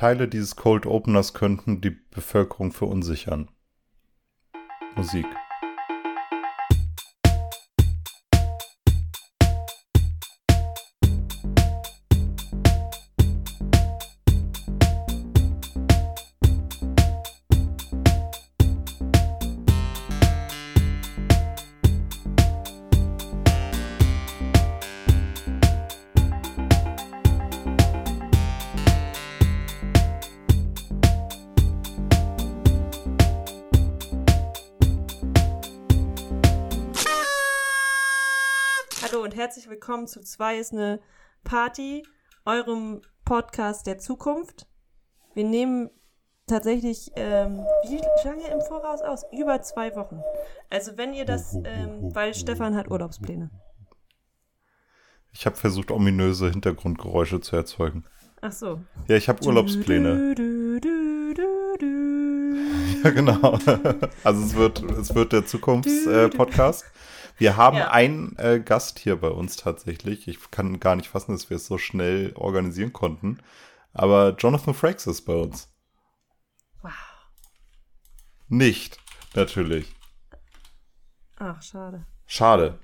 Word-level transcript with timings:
Teile 0.00 0.28
dieses 0.28 0.56
Cold 0.56 0.86
Openers 0.86 1.34
könnten 1.34 1.82
die 1.82 1.90
Bevölkerung 1.90 2.72
verunsichern. 2.72 3.50
Musik. 4.96 5.26
Willkommen 40.00 40.06
zu 40.06 40.22
zwei 40.22 40.58
ist 40.58 40.72
eine 40.72 40.98
Party, 41.44 42.02
eurem 42.46 43.02
Podcast 43.26 43.86
der 43.86 43.98
Zukunft. 43.98 44.66
Wir 45.34 45.44
nehmen 45.44 45.90
tatsächlich, 46.46 47.10
ähm, 47.16 47.58
wie 47.86 48.00
lange 48.26 48.48
im 48.48 48.62
Voraus 48.62 49.02
aus? 49.02 49.26
Über 49.30 49.60
zwei 49.60 49.94
Wochen. 49.96 50.22
Also 50.70 50.96
wenn 50.96 51.12
ihr 51.12 51.26
das, 51.26 51.54
ähm, 51.64 52.14
weil 52.14 52.32
Stefan 52.32 52.76
hat 52.76 52.90
Urlaubspläne. 52.90 53.50
Ich 55.32 55.44
habe 55.44 55.56
versucht, 55.56 55.90
ominöse 55.90 56.48
Hintergrundgeräusche 56.48 57.42
zu 57.42 57.56
erzeugen. 57.56 58.06
Ach 58.40 58.52
so. 58.52 58.80
Ja, 59.06 59.16
ich 59.16 59.28
habe 59.28 59.44
Urlaubspläne. 59.44 60.34
Du, 60.34 60.80
du, 60.80 60.80
du, 60.80 61.34
Ja, 63.04 63.10
genau. 63.10 63.58
Also 64.24 64.44
es 64.44 64.54
wird, 64.54 64.82
es 64.82 65.14
wird 65.14 65.34
der 65.34 65.44
Zukunftspodcast. 65.44 66.86
Wir 67.40 67.56
haben 67.56 67.76
Ja. 67.78 67.90
einen 67.90 68.36
äh, 68.38 68.60
Gast 68.60 68.98
hier 68.98 69.16
bei 69.16 69.28
uns 69.28 69.56
tatsächlich. 69.56 70.28
Ich 70.28 70.50
kann 70.50 70.78
gar 70.78 70.94
nicht 70.96 71.08
fassen, 71.08 71.32
dass 71.32 71.50
wir 71.50 71.56
es 71.56 71.66
so 71.66 71.78
schnell 71.78 72.32
organisieren 72.36 72.92
konnten. 72.92 73.38
Aber 73.92 74.36
Jonathan 74.38 74.74
Frakes 74.74 75.06
ist 75.08 75.22
bei 75.22 75.34
uns. 75.34 75.68
Wow. 76.82 76.92
Nicht, 78.48 78.98
natürlich. 79.34 79.92
Ach, 81.38 81.60
schade. 81.62 82.06
Schade. 82.26 82.78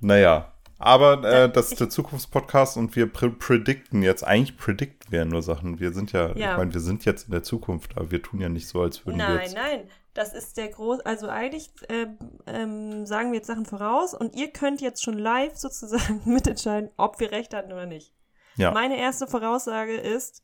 Naja. 0.00 0.48
Aber 0.78 1.22
äh, 1.24 1.50
das 1.50 1.70
ist 1.70 1.80
der 1.80 1.90
Zukunftspodcast 1.90 2.76
und 2.76 2.96
wir 2.96 3.06
pr 3.10 3.28
predikten 3.30 4.02
jetzt. 4.02 4.24
Eigentlich 4.24 4.56
predikten 4.58 5.12
wir 5.12 5.20
ja 5.20 5.24
nur 5.24 5.40
Sachen. 5.42 5.78
Wir 5.78 5.92
sind 5.92 6.10
ja, 6.12 6.34
Ja. 6.36 6.52
ich 6.52 6.58
meine, 6.58 6.74
wir 6.74 6.80
sind 6.80 7.04
jetzt 7.04 7.26
in 7.26 7.30
der 7.30 7.44
Zukunft, 7.44 7.96
aber 7.96 8.10
wir 8.10 8.20
tun 8.20 8.40
ja 8.40 8.48
nicht 8.48 8.66
so, 8.66 8.82
als 8.82 9.06
würden 9.06 9.18
wir 9.18 9.28
Nein, 9.28 9.50
nein, 9.54 9.80
das 10.14 10.32
ist 10.34 10.56
der 10.56 10.68
groß. 10.68 11.00
Also 11.00 11.28
eigentlich 11.28 11.70
ähm, 11.88 12.18
ähm, 12.46 13.06
sagen 13.06 13.32
wir 13.32 13.38
jetzt 13.38 13.46
Sachen 13.46 13.66
voraus 13.66 14.14
und 14.14 14.34
ihr 14.36 14.50
könnt 14.52 14.80
jetzt 14.80 15.02
schon 15.02 15.18
live 15.18 15.56
sozusagen 15.56 16.20
mitentscheiden, 16.32 16.90
ob 16.96 17.20
wir 17.20 17.30
recht 17.32 17.54
hatten 17.54 17.72
oder 17.72 17.86
nicht. 17.86 18.14
Ja. 18.56 18.70
Meine 18.72 18.98
erste 18.98 19.26
Voraussage 19.26 19.96
ist, 19.96 20.42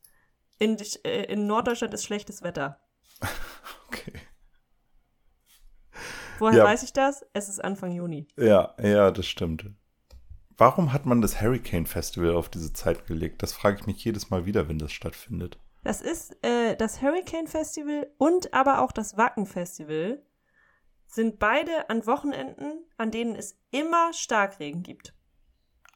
in, 0.57 0.77
äh, 1.03 1.23
in 1.25 1.45
Norddeutschland 1.47 1.93
ist 1.93 2.03
schlechtes 2.05 2.41
Wetter. 2.43 2.79
Okay. 3.91 4.13
Woher 6.37 6.59
Ja. 6.59 6.63
weiß 6.63 6.83
ich 6.83 6.93
das? 6.93 7.25
Es 7.33 7.49
ist 7.49 7.59
Anfang 7.63 7.91
Juni. 7.91 8.27
Ja, 8.37 8.75
ja, 8.79 9.09
das 9.09 9.25
stimmt. 9.25 9.65
Warum 10.57 10.93
hat 10.93 11.07
man 11.07 11.21
das 11.21 11.41
Hurricane 11.41 11.87
Festival 11.87 12.35
auf 12.35 12.49
diese 12.49 12.71
Zeit 12.71 13.07
gelegt? 13.07 13.41
Das 13.41 13.51
frage 13.51 13.77
ich 13.79 13.87
mich 13.87 14.03
jedes 14.05 14.29
Mal 14.29 14.45
wieder, 14.45 14.69
wenn 14.69 14.77
das 14.77 14.91
stattfindet. 14.91 15.57
Das 15.83 16.01
ist 16.01 16.37
äh, 16.43 16.75
das 16.75 17.01
Hurricane 17.01 17.47
Festival 17.47 18.11
und 18.17 18.53
aber 18.53 18.81
auch 18.81 18.91
das 18.91 19.17
Wacken 19.17 19.45
Festival 19.45 20.21
sind 21.07 21.39
beide 21.39 21.89
an 21.89 22.05
Wochenenden, 22.05 22.85
an 22.97 23.11
denen 23.11 23.35
es 23.35 23.57
immer 23.71 24.13
Starkregen 24.13 24.83
gibt. 24.83 25.13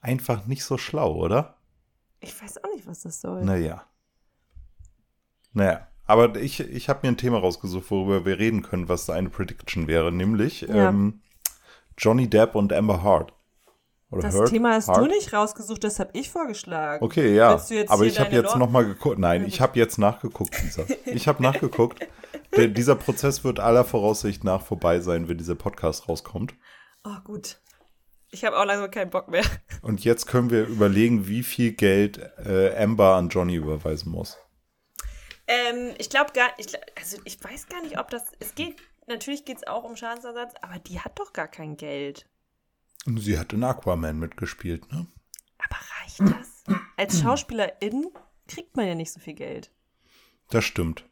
Einfach 0.01 0.47
nicht 0.47 0.63
so 0.63 0.77
schlau, 0.77 1.15
oder? 1.15 1.57
Ich 2.19 2.41
weiß 2.41 2.63
auch 2.63 2.69
nicht, 2.73 2.87
was 2.87 3.01
das 3.01 3.21
soll. 3.21 3.43
Naja. 3.43 3.85
Naja. 5.51 5.87
Aber 6.05 6.35
ich, 6.35 6.59
ich 6.59 6.89
habe 6.89 7.01
mir 7.03 7.13
ein 7.13 7.17
Thema 7.17 7.37
rausgesucht, 7.39 7.89
worüber 7.91 8.25
wir 8.25 8.37
reden 8.39 8.61
können, 8.61 8.89
was 8.89 9.09
eine 9.09 9.29
Prediction 9.29 9.87
wäre, 9.87 10.11
nämlich 10.11 10.61
Ja. 10.61 10.89
ähm, 10.89 11.21
Johnny 11.97 12.29
Depp 12.29 12.55
und 12.55 12.73
Amber 12.73 13.03
Hart. 13.03 13.33
Oder 14.13 14.21
Das 14.23 14.35
Heard? 14.35 14.49
Thema 14.49 14.73
hast 14.73 14.87
Hart? 14.87 14.97
du 14.97 15.05
nicht 15.07 15.33
rausgesucht, 15.33 15.83
das 15.83 15.99
habe 15.99 16.11
ich 16.13 16.29
vorgeschlagen. 16.29 17.03
Okay, 17.03 17.35
ja. 17.35 17.59
Aber 17.87 18.03
ich 18.05 18.19
habe 18.19 18.31
jetzt 18.31 18.45
Lor- 18.51 18.57
noch 18.57 18.69
mal 18.69 18.85
geguckt. 18.85 19.19
Nein, 19.19 19.45
ich 19.45 19.59
habe 19.61 19.77
jetzt 19.79 19.97
nachgeguckt, 19.97 20.61
Lisa. 20.61 20.85
Ich 21.05 21.27
habe 21.27 21.41
nachgeguckt. 21.43 22.07
Der, 22.55 22.67
dieser 22.67 22.95
Prozess 22.95 23.43
wird 23.43 23.59
aller 23.59 23.83
Voraussicht 23.83 24.43
nach 24.43 24.61
vorbei 24.61 24.99
sein, 24.99 25.27
wenn 25.27 25.37
dieser 25.37 25.55
Podcast 25.55 26.07
rauskommt. 26.07 26.53
Oh, 27.03 27.19
gut. 27.23 27.59
Ich 28.29 28.45
habe 28.45 28.57
auch 28.57 28.65
langsam 28.65 28.89
keinen 28.91 29.09
Bock 29.11 29.27
mehr. 29.27 29.43
Und 29.81 30.03
jetzt 30.03 30.25
können 30.27 30.49
wir 30.49 30.65
überlegen, 30.65 31.27
wie 31.27 31.43
viel 31.43 31.73
Geld 31.73 32.17
äh, 32.45 32.75
Amber 32.75 33.15
an 33.15 33.29
Johnny 33.29 33.55
überweisen 33.55 34.11
muss. 34.11 34.37
Ähm, 35.47 35.91
ich 35.97 36.09
glaube 36.09 36.31
gar 36.33 36.49
ich, 36.57 36.67
also 36.97 37.17
ich 37.25 37.43
weiß 37.43 37.67
gar 37.67 37.81
nicht, 37.81 37.99
ob 37.99 38.09
das, 38.09 38.23
es 38.39 38.55
geht, 38.55 38.77
natürlich 39.07 39.45
geht 39.45 39.57
es 39.57 39.67
auch 39.67 39.83
um 39.83 39.95
Schadensersatz, 39.95 40.53
aber 40.61 40.79
die 40.79 40.99
hat 40.99 41.19
doch 41.19 41.33
gar 41.33 41.47
kein 41.47 41.75
Geld. 41.77 42.25
Und 43.05 43.19
sie 43.19 43.37
hat 43.37 43.53
in 43.53 43.63
Aquaman 43.63 44.17
mitgespielt, 44.17 44.91
ne? 44.91 45.07
Aber 45.57 45.77
reicht 46.01 46.19
das? 46.21 46.63
Als 46.97 47.19
Schauspielerin 47.21 48.07
kriegt 48.47 48.75
man 48.77 48.87
ja 48.87 48.95
nicht 48.95 49.11
so 49.11 49.19
viel 49.19 49.33
Geld. 49.33 49.71
Das 50.49 50.63
stimmt. 50.63 51.05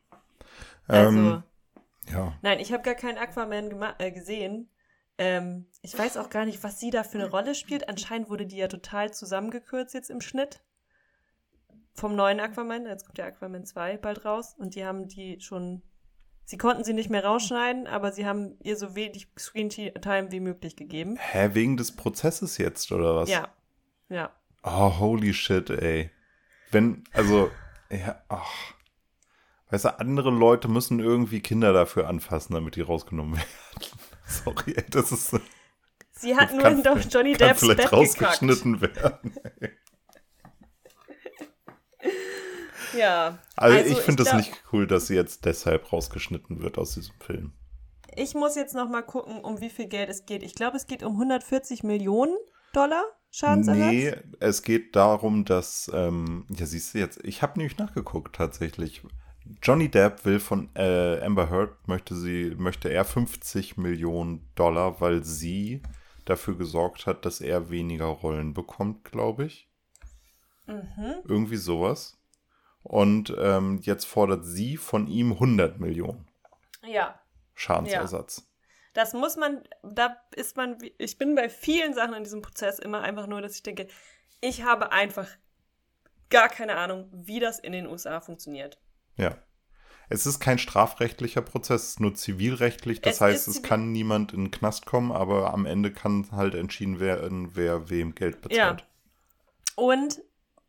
Also, 0.88 1.18
Ähm, 1.18 1.44
ja. 2.12 2.38
nein, 2.41 2.59
ich 2.59 2.72
habe 2.72 2.84
gar 2.84 2.96
keinen 2.96 3.18
Aquaman 3.18 3.72
äh, 4.00 4.12
gesehen. 4.12 4.69
Ähm, 5.18 5.68
ich 5.81 5.97
weiß 5.97 6.18
auch 6.18 6.30
gar 6.30 6.46
nicht, 6.46 6.63
was 6.63 6.80
sie 6.80 6.90
da 6.90 7.03
für 7.03 7.19
eine 7.19 7.30
Rolle 7.30 7.56
spielt. 7.56 7.90
Anscheinend 7.90 8.30
wurde 8.30 8.46
die 8.46 8.57
ja 8.57 8.68
total 8.68 9.13
zusammengekürzt 9.13 9.94
jetzt 9.94 10.09
im 10.09 10.22
Schnitt. 10.22 10.63
Vom 11.94 12.16
neuen 12.16 12.40
Aquaman. 12.40 12.85
Jetzt 12.85 13.06
kommt 13.06 13.18
der 13.18 13.25
Aquaman 13.28 13.66
2 13.66 13.97
bald 13.97 14.25
raus. 14.25 14.56
Und 14.57 14.75
die 14.75 14.85
haben 14.85 15.07
die 15.07 15.40
schon. 15.41 15.81
Sie 16.51 16.57
konnten 16.57 16.84
sie 16.84 16.91
nicht 16.91 17.09
mehr 17.09 17.23
rausschneiden, 17.23 17.88
aber 17.88 18.12
sie 18.12 18.25
haben 18.25 18.57
ihr 18.62 18.75
so 18.75 18.94
wenig 18.94 19.29
Screen-Time 19.39 20.34
wie 20.34 20.41
möglich 20.41 20.75
gegeben. 20.75 21.16
Hä, 21.17 21.51
wegen 21.53 21.78
des 21.78 21.95
Prozesses 21.95 22.57
jetzt, 22.57 22.91
oder 22.91 23.16
was? 23.16 23.29
Ja. 23.29 23.47
Ja. 24.09 24.31
Oh, 24.62 25.00
holy 25.00 25.34
shit, 25.34 25.69
ey. 25.69 26.09
Wenn, 26.69 27.06
also, 27.13 27.50
ja, 27.89 28.22
ach. 28.28 28.51
Weißt 29.69 29.85
du, 29.85 29.97
andere 29.97 30.29
Leute 30.29 30.67
müssen 30.67 31.00
irgendwie 31.00 31.39
Kinder 31.39 31.72
dafür 31.72 32.09
anfassen, 32.09 32.53
damit 32.53 32.75
die 32.75 32.81
rausgenommen 32.81 33.35
werden. 33.38 33.47
Sorry, 34.25 34.73
ey, 34.75 34.83
das 34.89 35.13
ist. 35.13 35.39
Sie 36.12 36.35
hat 36.35 36.51
nur 36.51 36.63
kann- 36.63 36.83
in 36.83 37.09
Johnny 37.09 37.31
kann 37.31 37.47
Depps 37.47 37.62
vielleicht 37.62 37.78
Bett 37.78 37.89
gekackt. 37.91 37.94
rausgeschnitten 37.94 38.81
werden. 38.81 39.35
Ja. 42.97 43.40
Also, 43.56 43.78
ich 43.90 44.00
finde 44.00 44.24
es 44.24 44.34
nicht 44.34 44.52
cool, 44.72 44.88
dass 44.88 45.07
sie 45.07 45.16
jetzt 45.16 45.46
deshalb 45.46 45.91
rausgeschnitten 45.91 46.62
wird 46.62 46.78
aus 46.78 46.94
diesem 46.94 47.16
Film. 47.19 47.53
Ich 48.16 48.34
muss 48.34 48.56
jetzt 48.56 48.75
noch 48.75 48.90
mal 48.90 49.03
gucken, 49.03 49.40
um 49.40 49.62
wie 49.62 49.69
viel 49.69 49.88
Geld 49.88 50.09
es 50.09 50.25
geht. 50.25 50.44
Ich 50.44 50.56
glaube, 50.56 50.78
es 50.78 50.85
geht 50.88 51.03
um 51.03 51.13
140 51.13 51.84
Millionen 51.84 52.35
Dollar 52.74 53.03
Schadensersatz. 53.31 53.91
Nee, 53.91 54.13
es 54.40 54.62
geht 54.62 54.96
darum, 54.96 55.46
dass, 55.46 55.90
ähm, 55.94 56.46
ja, 56.50 56.66
siehst 56.66 56.94
du 56.94 57.00
jetzt, 57.00 57.19
ich 57.24 57.41
habe 57.41 57.57
nämlich 57.57 57.78
nachgeguckt 57.78 58.35
tatsächlich. 58.35 59.01
Johnny 59.63 59.90
Depp 59.90 60.25
will 60.25 60.40
von 60.40 60.69
äh, 60.75 61.22
Amber 61.22 61.50
Heard, 61.50 61.88
möchte 61.88 62.16
sie, 62.16 62.53
möchte 62.57 62.90
er 62.90 63.06
50 63.06 63.78
Millionen 63.78 64.50
Dollar, 64.56 65.01
weil 65.01 65.24
sie 65.24 65.81
dafür 66.25 66.57
gesorgt 66.57 67.07
hat, 67.07 67.25
dass 67.25 67.41
er 67.41 67.69
weniger 67.69 68.06
Rollen 68.06 68.53
bekommt, 68.53 69.06
glaube 69.06 69.46
ich. 69.46 69.69
Mhm. 70.68 71.16
Irgendwie 71.25 71.57
sowas. 71.57 72.20
Und 72.84 73.34
ähm, 73.40 73.80
jetzt 73.84 74.06
fordert 74.06 74.45
sie 74.45 74.78
von 74.78 75.07
ihm 75.07 75.33
100 75.33 75.80
Millionen 75.80 76.28
Ja, 76.86 77.19
Schadensersatz. 77.54 78.48
das 78.94 79.13
muss 79.13 79.36
man, 79.38 79.62
da 79.83 80.18
ist 80.36 80.57
man, 80.57 80.78
ich 80.98 81.18
bin 81.18 81.36
bei 81.36 81.48
vielen 81.50 81.94
Sachen 81.94 82.13
in 82.16 82.24
diesem 82.24 82.42
Prozess 82.42 82.80
immer 82.80 83.01
einfach 83.01 83.28
nur, 83.28 83.42
dass 83.42 83.56
ich 83.56 83.63
denke, 83.63 83.88
ich 84.42 84.63
habe 84.63 84.92
einfach 84.92 85.28
gar 86.30 86.50
keine 86.50 86.75
Ahnung, 86.78 87.10
wie 87.13 87.39
das 87.39 87.60
in 87.60 87.72
den 87.74 87.86
USA 87.88 88.19
funktioniert. 88.22 88.80
Ja. 89.18 89.38
Es 90.10 90.25
ist 90.25 90.39
kein 90.39 90.57
strafrechtlicher 90.57 91.42
Prozess, 91.42 91.84
es 91.84 91.89
ist 91.92 92.00
nur 92.01 92.16
zivilrechtlich. 92.16 93.00
Das 93.01 93.16
Es 93.16 93.22
heißt, 93.22 93.48
es 93.48 93.63
kann 93.63 93.92
niemand 93.94 94.34
in 94.34 94.45
den 94.45 94.51
Knast 94.51 94.86
kommen, 94.86 95.12
aber 95.12 95.54
am 95.54 95.66
Ende 95.66 95.94
kann 95.94 96.27
halt 96.31 96.54
entschieden 96.56 97.00
werden, 97.00 97.56
wer 97.56 97.89
wem 97.89 98.13
Geld 98.13 98.42
bezahlt. 98.42 98.86
Und 99.75 100.22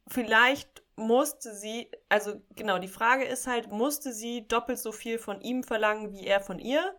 vielleicht 0.06 0.84
musste 0.96 1.54
sie, 1.54 1.90
also 2.08 2.40
genau, 2.56 2.78
die 2.78 2.88
Frage 2.88 3.24
ist 3.24 3.46
halt, 3.46 3.70
musste 3.70 4.12
sie 4.12 4.46
doppelt 4.46 4.78
so 4.78 4.92
viel 4.92 5.18
von 5.18 5.40
ihm 5.40 5.62
verlangen, 5.62 6.12
wie 6.12 6.26
er 6.26 6.40
von 6.40 6.58
ihr? 6.58 6.94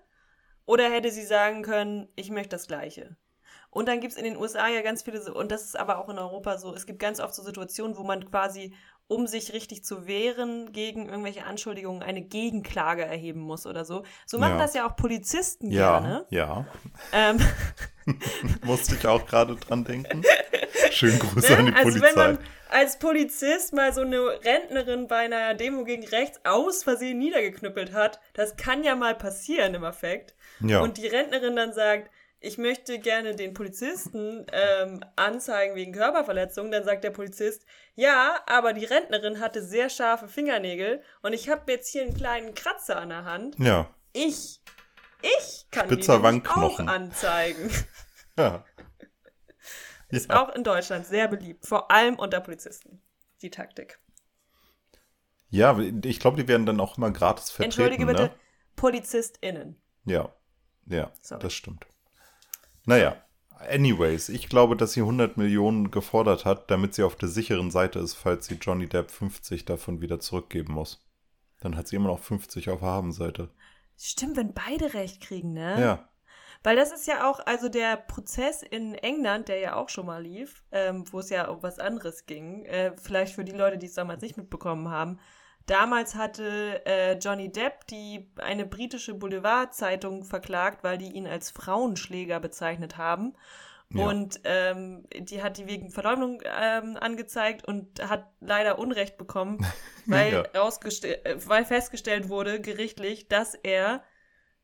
Oder 0.65 0.89
hätte 0.89 1.11
sie 1.11 1.25
sagen 1.25 1.61
können, 1.61 2.07
ich 2.15 2.31
möchte 2.31 2.49
das 2.49 2.67
Gleiche? 2.67 3.17
Und 3.69 3.87
dann 3.87 3.99
gibt 3.99 4.13
es 4.13 4.19
in 4.19 4.23
den 4.23 4.37
USA 4.37 4.67
ja 4.67 4.81
ganz 4.81 5.03
viele, 5.03 5.33
und 5.33 5.51
das 5.51 5.63
ist 5.63 5.77
aber 5.77 5.97
auch 5.97 6.09
in 6.09 6.19
Europa 6.19 6.57
so, 6.57 6.73
es 6.73 6.85
gibt 6.85 6.99
ganz 6.99 7.19
oft 7.19 7.33
so 7.33 7.41
Situationen, 7.41 7.97
wo 7.97 8.03
man 8.03 8.29
quasi 8.29 8.75
um 9.13 9.27
sich 9.27 9.53
richtig 9.53 9.83
zu 9.83 10.07
wehren 10.07 10.71
gegen 10.73 11.07
irgendwelche 11.09 11.45
Anschuldigungen, 11.45 12.01
eine 12.03 12.21
Gegenklage 12.21 13.03
erheben 13.05 13.39
muss 13.41 13.65
oder 13.65 13.85
so. 13.85 14.03
So 14.25 14.39
machen 14.39 14.53
Ja. 14.53 14.57
das 14.59 14.73
ja 14.73 14.87
auch 14.87 14.95
Polizisten 14.95 15.71
Ja, 15.71 15.99
gerne. 15.99 16.25
ja. 16.29 16.65
Ähm, 17.11 17.39
Musste 18.63 18.95
ich 18.95 19.07
auch 19.07 19.25
gerade 19.25 19.55
dran 19.55 19.83
denken. 19.85 20.23
Schönen 20.91 21.19
Gruß 21.19 21.51
an 21.51 21.65
die 21.67 21.71
Ne? 21.71 21.77
also 21.77 21.99
Polizei. 21.99 22.07
wenn 22.07 22.15
man 22.35 22.39
als 22.69 22.99
Polizist 22.99 23.73
mal 23.73 23.93
so 23.93 24.01
eine 24.01 24.19
Rentnerin 24.43 25.07
bei 25.07 25.17
einer 25.19 25.53
Demo 25.53 25.83
gegen 25.83 26.05
rechts 26.07 26.39
aus 26.43 26.83
Versehen 26.83 27.19
niedergeknüppelt 27.19 27.93
hat, 27.93 28.19
das 28.33 28.55
kann 28.57 28.83
ja 28.83 28.95
mal 28.95 29.15
passieren 29.15 29.73
im 29.75 29.83
Effekt. 29.83 30.33
ja. 30.59 30.81
Und 30.81 30.97
die 30.97 31.07
Rentnerin 31.07 31.55
dann 31.55 31.73
sagt, 31.73 32.09
ich 32.43 32.57
möchte 32.57 32.99
gerne 32.99 33.35
den 33.35 33.53
Polizisten 33.53 34.45
ähm, 34.51 35.03
anzeigen 35.15 35.75
wegen 35.75 35.93
Körperverletzung, 35.93 36.71
dann 36.71 36.83
sagt 36.83 37.05
der 37.05 37.11
Polizist, 37.11 37.65
ja, 37.95 38.41
aber 38.47 38.73
die 38.73 38.83
Rentnerin 38.83 39.39
hatte 39.39 39.63
sehr 39.63 39.89
scharfe 39.89 40.27
Fingernägel 40.27 41.01
und 41.21 41.31
ich 41.31 41.47
habe 41.49 41.71
jetzt 41.71 41.87
hier 41.87 42.03
einen 42.03 42.13
kleinen 42.13 42.53
Kratzer 42.53 42.97
an 42.97 43.09
der 43.09 43.25
Hand. 43.25 43.57
ja. 43.59 43.89
Ich, 44.15 44.61
ich 45.23 45.65
kann 45.71 45.87
Spitzer 45.87 46.19
die 46.19 46.47
auch 46.47 46.79
anzeigen. 46.79 47.71
Ja. 48.37 48.65
Ist 50.09 50.29
ja. 50.31 50.43
auch 50.43 50.55
in 50.55 50.63
Deutschland 50.63 51.05
sehr 51.05 51.27
beliebt, 51.27 51.67
vor 51.67 51.91
allem 51.91 52.17
unter 52.17 52.39
Polizisten, 52.41 52.99
die 53.43 53.51
Taktik. 53.51 53.99
ja, 55.49 55.77
ich 55.79 56.19
glaube, 56.19 56.37
die 56.37 56.47
werden 56.47 56.65
dann 56.65 56.79
auch 56.79 56.97
immer 56.97 57.11
gratis 57.11 57.51
vertreten. 57.51 57.81
Entschuldige 57.81 58.05
bitte, 58.07 58.23
Ne? 58.23 58.31
PolizistInnen. 58.75 59.79
Ja, 60.05 60.33
ja, 60.87 61.11
Sorry. 61.21 61.41
das 61.41 61.53
stimmt. 61.53 61.85
Naja, 62.85 63.15
anyways, 63.69 64.29
ich 64.29 64.49
glaube, 64.49 64.75
dass 64.75 64.93
sie 64.93 65.01
100 65.01 65.37
Millionen 65.37 65.91
gefordert 65.91 66.45
hat, 66.45 66.69
damit 66.69 66.93
sie 66.93 67.03
auf 67.03 67.15
der 67.15 67.29
sicheren 67.29 67.71
Seite 67.71 67.99
ist, 67.99 68.15
falls 68.15 68.45
sie 68.47 68.55
Johnny 68.55 68.87
Depp 68.87 69.11
50 69.11 69.65
davon 69.65 70.01
wieder 70.01 70.19
zurückgeben 70.19 70.73
muss. 70.73 71.05
Dann 71.61 71.77
hat 71.77 71.87
sie 71.87 71.95
immer 71.95 72.09
noch 72.09 72.19
50 72.19 72.69
auf 72.69 72.79
der 72.79 72.89
Habenseite. 72.89 73.49
Stimmt, 73.97 74.37
wenn 74.37 74.53
beide 74.53 74.93
recht 74.93 75.21
kriegen, 75.21 75.53
ne? 75.53 75.79
Ja, 75.79 76.09
Weil 76.63 76.75
das 76.75 76.91
ist 76.91 77.07
ja 77.07 77.29
auch, 77.29 77.39
also 77.45 77.69
der 77.69 77.95
Prozess 77.95 78.63
in 78.63 78.95
England, 78.95 79.47
der 79.47 79.59
ja 79.59 79.75
auch 79.75 79.89
schon 79.89 80.05
mal 80.05 80.21
lief, 80.21 80.63
ähm, 80.71 81.05
wo 81.11 81.19
es 81.19 81.29
ja 81.29 81.47
um 81.47 81.61
was 81.61 81.79
anderes 81.79 82.25
ging, 82.25 82.65
äh, 82.65 82.93
vielleicht 83.01 83.35
für 83.35 83.45
die 83.45 83.51
Leute, 83.51 83.77
die 83.77 83.85
es 83.85 83.93
damals 83.93 84.21
nicht 84.21 84.37
mitbekommen 84.37 84.89
haben. 84.89 85.19
Damals 85.65 86.15
hatte 86.15 86.85
äh, 86.85 87.17
Johnny 87.17 87.51
Depp 87.51 87.87
die 87.87 88.29
eine 88.37 88.65
britische 88.65 89.13
Boulevardzeitung 89.13 90.25
verklagt, 90.25 90.83
weil 90.83 90.97
die 90.97 91.11
ihn 91.13 91.27
als 91.27 91.51
Frauenschläger 91.51 92.39
bezeichnet 92.39 92.97
haben. 92.97 93.33
Ja. 93.89 94.05
Und 94.05 94.41
ähm, 94.43 95.05
die 95.15 95.41
hat 95.43 95.57
die 95.57 95.67
wegen 95.67 95.91
Verleumdung 95.91 96.41
ähm, 96.45 96.97
angezeigt 96.99 97.65
und 97.67 98.01
hat 98.09 98.27
leider 98.41 98.79
Unrecht 98.79 99.17
bekommen, 99.17 99.65
weil, 100.05 100.33
Ja. 100.33 100.41
äh, 100.43 101.35
weil 101.47 101.63
festgestellt 101.63 102.27
wurde, 102.27 102.59
gerichtlich, 102.59 103.27
dass 103.27 103.53
er 103.55 104.03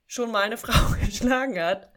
schon 0.08 0.32
mal 0.32 0.44
eine 0.44 0.58
Frau 0.64 0.96
geschlagen 1.00 1.60
hat. 1.62 1.92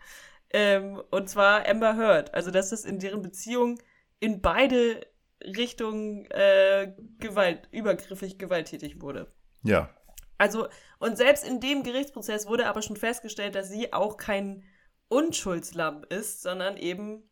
Ähm, 0.51 1.03
und 1.11 1.29
zwar 1.31 1.67
Amber 1.67 1.97
Heard. 1.97 2.35
Also, 2.35 2.51
dass 2.51 2.71
das 2.71 2.85
in 2.85 2.99
deren 2.99 3.23
Beziehung 3.23 3.79
in 4.21 4.43
beide 4.43 5.07
Richtungen 5.45 6.27
äh, 6.31 6.95
Gewalt, 7.19 7.69
übergriffig 7.71 8.39
gewalttätig 8.39 9.01
wurde. 9.01 9.33
ja, 9.63 9.91
Also, 10.39 10.69
und 10.99 11.17
selbst 11.17 11.47
in 11.47 11.61
dem 11.61 11.83
Gerichtsprozess 11.83 12.47
wurde 12.47 12.67
aber 12.67 12.83
schon 12.83 12.97
festgestellt, 12.97 13.55
dass 13.55 13.69
sie 13.69 13.93
auch 13.93 14.17
kein 14.17 14.65
Unschuldslamm 15.09 16.05
ist, 16.09 16.43
sondern 16.43 16.77
eben 16.77 17.29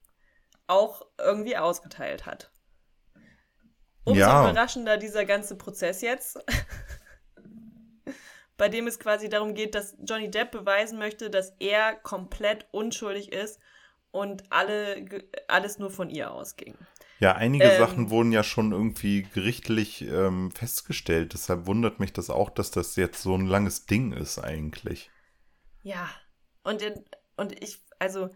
auch 0.66 1.02
irgendwie 1.18 1.56
ausgeteilt 1.56 2.26
hat. 2.26 2.52
Umso 4.04 4.20
Ja. 4.20 4.42
überraschender 4.42 4.96
dieser 4.96 5.24
ganze 5.24 5.56
Prozess 5.56 6.00
jetzt, 6.00 6.38
bei 8.56 8.68
dem 8.68 8.86
es 8.86 8.98
quasi 8.98 9.28
darum 9.28 9.54
geht, 9.54 9.74
dass 9.74 9.96
Johnny 10.00 10.30
Depp 10.30 10.50
beweisen 10.52 10.98
möchte, 10.98 11.30
dass 11.30 11.54
er 11.58 11.96
komplett 11.96 12.66
unschuldig 12.72 13.32
ist 13.32 13.58
und 14.10 14.44
alle, 14.50 15.06
alles 15.48 15.78
nur 15.78 15.90
von 15.90 16.10
ihr 16.10 16.30
ausging. 16.30 16.76
Ja, 17.20 17.37
einige 17.37 17.67
Ähm, 17.67 17.70
Sachen 17.70 18.11
wurden 18.11 18.32
ja 18.32 18.43
schon 18.43 18.72
irgendwie 18.72 19.22
gerichtlich 19.22 20.02
ähm, 20.02 20.50
festgestellt. 20.50 21.34
Deshalb 21.34 21.67
wundert 21.67 22.00
mich 22.00 22.12
das 22.12 22.31
auch, 22.31 22.50
dass 22.50 22.70
das 22.72 22.96
jetzt 22.96 23.22
so 23.22 23.34
ein 23.37 23.46
langes 23.46 23.87
Ding 23.87 24.12
ist 24.12 24.38
eigentlich. 24.40 25.12
Ja, 25.82 26.08
und, 26.62 26.82
in, 26.82 27.05
und 27.37 27.62
ich, 27.62 27.82
also, 27.99 28.31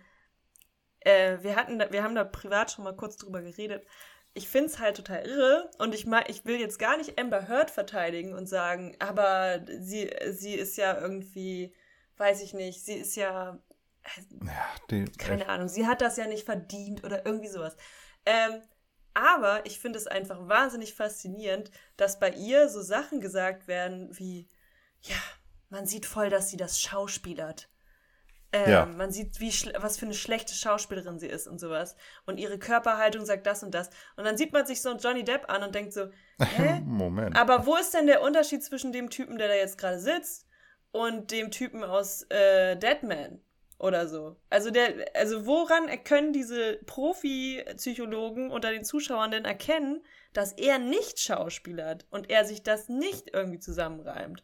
äh, 1.01 1.39
wir 1.43 1.57
hatten, 1.57 1.79
da, 1.79 1.93
wir 1.93 2.03
haben 2.03 2.15
da 2.15 2.25
privat 2.25 2.71
schon 2.71 2.85
mal 2.85 2.97
kurz 2.97 3.17
drüber 3.17 3.43
geredet. 3.43 3.87
Ich 4.35 4.49
finde 4.49 4.67
es 4.71 4.79
halt 4.81 4.97
total 4.97 5.25
irre 5.27 5.71
und 5.79 5.95
ich 5.95 6.07
mein, 6.07 6.25
ich 6.29 6.45
will 6.45 6.59
jetzt 6.59 6.79
gar 6.79 6.97
nicht 6.97 7.19
Amber 7.21 7.49
Heard 7.49 7.71
verteidigen 7.71 8.33
und 8.35 8.49
sagen, 8.49 8.97
aber 8.99 9.65
sie, 9.81 10.11
sie 10.33 10.55
ist 10.55 10.77
ja 10.77 10.99
irgendwie, 11.01 11.73
weiß 12.17 12.43
ich 12.43 12.53
nicht, 12.55 12.85
sie 12.85 12.95
ist 12.95 13.15
ja, 13.17 13.61
Ja, 14.45 14.75
die, 14.91 15.05
keine 15.19 15.49
Ahnung, 15.49 15.69
sie 15.69 15.87
hat 15.87 16.01
das 16.01 16.17
ja 16.17 16.27
nicht 16.27 16.45
verdient 16.45 17.05
oder 17.05 17.25
irgendwie 17.27 17.49
sowas. 17.49 17.77
Ähm, 18.27 18.63
aber 19.15 19.65
ich 19.67 19.79
finde 19.79 19.99
es 19.99 20.07
einfach 20.07 20.49
wahnsinnig 20.49 20.95
faszinierend, 20.95 21.71
dass 21.97 22.19
bei 22.19 22.31
ihr 22.31 22.69
so 22.69 22.83
Sachen 22.83 23.21
gesagt 23.21 23.69
werden 23.69 24.09
wie, 24.19 24.49
ja, 25.03 25.17
man 25.71 25.87
sieht 25.87 26.07
voll, 26.07 26.31
dass 26.31 26.51
sie 26.51 26.57
das 26.57 26.81
schauspielert. 26.81 27.69
Ähm, 28.53 28.71
Ja. 28.71 28.87
Man 28.87 29.11
sieht, 29.11 29.41
wie 29.41 29.53
was 29.79 29.97
für 29.97 30.07
eine 30.07 30.15
schlechte 30.15 30.55
Schauspielerin 30.55 31.19
sie 31.19 31.27
ist 31.27 31.47
und 31.49 31.59
sowas. 31.59 31.97
Und 32.27 32.39
ihre 32.39 32.59
Körperhaltung 32.59 33.25
sagt 33.25 33.47
das 33.47 33.63
und 33.63 33.75
das. 33.75 33.91
Und 34.17 34.25
dann 34.25 34.37
sieht 34.37 34.53
man 34.53 34.67
sich 34.67 34.81
so 34.81 34.91
einen 34.91 35.01
Johnny 35.01 35.25
Depp 35.25 35.51
an 35.51 35.63
und 35.63 35.75
denkt 35.75 35.93
so, 35.93 36.09
hä? 36.41 36.81
Moment. 36.85 37.37
Aber 37.37 37.67
wo 37.67 37.77
ist 37.77 37.95
denn 37.95 38.07
der 38.07 38.23
Unterschied 38.23 38.63
zwischen 38.63 38.93
dem 38.93 39.11
Typen, 39.11 39.39
der 39.39 39.49
da 39.49 39.55
jetzt 39.55 39.79
gerade 39.79 39.99
sitzt, 39.99 40.47
und 40.93 41.33
dem 41.33 41.51
Typen 41.51 41.83
aus 41.83 42.23
äh, 42.31 42.77
Deadman 42.77 43.41
oder 43.85 44.09
so? 44.09 44.37
Also 44.51 44.71
der, 44.71 45.07
also 45.15 45.47
woran 45.47 45.87
können 46.05 46.33
diese 46.33 46.79
Profi-Psychologen 46.87 48.51
unter 48.51 48.71
den 48.71 48.85
Zuschauern 48.85 49.31
denn 49.31 49.45
erkennen, 49.45 50.03
dass 50.33 50.53
er 50.53 50.79
nicht 50.79 51.21
schauspielert 51.21 52.07
und 52.11 52.31
er 52.31 52.45
sich 52.45 52.63
das 52.63 52.89
nicht 52.89 53.31
irgendwie 53.33 53.61
zusammenreimt? 53.61 54.43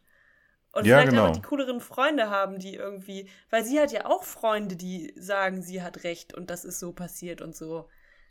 Und 0.73 0.85
Ja, 0.85 0.97
vielleicht 0.97 1.09
genau. 1.11 1.23
einfach 1.25 1.35
die 1.35 1.41
cooleren 1.41 1.81
Freunde 1.81 2.29
haben, 2.29 2.59
die 2.59 2.75
irgendwie, 2.75 3.29
weil 3.49 3.65
sie 3.65 3.79
hat 3.79 3.91
ja 3.91 4.05
auch 4.05 4.23
Freunde, 4.23 4.75
die 4.77 5.13
sagen, 5.17 5.61
sie 5.61 5.81
hat 5.81 6.03
recht 6.03 6.33
und 6.33 6.49
das 6.49 6.65
ist 6.65 6.79
so 6.79 6.93
passiert 6.93 7.41
und 7.41 7.55
so. 7.55 7.89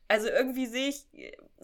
Also 0.08 0.28
irgendwie 0.28 0.66
sehe 0.66 0.88
ich, 0.88 1.06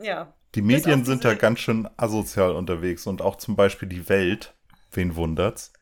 ja, 0.00 0.34
Die 0.54 0.62
Medien 0.62 1.04
sind 1.04 1.25
da 1.25 1.34
ganz 1.34 1.60
schön 1.60 1.88
asozial 1.96 2.52
unterwegs 2.56 3.06
und 3.06 3.22
auch 3.22 3.37
zum 3.37 3.56
Beispiel 3.56 3.88
die 3.88 4.08
Welt, 4.08 4.54
wen 4.92 5.14
wundert's, 5.16 5.73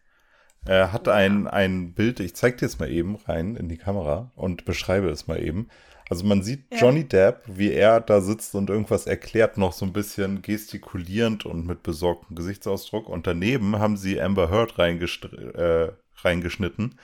äh, 0.66 0.88
hat 0.88 1.08
ein, 1.08 1.46
ein 1.46 1.92
Bild, 1.94 2.20
ich 2.20 2.34
zeig 2.34 2.58
dir 2.58 2.66
es 2.66 2.78
mal 2.78 2.90
eben 2.90 3.16
rein 3.16 3.56
in 3.56 3.68
die 3.68 3.76
Kamera 3.78 4.32
und 4.34 4.64
beschreibe 4.64 5.08
es 5.10 5.26
mal 5.26 5.42
eben. 5.42 5.68
Also 6.10 6.24
man 6.26 6.42
sieht 6.42 6.66
Ja. 6.72 6.78
Johnny 6.80 7.04
Depp, 7.04 7.42
wie 7.46 7.72
er 7.72 8.00
da 8.00 8.20
sitzt 8.20 8.54
und 8.54 8.68
irgendwas 8.70 9.06
erklärt, 9.06 9.56
noch 9.56 9.72
so 9.72 9.86
ein 9.86 9.92
bisschen 9.92 10.42
gestikulierend 10.42 11.46
und 11.46 11.66
mit 11.66 11.82
besorgtem 11.82 12.36
Gesichtsausdruck. 12.36 13.08
Und 13.08 13.26
daneben 13.26 13.78
haben 13.78 13.96
sie 13.96 14.20
Amber 14.20 14.50
Heard 14.50 14.78
äh, 14.78 15.92
reingeschnitten, 16.22 16.98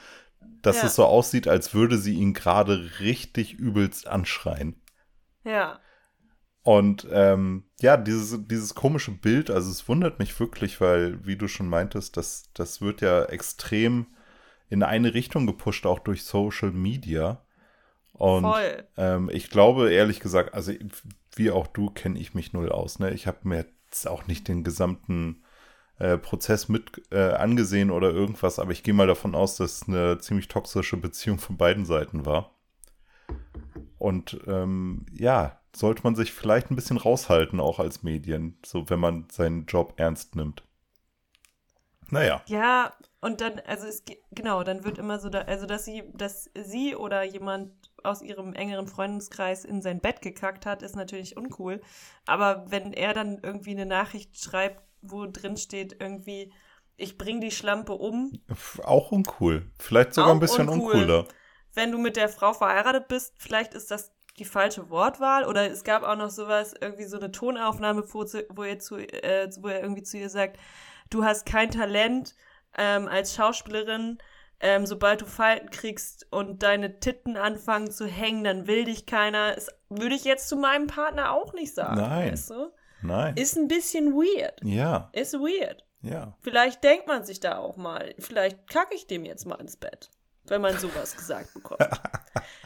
dass 0.62 0.82
Ja. 0.82 0.86
es 0.88 0.94
so 0.96 1.04
aussieht, 1.06 1.48
als 1.48 1.72
würde 1.72 1.96
sie 1.96 2.14
ihn 2.14 2.34
gerade 2.34 2.90
richtig 3.00 3.54
übelst 3.54 4.06
anschreien. 4.06 4.74
ja. 5.44 5.80
Und 6.62 7.06
ähm, 7.10 7.64
ja, 7.80 7.96
dieses, 7.96 8.46
dieses 8.46 8.74
komische 8.74 9.12
Bild, 9.12 9.50
also 9.50 9.70
es 9.70 9.88
wundert 9.88 10.18
mich 10.18 10.38
wirklich, 10.38 10.80
weil, 10.80 11.24
wie 11.24 11.36
du 11.36 11.48
schon 11.48 11.68
meintest, 11.68 12.16
das, 12.16 12.50
das 12.52 12.80
wird 12.82 13.00
ja 13.00 13.24
extrem 13.24 14.06
in 14.68 14.82
eine 14.82 15.14
Richtung 15.14 15.46
gepusht, 15.46 15.86
auch 15.86 15.98
durch 15.98 16.24
Social 16.24 16.70
Media. 16.70 17.44
Und 18.12 18.54
ähm, 18.98 19.30
ich 19.32 19.48
glaube, 19.48 19.90
ehrlich 19.90 20.20
gesagt, 20.20 20.52
also 20.52 20.72
wie 21.34 21.50
auch 21.50 21.66
du, 21.66 21.88
kenne 21.90 22.18
ich 22.18 22.34
mich 22.34 22.52
null 22.52 22.70
aus. 22.70 22.98
Ne? 22.98 23.12
Ich 23.12 23.26
habe 23.26 23.38
mir 23.44 23.64
jetzt 23.64 24.06
auch 24.06 24.26
nicht 24.26 24.46
den 24.46 24.62
gesamten 24.62 25.42
äh, 25.98 26.18
Prozess 26.18 26.68
mit 26.68 27.02
äh, 27.10 27.32
angesehen 27.32 27.90
oder 27.90 28.10
irgendwas, 28.10 28.58
aber 28.58 28.72
ich 28.72 28.82
gehe 28.82 28.94
mal 28.94 29.06
davon 29.06 29.34
aus, 29.34 29.56
dass 29.56 29.82
es 29.82 29.88
eine 29.88 30.18
ziemlich 30.18 30.48
toxische 30.48 30.98
Beziehung 30.98 31.38
von 31.38 31.56
beiden 31.56 31.86
Seiten 31.86 32.26
war. 32.26 32.54
Und 33.98 34.40
ähm, 34.46 35.06
ja, 35.12 35.59
sollte 35.74 36.02
man 36.04 36.14
sich 36.16 36.32
vielleicht 36.32 36.70
ein 36.70 36.76
bisschen 36.76 36.96
raushalten, 36.98 37.60
auch 37.60 37.78
als 37.78 38.02
Medien, 38.02 38.58
so 38.64 38.88
wenn 38.90 39.00
man 39.00 39.28
seinen 39.30 39.66
Job 39.66 39.94
ernst 39.96 40.36
nimmt. 40.36 40.64
Naja, 42.10 42.42
Ja, 42.46 42.94
und 43.20 43.40
dann, 43.40 43.60
also 43.60 43.86
es 43.86 44.04
ge- 44.04 44.18
genau, 44.32 44.64
dann 44.64 44.84
wird 44.84 44.98
immer 44.98 45.18
so, 45.20 45.28
da, 45.28 45.42
also 45.42 45.66
dass 45.66 45.84
sie, 45.84 46.02
dass 46.14 46.50
sie 46.54 46.96
oder 46.96 47.22
jemand 47.22 47.72
aus 48.02 48.22
ihrem 48.22 48.54
engeren 48.54 48.88
Freundeskreis 48.88 49.64
in 49.64 49.82
sein 49.82 50.00
Bett 50.00 50.20
gekackt 50.22 50.66
hat, 50.66 50.82
ist 50.82 50.96
natürlich 50.96 51.36
uncool. 51.36 51.80
Aber 52.26 52.70
wenn 52.70 52.92
er 52.92 53.14
dann 53.14 53.38
irgendwie 53.42 53.70
eine 53.72 53.86
Nachricht 53.86 54.38
schreibt, 54.42 54.82
wo 55.02 55.26
drin 55.26 55.56
steht, 55.56 55.96
irgendwie, 56.00 56.52
ich 56.96 57.18
bring 57.18 57.40
die 57.40 57.50
Schlampe 57.52 57.92
um, 57.92 58.40
auch 58.84 59.12
uncool. 59.12 59.70
Vielleicht 59.78 60.14
sogar 60.14 60.34
ein 60.34 60.40
bisschen 60.40 60.68
uncool. 60.68 60.94
uncooler. 60.94 61.28
wenn 61.74 61.92
du 61.92 61.98
mit 61.98 62.16
der 62.16 62.28
Frau 62.28 62.52
verheiratet 62.52 63.08
bist, 63.08 63.34
vielleicht 63.38 63.74
ist 63.74 63.90
das 63.90 64.12
die 64.40 64.44
falsche 64.44 64.90
Wortwahl 64.90 65.44
oder 65.44 65.70
es 65.70 65.84
gab 65.84 66.02
auch 66.02 66.16
noch 66.16 66.30
sowas, 66.30 66.74
irgendwie 66.80 67.04
so 67.04 67.18
eine 67.18 67.30
Tonaufnahme, 67.30 68.02
wo, 68.12 68.24
wo, 68.48 68.62
er, 68.62 68.78
zu, 68.78 68.96
äh, 68.96 69.48
wo 69.60 69.68
er 69.68 69.82
irgendwie 69.82 70.02
zu 70.02 70.16
ihr 70.18 70.30
sagt, 70.30 70.58
du 71.10 71.24
hast 71.24 71.46
kein 71.46 71.70
Talent 71.70 72.34
ähm, 72.76 73.06
als 73.06 73.34
Schauspielerin, 73.34 74.18
ähm, 74.60 74.86
sobald 74.86 75.20
du 75.22 75.26
Falten 75.26 75.70
kriegst 75.70 76.26
und 76.30 76.62
deine 76.62 77.00
Titten 77.00 77.36
anfangen 77.36 77.90
zu 77.90 78.06
hängen, 78.06 78.44
dann 78.44 78.66
will 78.66 78.84
dich 78.84 79.06
keiner. 79.06 79.54
Das 79.54 79.68
würde 79.88 80.14
ich 80.14 80.24
jetzt 80.24 80.48
zu 80.48 80.56
meinem 80.56 80.86
Partner 80.86 81.32
auch 81.32 81.52
nicht 81.54 81.74
sagen. 81.74 82.00
Nein. 82.00 82.32
Weißt 82.32 82.50
du? 82.50 82.70
Nein. 83.02 83.36
Ist 83.36 83.56
ein 83.56 83.68
bisschen 83.68 84.12
weird. 84.12 84.60
ja, 84.62 85.08
Ist 85.12 85.32
weird. 85.34 85.84
ja. 86.02 86.36
Vielleicht 86.42 86.84
denkt 86.84 87.06
man 87.06 87.24
sich 87.24 87.40
da 87.40 87.56
auch 87.56 87.76
mal, 87.78 88.14
vielleicht 88.18 88.68
kacke 88.68 88.94
ich 88.94 89.06
dem 89.06 89.24
jetzt 89.24 89.46
mal 89.46 89.60
ins 89.60 89.76
Bett, 89.76 90.10
wenn 90.44 90.60
man 90.60 90.78
sowas 90.78 91.16
gesagt 91.16 91.54
bekommt. 91.54 91.80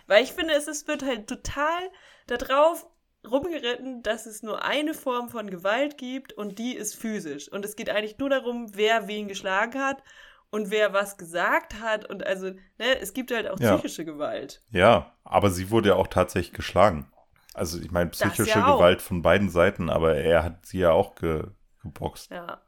Weil 0.07 0.23
ich 0.23 0.33
finde, 0.33 0.55
es 0.55 0.87
wird 0.87 1.03
halt 1.05 1.29
total 1.29 1.91
darauf 2.27 2.87
rumgeritten, 3.27 4.03
dass 4.03 4.27
es 4.27 4.43
nur 4.43 4.65
eine 4.65 4.95
Form 4.95 5.29
von 5.29 5.51
Gewalt 5.51 5.97
gibt 5.99 6.33
und 6.33 6.59
die 6.59 6.77
ist 6.77 6.95
physisch. 6.95 7.51
Und 7.51 7.65
es 7.65 7.77
geht 7.77 7.91
eigentlich 7.91 8.19
nur 8.19 8.31
darum, 8.31 8.75
wer 8.75 9.09
wen 9.09 9.29
geschlagen 9.29 9.81
hat 9.81 10.03
und 10.51 10.71
wer 10.71 10.93
was 10.93 11.17
gesagt 11.17 11.81
hat. 11.81 12.09
Und 12.09 12.27
also, 12.27 12.51
ne, 12.79 13.01
es 13.01 13.15
gibt 13.15 13.33
halt 13.33 13.49
auch 13.49 13.59
Ja. 13.59 13.75
psychische 13.75 14.05
Gewalt. 14.05 14.63
Ja, 14.71 15.17
aber 15.25 15.51
sie 15.51 15.71
wurde 15.71 15.91
ja 15.91 15.95
auch 15.97 16.07
tatsächlich 16.07 16.53
geschlagen. 16.53 17.11
Also 17.55 17.81
ich 17.81 17.91
meine, 17.91 18.11
psychische 18.11 18.59
ja. 18.59 18.75
Gewalt 18.75 19.01
von 19.01 19.23
beiden 19.23 19.49
Seiten, 19.49 19.89
aber 19.89 20.17
er 20.17 20.43
hat 20.43 20.67
sie 20.67 20.81
ja 20.81 20.91
auch 20.91 21.15
ge 21.15 21.45
geboxt. 21.83 22.31
Ja. 22.31 22.63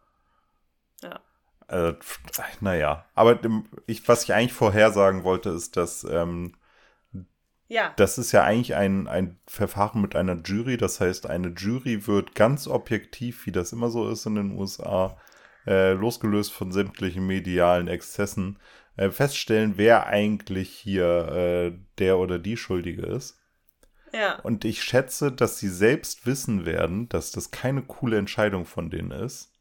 Ja. 1.02 1.20
Äh, 1.68 1.94
naja, 2.60 3.04
aber 3.14 3.40
ich, 3.86 4.06
was 4.08 4.24
ich 4.24 4.32
eigentlich 4.32 4.52
vorhersagen 4.52 5.24
wollte, 5.24 5.50
ist, 5.50 5.76
dass 5.76 6.04
ähm, 6.04 6.52
Ja. 7.68 7.92
das 7.96 8.18
ist 8.18 8.30
ja 8.32 8.44
eigentlich 8.44 8.76
ein, 8.76 9.08
ein 9.08 9.38
Verfahren 9.46 10.00
mit 10.00 10.14
einer 10.14 10.40
Jury. 10.44 10.76
Das 10.76 11.00
heißt, 11.00 11.26
eine 11.26 11.48
Jury 11.48 12.06
wird 12.06 12.34
ganz 12.34 12.68
objektiv, 12.68 13.46
wie 13.46 13.52
das 13.52 13.72
immer 13.72 13.90
so 13.90 14.08
ist 14.08 14.26
in 14.26 14.36
den 14.36 14.52
USA, 14.52 15.16
äh, 15.66 15.92
losgelöst 15.94 16.52
von 16.52 16.70
sämtlichen 16.70 17.26
medialen 17.26 17.88
Exzessen, 17.88 18.60
äh, 18.96 19.10
feststellen, 19.10 19.74
wer 19.76 20.06
eigentlich 20.06 20.70
hier 20.70 21.28
äh, 21.28 21.78
der 21.98 22.18
oder 22.18 22.38
die 22.38 22.56
Schuldige 22.56 23.02
ist. 23.02 23.40
Ja. 24.12 24.38
Und 24.40 24.64
ich 24.64 24.84
schätze, 24.84 25.32
dass 25.32 25.58
sie 25.58 25.68
selbst 25.68 26.26
wissen 26.26 26.64
werden, 26.64 27.08
dass 27.08 27.32
das 27.32 27.50
keine 27.50 27.82
coole 27.82 28.16
Entscheidung 28.18 28.64
von 28.64 28.88
denen 28.88 29.10
ist, 29.10 29.52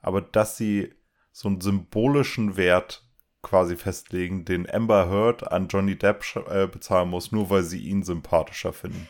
aber 0.00 0.20
dass 0.20 0.56
sie 0.56 0.92
so 1.32 1.48
einen 1.48 1.60
symbolischen 1.60 2.56
Wert 2.56 3.04
quasi 3.42 3.76
festlegen, 3.76 4.44
den 4.44 4.72
Amber 4.72 5.08
Heard 5.10 5.50
an 5.50 5.68
Johnny 5.68 5.98
Depp 5.98 6.24
äh, 6.48 6.66
bezahlen 6.66 7.10
muss, 7.10 7.32
nur 7.32 7.50
weil 7.50 7.64
sie 7.64 7.80
ihn 7.80 8.02
sympathischer 8.02 8.72
finden. 8.72 9.08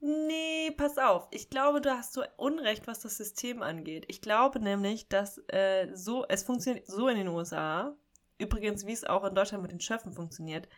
Nee, 0.00 0.70
pass 0.70 0.98
auf. 0.98 1.28
Ich 1.30 1.50
glaube, 1.50 1.80
du 1.80 1.90
hast 1.90 2.12
so 2.12 2.22
Unrecht, 2.36 2.86
was 2.86 3.00
das 3.00 3.16
System 3.16 3.62
angeht. 3.62 4.04
Ich 4.08 4.20
glaube 4.20 4.60
nämlich, 4.60 5.08
dass 5.08 5.38
äh, 5.48 5.88
so, 5.94 6.24
es 6.28 6.42
funktioniert 6.42 6.86
so 6.86 7.08
in 7.08 7.16
den 7.16 7.28
USA, 7.28 7.94
übrigens, 8.38 8.86
wie 8.86 8.92
es 8.92 9.04
auch 9.04 9.24
in 9.24 9.34
Deutschland 9.34 9.62
mit 9.62 9.72
den 9.72 9.80
Schöffen 9.80 10.12
funktioniert. 10.12 10.68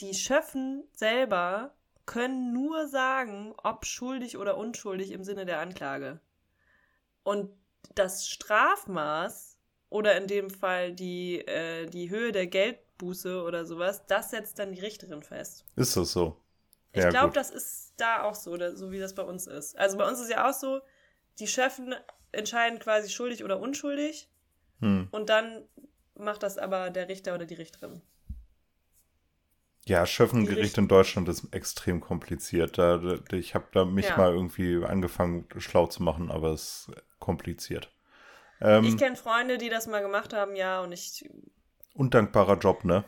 Die 0.00 0.14
Schöffen 0.14 0.84
selber 0.92 1.74
können 2.06 2.52
nur 2.52 2.88
sagen, 2.88 3.54
ob 3.62 3.86
schuldig 3.86 4.36
oder 4.36 4.56
unschuldig 4.56 5.12
im 5.12 5.24
Sinne 5.24 5.46
der 5.46 5.60
Anklage. 5.60 6.20
Und 7.22 7.50
das 7.94 8.26
Strafmaß 8.26 9.53
oder 9.90 10.16
in 10.16 10.26
dem 10.26 10.50
Fall 10.50 10.92
die, 10.92 11.40
äh, 11.46 11.86
die 11.86 12.10
Höhe 12.10 12.32
der 12.32 12.46
Geldbuße 12.46 13.42
oder 13.42 13.64
sowas, 13.66 14.06
das 14.06 14.30
setzt 14.30 14.58
dann 14.58 14.72
die 14.72 14.80
Richterin 14.80 15.22
fest. 15.22 15.64
Ist 15.76 15.96
das 15.96 16.12
so? 16.12 16.36
Ich 16.92 17.02
Ja, 17.02 17.10
glaube, 17.10 17.32
das 17.32 17.50
ist 17.50 17.94
da 17.96 18.22
auch 18.22 18.34
so, 18.34 18.52
oder 18.52 18.76
so 18.76 18.90
wie 18.92 18.98
das 19.00 19.14
bei 19.14 19.22
uns 19.22 19.46
ist. 19.46 19.76
Also 19.76 19.98
bei 19.98 20.06
uns 20.08 20.20
ist 20.20 20.30
ja 20.30 20.48
auch 20.48 20.54
so, 20.54 20.80
die 21.38 21.46
Chefen 21.48 21.94
entscheiden 22.32 22.78
quasi 22.78 23.10
schuldig 23.10 23.44
oder 23.44 23.60
unschuldig 23.60 24.28
Hm. 24.80 25.08
und 25.10 25.28
dann 25.30 25.64
macht 26.14 26.42
das 26.42 26.58
aber 26.58 26.90
der 26.90 27.08
Richter 27.08 27.34
oder 27.34 27.46
die 27.46 27.54
Richterin. 27.54 28.02
Ja, 29.86 30.04
Schöffengericht 30.06 30.60
Richt- 30.60 30.78
in 30.78 30.88
Deutschland 30.88 31.26
ist 31.28 31.52
extrem 31.54 32.00
kompliziert. 32.02 32.76
Da, 32.78 32.98
da, 32.98 33.36
ich 33.36 33.54
habe 33.54 33.66
da 33.72 33.84
mich 33.86 34.08
Ja. 34.08 34.16
mal 34.16 34.32
irgendwie 34.32 34.84
angefangen, 34.84 35.46
schlau 35.58 35.86
zu 35.86 36.02
machen, 36.02 36.30
aber 36.30 36.50
es 36.52 36.88
ist 36.88 37.18
kompliziert. 37.18 37.90
Ähm, 38.60 38.84
Ich 38.84 38.96
kenne 38.96 39.16
Freunde, 39.16 39.58
die 39.58 39.68
das 39.68 39.86
mal 39.86 40.00
gemacht 40.02 40.32
haben, 40.32 40.56
ja, 40.56 40.80
und 40.80 40.92
ich, 40.92 41.28
undankbarer 41.94 42.58
Job, 42.58 42.84
ne? 42.84 43.04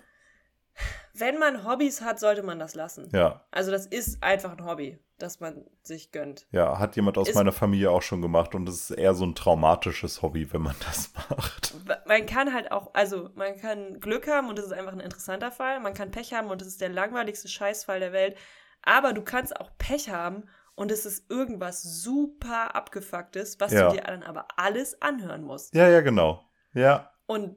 wenn 1.15 1.39
man 1.39 1.65
Hobbys 1.67 2.03
hat, 2.03 2.19
sollte 2.21 2.43
man 2.43 2.59
das 2.59 2.75
lassen. 2.75 3.09
Ja, 3.13 3.47
Also 3.51 3.71
das 3.71 3.87
ist 3.87 4.23
einfach 4.23 4.53
ein 4.53 4.65
Hobby, 4.67 4.99
das 5.19 5.41
man 5.41 5.65
sich 5.83 6.13
gönnt. 6.13 6.47
ja, 6.51 6.79
hat 6.79 6.95
jemand 6.97 7.17
aus 7.17 7.29
Ist- 7.31 7.35
meiner 7.35 7.53
Familie 7.53 7.91
auch 7.91 8.03
schon 8.03 8.21
gemacht 8.21 8.55
und 8.55 8.69
es 8.69 8.91
ist 8.91 8.99
eher 8.99 9.15
so 9.15 9.25
ein 9.25 9.35
traumatisches 9.35 10.21
Hobby, 10.21 10.53
wenn 10.53 10.61
man 10.61 10.77
das 10.87 11.13
macht. 11.31 11.75
Man 12.07 12.27
kann 12.27 12.53
halt 12.53 12.71
auch, 12.73 12.93
also 12.93 13.31
man 13.35 13.57
kann 13.59 13.99
Glück 14.01 14.29
haben 14.29 14.51
und 14.51 14.59
das 14.59 14.67
ist 14.67 14.73
einfach 14.73 14.93
ein 14.93 15.01
interessanter 15.01 15.51
Fall. 15.51 15.81
Man 15.81 15.95
kann 15.95 16.11
Pech 16.11 16.35
haben 16.35 16.51
und 16.51 16.61
das 16.61 16.69
ist 16.69 16.83
der 16.83 16.91
langweiligste 16.91 17.49
Scheißfall 17.49 17.99
der 18.01 18.13
Welt. 18.13 18.37
Aber 18.83 19.15
du 19.15 19.23
kannst 19.23 19.59
auch 19.59 19.71
Pech 19.79 20.11
haben 20.11 20.45
und 20.77 20.93
es 20.93 21.05
ist 21.07 21.29
irgendwas 21.31 21.83
super 21.83 22.75
abgefucktes, 22.77 23.59
was 23.59 23.73
Ja. 23.73 23.89
du 23.89 23.97
dir 23.97 24.03
dann 24.03 24.23
aber 24.23 24.47
alles 24.57 25.03
anhören 25.03 25.43
musst. 25.43 25.75
Ja, 25.75 25.89
ja, 25.89 26.01
genau. 26.03 26.45
Ja, 26.75 27.11
Und 27.27 27.57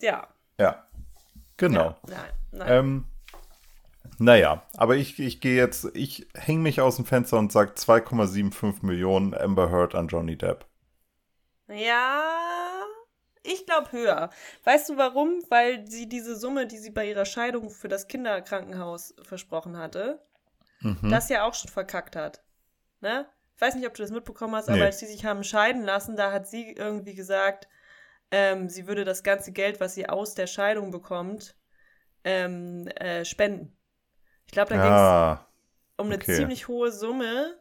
ja. 0.00 0.28
ja. 0.58 0.86
Genau. 1.56 1.96
Ja, 2.08 2.16
nein, 2.16 2.32
nein. 2.52 2.68
Ähm, 2.70 3.04
naja, 4.20 4.62
aber 4.76 4.96
ich, 4.96 5.18
ich 5.18 5.40
gehe 5.40 5.56
jetzt, 5.56 5.88
ich 5.94 6.28
hänge 6.34 6.60
mich 6.60 6.80
aus 6.80 6.96
dem 6.96 7.04
Fenster 7.04 7.38
und 7.38 7.50
sage 7.50 7.72
2,75 7.72 8.84
Millionen 8.84 9.34
Amber 9.34 9.70
Heard 9.70 9.94
an 9.94 10.08
Johnny 10.08 10.36
Depp. 10.36 10.66
Ja, 11.68 12.82
ich 13.42 13.66
glaube 13.66 13.92
höher. 13.92 14.30
Weißt 14.64 14.88
du 14.88 14.96
warum? 14.96 15.42
Weil 15.48 15.86
sie 15.86 16.08
diese 16.08 16.36
Summe, 16.36 16.66
die 16.66 16.78
sie 16.78 16.90
bei 16.90 17.08
ihrer 17.08 17.24
Scheidung 17.24 17.70
für 17.70 17.88
das 17.88 18.08
Kinderkrankenhaus 18.08 19.14
versprochen 19.22 19.76
hatte, 19.76 20.20
Mhm. 20.80 21.10
das 21.10 21.28
ja 21.28 21.44
auch 21.44 21.54
schon 21.54 21.70
verkackt 21.70 22.16
hat. 22.16 22.42
Ne? 23.00 23.26
Ich 23.56 23.60
weiß 23.60 23.74
nicht, 23.74 23.86
ob 23.86 23.94
du 23.94 24.02
das 24.02 24.10
mitbekommen 24.10 24.54
hast, 24.54 24.68
Nee. 24.68 24.76
aber 24.76 24.84
als 24.84 25.00
sie 25.00 25.06
sich 25.06 25.24
haben 25.24 25.42
scheiden 25.42 25.82
lassen, 25.82 26.16
da 26.16 26.32
hat 26.32 26.46
sie 26.46 26.72
irgendwie 26.72 27.14
gesagt, 27.14 27.68
ähm, 28.30 28.68
sie 28.68 28.86
würde 28.86 29.04
das 29.04 29.22
ganze 29.22 29.52
Geld, 29.52 29.80
was 29.80 29.94
sie 29.94 30.08
aus 30.08 30.34
der 30.34 30.46
Scheidung 30.46 30.90
bekommt, 30.90 31.56
ähm, 32.24 32.86
äh, 32.96 33.24
spenden. 33.24 33.76
Ich 34.46 34.52
glaube, 34.52 34.70
da 34.70 34.76
ging 34.76 34.92
es 34.92 35.00
ja, 35.00 35.48
um 35.96 36.06
eine 36.06 36.16
okay. 36.16 36.36
ziemlich 36.36 36.68
hohe 36.68 36.92
Summe. 36.92 37.58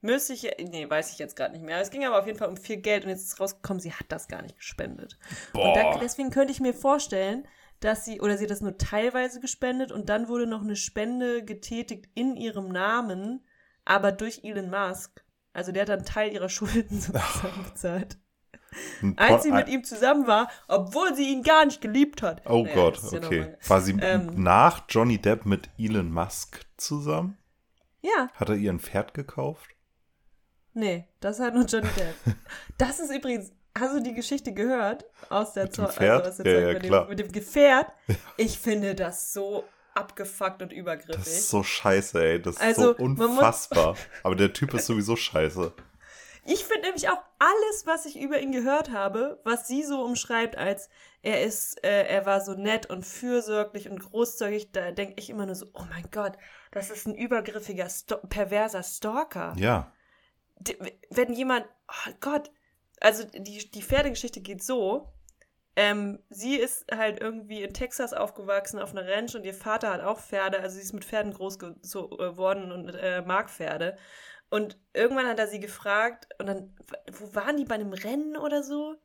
Müsste 0.00 0.34
ich, 0.34 0.42
nee, 0.58 0.88
weiß 0.88 1.12
ich 1.12 1.18
jetzt 1.18 1.36
gerade 1.36 1.52
nicht 1.52 1.64
mehr. 1.64 1.80
Es 1.80 1.90
ging 1.90 2.04
aber 2.04 2.18
auf 2.18 2.26
jeden 2.26 2.38
Fall 2.38 2.48
um 2.48 2.56
viel 2.56 2.76
Geld 2.76 3.04
und 3.04 3.10
jetzt 3.10 3.24
ist 3.24 3.40
rausgekommen, 3.40 3.80
sie 3.80 3.92
hat 3.92 4.06
das 4.08 4.28
gar 4.28 4.42
nicht 4.42 4.56
gespendet. 4.56 5.18
Und 5.52 5.74
da, 5.74 5.82
boah. 5.82 5.98
deswegen 6.00 6.30
könnte 6.30 6.52
ich 6.52 6.60
mir 6.60 6.74
vorstellen, 6.74 7.46
dass 7.80 8.04
sie, 8.04 8.20
oder 8.20 8.36
sie 8.38 8.44
hat 8.44 8.50
das 8.50 8.60
nur 8.60 8.78
teilweise 8.78 9.40
gespendet 9.40 9.92
und 9.92 10.08
dann 10.08 10.28
wurde 10.28 10.46
noch 10.46 10.62
eine 10.62 10.76
Spende 10.76 11.44
getätigt 11.44 12.08
in 12.14 12.36
ihrem 12.36 12.68
Namen, 12.68 13.44
aber 13.84 14.12
durch 14.12 14.40
Elon 14.44 14.70
Musk. 14.70 15.24
Also 15.52 15.72
der 15.72 15.82
hat 15.82 15.88
dann 15.88 15.98
einen 15.98 16.06
Teil 16.06 16.32
ihrer 16.32 16.48
Schulden 16.50 17.00
sozusagen 17.00 17.64
bezahlt. 17.64 18.18
Als 19.16 19.42
sie 19.42 19.52
mit 19.52 19.68
ihm 19.68 19.84
zusammen 19.84 20.26
war, 20.26 20.50
obwohl 20.68 21.14
sie 21.14 21.32
ihn 21.32 21.42
gar 21.42 21.64
nicht 21.64 21.80
geliebt 21.80 22.20
hat. 22.22 22.42
Oh 22.46 22.62
Naja, 22.64 22.74
Gott, 22.74 23.00
ja 23.10 23.18
okay. 23.18 23.56
War 23.66 23.80
sie 23.80 23.96
Ähm. 24.00 24.32
nach 24.42 24.84
Johnny 24.88 25.18
Depp 25.18 25.46
mit 25.46 25.70
Elon 25.78 26.10
Musk 26.12 26.66
zusammen? 26.76 27.38
Ja, 28.02 28.28
Hat 28.34 28.50
er 28.50 28.56
ihr 28.56 28.70
ein 28.72 28.80
Pferd 28.80 29.14
gekauft? 29.14 29.70
nee, 30.74 31.08
das 31.20 31.40
hat 31.40 31.54
nur 31.54 31.64
Johnny 31.64 31.88
Depp. 31.96 32.14
Das 32.78 33.00
ist 33.00 33.10
übrigens, 33.10 33.50
hast 33.78 33.94
du 33.94 34.00
die 34.00 34.14
Geschichte 34.14 34.52
gehört? 34.52 35.04
Aus 35.28 35.52
der, 35.52 35.64
Mit 35.64 35.76
dem 35.76 35.86
Zo- 35.86 35.92
Pferd? 35.92 36.24
Also 36.26 36.42
Ja, 36.42 36.50
ja, 36.60 36.72
mit, 36.74 36.82
klar. 36.82 37.04
dem, 37.04 37.08
mit 37.10 37.18
dem 37.20 37.32
Gefährt. 37.32 37.86
Ich 38.36 38.58
finde 38.58 38.94
das 38.94 39.32
so 39.32 39.64
abgefuckt 39.94 40.62
und 40.62 40.72
übergriffig. 40.72 41.16
Das 41.16 41.26
ist 41.28 41.48
so 41.50 41.62
scheiße, 41.62 42.22
ey. 42.22 42.42
Das 42.42 42.56
ist 42.56 42.62
Also, 42.62 42.94
so 42.96 43.02
man 43.04 43.12
muss- 43.16 43.28
unfassbar. 43.30 43.96
Aber 44.22 44.34
der 44.36 44.52
Typ 44.52 44.74
ist 44.74 44.86
sowieso 44.86 45.16
scheiße. 45.16 45.72
Ich 46.48 46.64
finde 46.64 46.82
nämlich 46.82 47.08
auch 47.08 47.18
alles, 47.40 47.86
was 47.86 48.06
ich 48.06 48.20
über 48.20 48.38
ihn 48.40 48.52
gehört 48.52 48.92
habe, 48.92 49.40
was 49.42 49.66
sie 49.66 49.82
so 49.82 50.02
umschreibt, 50.04 50.56
als 50.56 50.88
er 51.22 51.42
ist, 51.42 51.82
äh, 51.82 52.04
er 52.06 52.24
war 52.24 52.40
so 52.40 52.52
nett 52.54 52.86
und 52.88 53.04
fürsorglich 53.04 53.88
und 53.90 53.98
großzügig, 53.98 54.70
da 54.70 54.92
denke 54.92 55.14
ich 55.18 55.28
immer 55.28 55.44
nur 55.46 55.56
so, 55.56 55.66
oh 55.74 55.82
mein 55.90 56.04
Gott, 56.12 56.34
das 56.70 56.90
ist 56.90 57.06
ein 57.08 57.16
übergriffiger, 57.16 57.88
Sto 57.88 58.18
perverser 58.28 58.84
Stalker. 58.84 59.54
Ja. 59.58 59.90
D- 60.60 60.76
Wenn 61.10 61.32
jemand, 61.32 61.66
oh 61.88 62.12
Gott, 62.20 62.52
also 63.06 63.24
die, 63.24 63.70
die 63.70 63.82
Pferdegeschichte 63.82 64.40
geht 64.40 64.62
so, 64.62 65.12
ähm, 65.76 66.18
sie 66.30 66.56
ist 66.56 66.86
halt 66.94 67.20
irgendwie 67.20 67.62
in 67.62 67.74
Texas 67.74 68.12
aufgewachsen 68.14 68.78
auf 68.80 68.92
einer 68.92 69.06
Ranch 69.08 69.34
und 69.34 69.44
ihr 69.44 69.54
Vater 69.54 69.92
hat 69.92 70.00
auch 70.02 70.20
Pferde, 70.20 70.60
also 70.60 70.76
sie 70.76 70.82
ist 70.82 70.92
mit 70.94 71.04
Pferden 71.04 71.32
groß 71.34 71.58
ge- 71.58 71.74
so, 71.82 72.10
äh, 72.14 72.16
geworden 72.30 72.72
und 72.72 72.88
äh, 72.94 73.22
mag 73.22 73.50
Pferde. 73.50 73.96
Und 74.50 74.78
irgendwann 74.94 75.26
hat 75.28 75.38
er 75.38 75.48
sie 75.48 75.60
gefragt 75.60 76.28
und 76.38 76.46
dann, 76.46 76.76
wo 77.12 77.34
waren 77.34 77.56
die 77.56 77.64
bei 77.64 77.74
einem 77.76 77.92
Rennen 77.92 78.36
oder 78.36 78.62
so? 78.62 78.96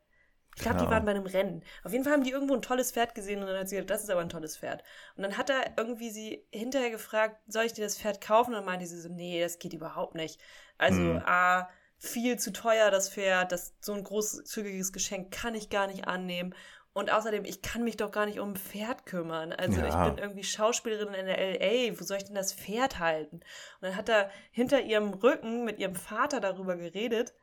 Ich 0.56 0.62
glaube, 0.62 0.76
die 0.78 0.88
Genau. 0.88 0.90
waren 0.90 1.04
bei 1.06 1.12
einem 1.12 1.26
Rennen. 1.26 1.64
Auf 1.84 1.92
jeden 1.92 2.04
Fall 2.04 2.12
haben 2.12 2.24
die 2.24 2.30
irgendwo 2.30 2.54
ein 2.54 2.62
tolles 2.62 2.92
Pferd 2.92 3.14
gesehen 3.14 3.40
und 3.40 3.46
dann 3.46 3.58
hat 3.58 3.68
sie 3.68 3.76
gesagt, 3.76 3.90
das 3.90 4.02
ist 4.04 4.10
aber 4.10 4.20
ein 4.20 4.28
tolles 4.28 4.56
Pferd. 4.58 4.84
Und 5.16 5.22
dann 5.22 5.38
hat 5.38 5.50
er 5.50 5.64
irgendwie 5.78 6.10
sie 6.10 6.46
hinterher 6.52 6.90
gefragt, 6.90 7.40
soll 7.48 7.64
ich 7.64 7.72
dir 7.72 7.84
das 7.84 7.98
Pferd 7.98 8.20
kaufen? 8.20 8.50
Und 8.50 8.56
dann 8.56 8.66
meinte 8.66 8.86
sie 8.86 9.00
so, 9.00 9.08
nee, 9.08 9.40
das 9.40 9.58
geht 9.58 9.72
überhaupt 9.72 10.14
nicht. 10.14 10.40
Also, 10.78 11.00
Hm. 11.02 11.22
A, 11.24 11.68
viel 12.02 12.36
zu 12.36 12.52
teuer 12.52 12.90
das 12.90 13.08
Pferd, 13.08 13.52
das 13.52 13.76
so 13.80 13.92
ein 13.92 14.02
großzügiges 14.02 14.92
Geschenk 14.92 15.30
kann 15.30 15.54
ich 15.54 15.70
gar 15.70 15.86
nicht 15.86 16.08
annehmen. 16.08 16.52
Und 16.92 17.10
außerdem, 17.12 17.44
ich 17.44 17.62
kann 17.62 17.84
mich 17.84 17.96
doch 17.96 18.10
gar 18.10 18.26
nicht 18.26 18.40
um 18.40 18.50
ein 18.50 18.56
Pferd 18.56 19.06
kümmern. 19.06 19.52
Also 19.52 19.80
Ja. 19.80 19.86
ich 19.86 19.94
bin 19.94 20.18
irgendwie 20.18 20.42
Schauspielerin 20.42 21.14
in 21.14 21.26
der 21.26 21.38
LA, 21.38 21.98
wo 21.98 22.04
soll 22.04 22.16
ich 22.18 22.24
denn 22.24 22.34
das 22.34 22.52
Pferd 22.52 22.98
halten? 22.98 23.36
Und 23.36 23.42
dann 23.82 23.96
hat 23.96 24.08
er 24.08 24.30
hinter 24.50 24.80
ihrem 24.82 25.14
Rücken 25.14 25.64
mit 25.64 25.78
ihrem 25.78 25.94
Vater 25.94 26.40
darüber 26.40 26.76
geredet, 26.76 27.34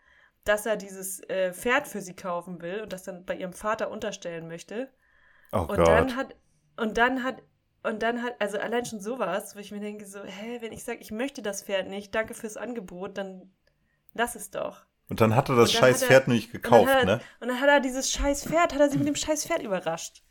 dass 0.43 0.65
er 0.65 0.75
dieses 0.75 1.21
äh, 1.29 1.53
Pferd 1.53 1.87
für 1.87 2.01
sie 2.01 2.15
kaufen 2.15 2.61
will 2.61 2.81
und 2.81 2.91
das 2.93 3.03
dann 3.03 3.25
bei 3.25 3.35
ihrem 3.35 3.53
Vater 3.53 3.89
unterstellen 3.89 4.47
möchte. 4.49 4.91
Oh 5.53 5.67
Und 5.67 5.83
Gott. 5.83 5.87
dann 5.87 6.15
hat, 6.17 6.35
und 6.75 6.97
dann 6.97 7.23
hat, 7.23 7.41
und 7.83 8.03
dann 8.03 8.21
hat, 8.23 8.35
also 8.39 8.57
allein 8.59 8.85
schon 8.85 8.99
sowas, 8.99 9.55
wo 9.55 9.59
ich 9.59 9.71
mir 9.71 9.79
denke, 9.79 10.05
so, 10.05 10.21
hä, 10.23 10.57
wenn 10.61 10.73
ich 10.73 10.83
sage, 10.83 10.99
ich 10.99 11.11
möchte 11.11 11.41
das 11.41 11.63
Pferd 11.63 11.87
nicht, 11.87 12.13
danke 12.13 12.33
fürs 12.33 12.57
Angebot, 12.57 13.17
dann 13.17 13.53
lass 14.19 14.35
es 14.35 14.51
doch. 14.51 14.85
Und 15.09 15.21
dann 15.21 15.35
hat 15.35 15.49
er 15.49 15.55
das 15.55 15.69
Und 15.71 15.77
scheiß 15.79 16.03
er- 16.03 16.07
Pferd 16.07 16.27
nicht 16.27 16.47
Und 16.53 16.61
gekauft, 16.61 16.87
hat 16.93 16.99
er, 16.99 17.05
ne? 17.05 17.21
und 17.39 17.47
dann 17.47 17.59
hat 17.59 17.67
er 17.69 17.79
dieses 17.79 18.11
scheiß 18.11 18.45
Pferd, 18.45 18.73
hat 18.73 18.79
er 18.79 18.89
sie 18.91 18.99
mit 18.99 19.07
dem 19.07 19.15
scheiß 19.15 19.47
Pferd 19.47 19.63
überrascht. 19.63 20.21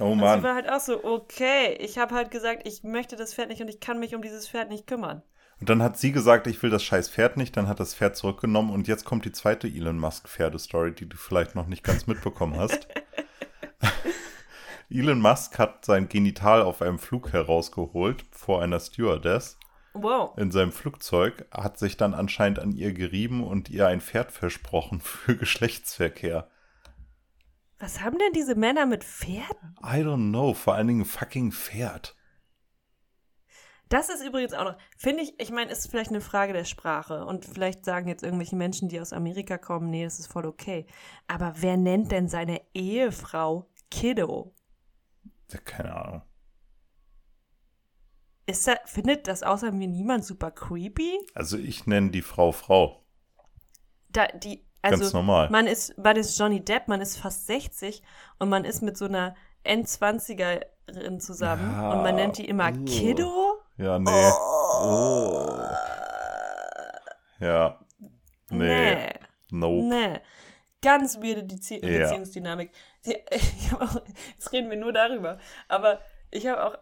Oh 0.00 0.04
Und 0.12 0.18
sie 0.18 0.24
Mann. 0.24 0.42
war 0.44 0.54
halt 0.54 0.70
auch 0.70 0.78
so, 0.78 1.02
okay, 1.02 1.72
ich 1.80 1.98
habe 1.98 2.14
halt 2.14 2.30
gesagt, 2.30 2.68
ich 2.68 2.84
möchte 2.84 3.16
das 3.16 3.34
Pferd 3.34 3.48
nicht 3.48 3.60
und 3.60 3.66
ich 3.68 3.80
kann 3.80 3.98
mich 3.98 4.14
um 4.14 4.22
dieses 4.22 4.48
Pferd 4.48 4.68
nicht 4.68 4.86
kümmern. 4.86 5.22
Und 5.60 5.68
dann 5.68 5.82
hat 5.82 5.98
sie 5.98 6.12
gesagt, 6.12 6.46
ich 6.46 6.62
will 6.62 6.70
das 6.70 6.84
scheiß 6.84 7.08
Pferd 7.08 7.36
nicht, 7.36 7.56
dann 7.56 7.66
hat 7.66 7.80
das 7.80 7.96
Pferd 7.96 8.16
zurückgenommen 8.16 8.70
und 8.70 8.86
jetzt 8.86 9.04
kommt 9.04 9.24
die 9.24 9.32
zweite 9.32 9.66
Elon 9.66 9.98
Musk 9.98 10.28
Pferdestory, 10.28 10.92
die 10.94 11.08
du 11.08 11.16
vielleicht 11.16 11.56
noch 11.56 11.66
nicht 11.66 11.82
ganz 11.82 12.06
mitbekommen 12.06 12.56
hast. 12.56 12.86
Elon 14.90 15.20
Musk 15.20 15.58
hat 15.58 15.84
sein 15.84 16.08
Genital 16.08 16.62
auf 16.62 16.80
einem 16.80 16.98
Flug 17.00 17.32
herausgeholt 17.32 18.24
vor 18.30 18.62
einer 18.62 18.80
Stewardess 18.80 19.58
Wow. 20.02 20.36
in 20.36 20.50
seinem 20.50 20.72
Flugzeug, 20.72 21.46
hat 21.52 21.78
sich 21.78 21.96
dann 21.96 22.14
anscheinend 22.14 22.58
an 22.58 22.72
ihr 22.72 22.92
gerieben 22.92 23.44
und 23.44 23.70
ihr 23.70 23.86
ein 23.86 24.00
Pferd 24.00 24.32
versprochen 24.32 25.00
für 25.00 25.36
Geschlechtsverkehr. 25.38 26.48
Was 27.78 28.00
haben 28.00 28.18
denn 28.18 28.32
diese 28.34 28.56
Männer 28.56 28.86
mit 28.86 29.04
Pferden? 29.04 29.76
I 29.82 30.02
don't 30.02 30.30
know, 30.30 30.54
vor 30.54 30.74
allen 30.74 30.88
Dingen 30.88 31.04
fucking 31.04 31.52
Pferd. 31.52 32.16
Das 33.88 34.10
ist 34.10 34.22
übrigens 34.22 34.52
auch 34.52 34.64
noch, 34.64 34.76
finde 34.98 35.22
ich, 35.22 35.40
ich 35.40 35.50
meine, 35.50 35.70
ist 35.70 35.90
vielleicht 35.90 36.10
eine 36.10 36.20
Frage 36.20 36.52
der 36.52 36.64
Sprache 36.64 37.24
und 37.24 37.46
vielleicht 37.46 37.84
sagen 37.84 38.08
jetzt 38.08 38.22
irgendwelche 38.22 38.56
Menschen, 38.56 38.88
die 38.88 39.00
aus 39.00 39.12
Amerika 39.12 39.56
kommen, 39.56 39.88
nee, 39.88 40.04
das 40.04 40.18
ist 40.18 40.30
voll 40.30 40.44
okay. 40.44 40.86
Aber 41.26 41.54
wer 41.56 41.76
nennt 41.76 42.12
denn 42.12 42.28
seine 42.28 42.60
Ehefrau 42.74 43.70
Kiddo? 43.90 44.54
Ja, 45.50 45.58
keine 45.60 45.94
Ahnung. 45.94 46.22
Ist 48.48 48.66
da, 48.66 48.76
findet 48.86 49.28
das 49.28 49.42
außer 49.42 49.72
mir 49.72 49.88
niemand 49.88 50.24
super 50.24 50.50
creepy? 50.50 51.18
Also 51.34 51.58
ich 51.58 51.86
nenne 51.86 52.10
die 52.10 52.22
Frau 52.22 52.50
Frau. 52.50 53.04
Da, 54.08 54.26
die, 54.28 54.64
also, 54.80 55.00
Ganz 55.00 55.12
normal. 55.12 55.50
Man 55.50 55.66
ist, 55.66 55.98
man 55.98 56.16
ist 56.16 56.38
Johnny 56.38 56.64
Depp, 56.64 56.88
man 56.88 57.02
ist 57.02 57.18
fast 57.18 57.46
60 57.46 58.02
und 58.38 58.48
man 58.48 58.64
ist 58.64 58.80
mit 58.80 58.96
so 58.96 59.04
einer 59.04 59.36
N20erin 59.66 61.18
zusammen 61.18 61.70
Ja, 61.72 61.92
und 61.92 62.02
man 62.02 62.14
nennt 62.14 62.38
die 62.38 62.48
immer 62.48 62.72
uh. 62.72 62.84
Kiddo? 62.86 63.58
Ja, 63.76 63.98
nee. 63.98 64.30
Oh. 64.80 65.58
Ja. 67.40 67.78
Nee. 68.48 69.12
Nope. 69.50 69.88
Nee. 69.88 70.20
Ganz 70.80 71.18
weirde 71.18 71.42
Bezie 71.42 71.84
Ja. 71.84 72.04
Beziehungsdynamik. 72.04 72.70
Jetzt 73.04 74.52
reden 74.52 74.70
wir 74.70 74.78
nur 74.78 74.94
darüber. 74.94 75.38
Aber 75.68 76.00
ich 76.30 76.46
habe 76.46 76.64
auch, 76.64 76.78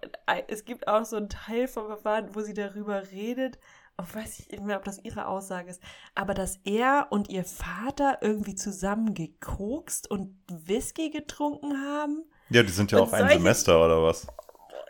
es 0.49 0.65
gibt 0.65 0.89
auch 0.89 1.05
so 1.05 1.17
einen 1.17 1.29
Teil 1.29 1.69
vom 1.69 1.87
Verfahren, 1.87 2.35
wo 2.35 2.41
sie 2.41 2.55
darüber 2.55 3.03
redet. 3.11 3.59
Ich 4.03 4.15
weiß 4.15 4.39
nicht 4.51 4.63
mehr, 4.63 4.77
ob 4.77 4.85
das 4.85 5.03
ihre 5.05 5.27
Aussage 5.27 5.71
ist. 5.71 5.81
Aber 6.15 6.35
dass 6.35 6.59
er 6.65 7.07
und 7.11 7.31
ihr 7.31 7.45
Vater 7.45 8.19
irgendwie 8.21 8.55
zusammen 8.55 9.15
gekokst 9.15 10.11
und 10.11 10.37
Whisky 10.51 11.09
getrunken 11.11 11.73
haben. 11.83 12.25
Ja, 12.51 12.63
die 12.63 12.69
sind 12.73 12.93
ja 12.93 12.99
Und 12.99 13.09
auch 13.09 13.13
ein 13.15 13.21
solche- 13.23 13.39
Semester 13.39 13.85
oder 13.85 14.03
was? 14.03 14.27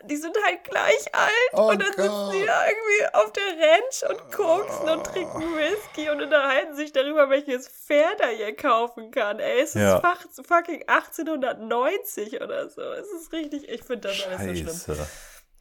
Die 0.09 0.15
sind 0.15 0.35
halt 0.45 0.63
gleich 0.63 1.13
alt. 1.13 1.31
Oh 1.53 1.69
und 1.69 1.81
dann 1.81 1.87
sitzen 1.93 2.07
Gott. 2.07 2.31
sie 2.33 2.45
da 2.45 2.65
irgendwie 2.67 3.13
auf 3.15 3.33
der 3.33 3.43
Ranch 3.43 4.03
und 4.09 4.31
koksen 4.31 4.89
und 4.89 5.03
trinken 5.05 5.41
Whisky 5.55 6.09
und 6.09 6.21
unterhalten 6.21 6.75
sich 6.75 6.91
darüber, 6.93 7.29
welches 7.29 7.67
Pferd 7.67 8.19
er 8.21 8.29
hier 8.29 8.55
kaufen 8.55 9.11
kann. 9.11 9.39
Ey, 9.39 9.61
es 9.61 9.75
ist 9.75 9.81
Ja. 9.81 9.99
fucking 10.01 10.83
1890 10.87 12.41
oder 12.41 12.69
so. 12.69 12.81
Es 12.81 13.11
ist 13.11 13.31
richtig, 13.33 13.67
ich 13.69 13.83
finde 13.83 14.07
das 14.09 14.25
alles 14.25 14.39
so 14.41 14.55
schlimm. 14.55 14.97
Scheiße. 14.97 15.07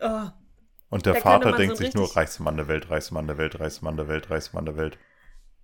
Oh, 0.01 0.29
Und 0.91 1.07
der 1.07 1.15
Da 1.15 1.21
Vater 1.21 1.53
denkt 1.53 1.77
so 1.77 1.85
sich 1.85 1.95
nur, 1.95 2.05
richtig- 2.05 2.17
reichste 2.17 2.43
Mann 2.43 2.57
der 2.57 2.69
Welt, 2.69 2.91
reichste 2.91 3.15
Mann 3.15 3.27
der 3.27 3.39
Welt, 3.39 3.59
reichste 3.59 3.85
Mann 3.85 3.97
der 3.97 4.09
Welt, 4.09 4.31
reichste 4.31 4.55
Mann 4.55 4.67
der 4.67 4.77
Welt. 4.77 4.99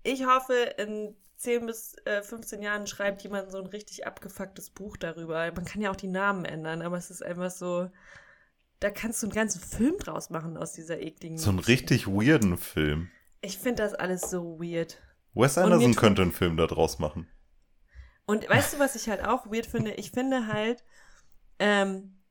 ich 0.05 0.27
hoffe, 0.27 0.55
in 0.79 1.17
10 1.37 1.67
bis 1.67 1.97
äh, 2.05 2.23
15 2.23 2.63
Jahren 2.63 2.87
schreibt 2.87 3.23
jemand 3.23 3.51
so 3.51 3.59
ein 3.59 3.67
richtig 3.67 4.07
abgefucktes 4.07 4.71
Buch 4.71 4.97
darüber. 4.97 5.51
Man 5.53 5.65
kann 5.65 5.81
ja 5.83 5.91
auch 5.91 5.97
die 5.97 6.09
Namen 6.09 6.45
ändern, 6.45 6.83
aber 6.83 6.97
es 6.97 7.11
ist 7.11 7.23
einfach 7.23 7.51
so, 7.51 7.91
da 8.83 8.91
kannst 8.91 9.23
du 9.23 9.27
einen 9.27 9.35
ganzen 9.35 9.61
Film 9.61 9.97
draus 9.99 10.31
machen 10.31 10.57
aus 10.57 10.73
dieser 10.73 11.01
ekligen 11.01 11.39
So 11.39 11.51
einen 11.51 11.61
richtig 11.61 12.07
weirden 12.09 12.59
Film. 12.59 13.11
Ich 13.41 13.59
finde 13.59 13.83
das 13.83 13.95
alles 13.95 14.31
so 14.31 14.59
weird. 14.61 14.99
Wes 15.35 15.57
Anderson 15.57 15.95
könnte 15.95 16.23
einen 16.23 16.33
Film 16.33 16.57
da 16.57 16.67
draus 16.67 16.99
machen. 16.99 17.29
Und 18.27 18.49
weißt 18.49 18.75
du, 18.75 18.79
was 18.79 18.95
ich 18.95 19.09
halt 19.09 19.25
auch 19.25 19.47
weird 19.47 19.67
finde? 19.67 19.93
Ich 19.93 20.11
finde 20.11 20.47
halt, 20.47 20.85
ähm, 21.59 22.22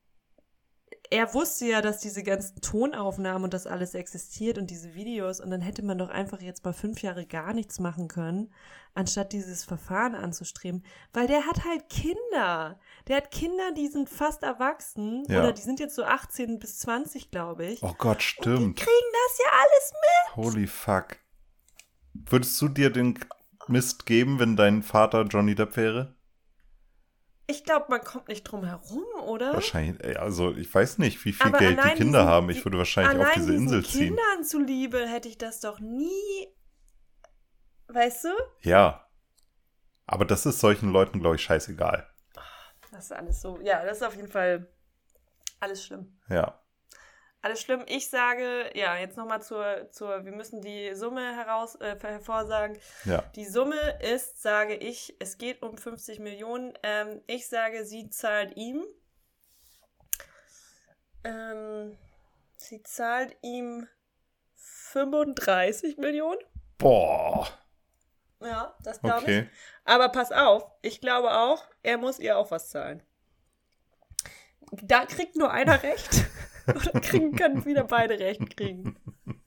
er 1.12 1.34
wusste 1.34 1.65
ja, 1.67 1.82
dass 1.82 2.00
diese 2.00 2.24
ganzen 2.24 2.62
Tonaufnahmen 2.62 3.43
und 3.43 3.54
das 3.54 3.67
alles 3.67 3.93
existiert 3.93 4.58
und 4.58 4.71
diese 4.71 4.95
Videos 4.95 5.39
und 5.39 5.52
dann 5.52 5.62
hätte 5.62 5.84
man 5.84 5.97
doch 5.97 6.10
einfach 6.10 6.41
jetzt 6.41 6.63
mal 6.65 6.74
fünf 6.74 7.02
Jahre 7.04 7.26
gar 7.26 7.54
nichts 7.54 7.80
machen 7.80 8.08
können, 8.08 8.52
anstatt 8.93 9.32
dieses 9.34 9.63
Verfahren 9.63 10.15
anzustreben, 10.15 10.84
weil 11.13 11.28
der 11.28 11.45
hat 11.45 11.63
halt 11.65 11.89
Kinder. 11.89 12.80
Der 13.08 13.17
hat 13.17 13.30
Kinder, 13.32 13.71
die 13.78 13.88
sind 13.88 14.10
fast 14.10 14.41
erwachsen 14.43 15.26
Ja. 15.28 15.39
oder 15.39 15.52
die 15.54 15.62
sind 15.62 15.80
jetzt 15.80 15.95
so 15.95 16.04
18 16.04 16.60
bis 16.60 16.80
20, 16.80 17.30
glaube 17.30 17.65
ich. 17.65 17.84
Oh 17.84 17.93
Gott, 17.97 18.19
Die 18.19 18.24
stimmt. 18.24 18.78
kriegen 18.80 19.12
das 19.28 19.38
ja 19.38 19.52
alles 19.62 19.93
mit. 19.93 20.36
Holy 20.38 20.67
fuck. 20.67 21.17
Würdest 22.13 22.62
du 22.62 22.67
dir 22.69 22.89
den 22.89 23.19
Mist 23.67 24.06
geben, 24.06 24.39
wenn 24.39 24.56
dein 24.56 24.82
Vater 24.84 25.24
Johnny 25.24 25.56
Depp 25.56 25.76
wäre? 25.78 26.15
Ich 27.52 27.66
glaube, 27.66 27.88
man 27.90 28.02
kommt 28.02 28.30
nicht 28.30 28.44
drum 28.44 28.64
herum, 28.64 29.04
oder? 29.26 29.54
Wahrscheinlich, 29.54 30.02
ey, 30.04 30.16
also 30.16 30.56
ich 30.56 30.74
weiß 30.74 30.98
nicht, 31.00 31.24
wie 31.26 31.34
viel 31.34 31.48
Aber 31.48 31.58
Geld 31.60 31.78
die 31.78 31.90
Kinder 31.96 32.20
diesen- 32.20 32.26
haben. 32.26 32.50
Ich 32.50 32.64
würde 32.66 32.78
wahrscheinlich 32.78 33.28
auf 33.28 33.34
diese 33.34 33.54
Insel 33.54 33.86
ziehen. 33.86 34.16
Kindern 34.16 34.44
zuliebe 34.46 35.06
hätte 35.08 35.28
ich 35.28 35.38
das 35.38 35.60
doch 35.60 35.80
nie. 35.80 36.48
Weißt 37.88 38.24
du? 38.24 38.30
Ja. 38.62 39.06
Aber 40.06 40.24
das 40.26 40.46
ist 40.46 40.60
solchen 40.60 40.92
Leuten, 40.92 41.20
glaube 41.20 41.36
ich, 41.36 41.42
scheißegal. 41.44 42.08
Das 42.92 43.06
ist 43.06 43.12
alles 43.12 43.42
so. 43.42 43.60
Ja, 43.62 43.84
das 43.86 43.98
ist 43.98 44.04
auf 44.04 44.16
jeden 44.16 44.28
Fall 44.30 44.72
alles 45.60 45.84
schlimm. 45.86 46.18
Ja. 46.30 46.58
Alles 47.44 47.62
schlimm. 47.62 47.84
Ich 47.88 48.10
sage, 48.10 48.70
ja, 48.76 48.98
jetzt 48.98 49.18
nochmal 49.18 49.42
zur, 49.42 49.90
zur, 49.92 50.26
wir 50.26 50.32
müssen 50.32 50.62
die 50.62 50.94
Summe 50.94 51.36
heraus, 51.36 51.76
äh, 51.76 51.98
hervorsagen. 52.00 52.78
Ja. 53.06 53.24
Die 53.36 53.46
Summe 53.46 54.00
ist, 54.00 54.42
sage 54.42 54.76
ich, 54.76 55.16
es 55.20 55.40
geht 55.40 55.64
um 55.64 55.76
50 55.76 56.20
Millionen. 56.20 56.74
Ähm, 56.84 57.22
ich 57.26 57.48
sage, 57.48 57.84
sie 57.84 58.10
zahlt 58.12 58.56
ihm. 58.58 58.86
Ähm, 61.24 61.98
sie 62.58 62.84
zahlt 62.84 63.36
ihm 63.42 63.88
35 64.56 65.98
Millionen. 65.98 66.40
Boah. 66.78 67.48
Ja, 68.40 68.76
das 68.84 69.02
glaube 69.02 69.20
ich. 69.20 69.40
Okay. 69.40 69.50
Aber 69.84 70.10
pass 70.10 70.32
auf, 70.32 70.64
ich 70.82 71.02
glaube 71.02 71.32
auch, 71.32 71.64
er 71.82 71.98
muss 71.98 72.20
ihr 72.20 72.38
auch 72.38 72.52
was 72.52 72.70
zahlen. 72.70 73.02
Da 74.72 75.06
kriegt 75.06 75.36
nur 75.36 75.52
einer 75.52 75.82
recht. 75.82 76.26
Oder 76.76 77.00
kriegen, 77.00 77.36
können 77.36 77.66
wieder 77.66 77.84
beide 77.84 78.20
recht 78.20 78.56
kriegen. 78.58 78.96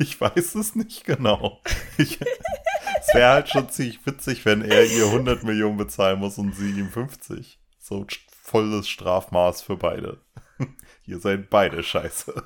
Ich 0.00 0.20
weiß 0.20 0.56
es 0.56 0.74
nicht 0.74 1.04
genau. 1.04 1.62
Ich, 1.96 2.18
es 2.20 3.14
wäre 3.14 3.30
halt 3.32 3.48
schon 3.48 3.68
ziemlich 3.68 4.04
witzig, 4.04 4.44
wenn 4.44 4.60
er 4.60 4.84
ihr 4.84 5.06
100 5.06 5.44
Millionen 5.44 5.76
bezahlen 5.76 6.18
muss 6.18 6.36
und 6.36 6.52
sie 6.56 6.70
ihm 6.70 6.90
50. 6.90 7.60
So 7.78 8.04
volles 8.28 8.88
Strafmaß 8.88 9.62
für 9.62 9.76
beide. 9.76 10.20
Ihr 11.06 11.20
seid 11.20 11.48
beide 11.48 11.84
scheiße. 11.84 12.42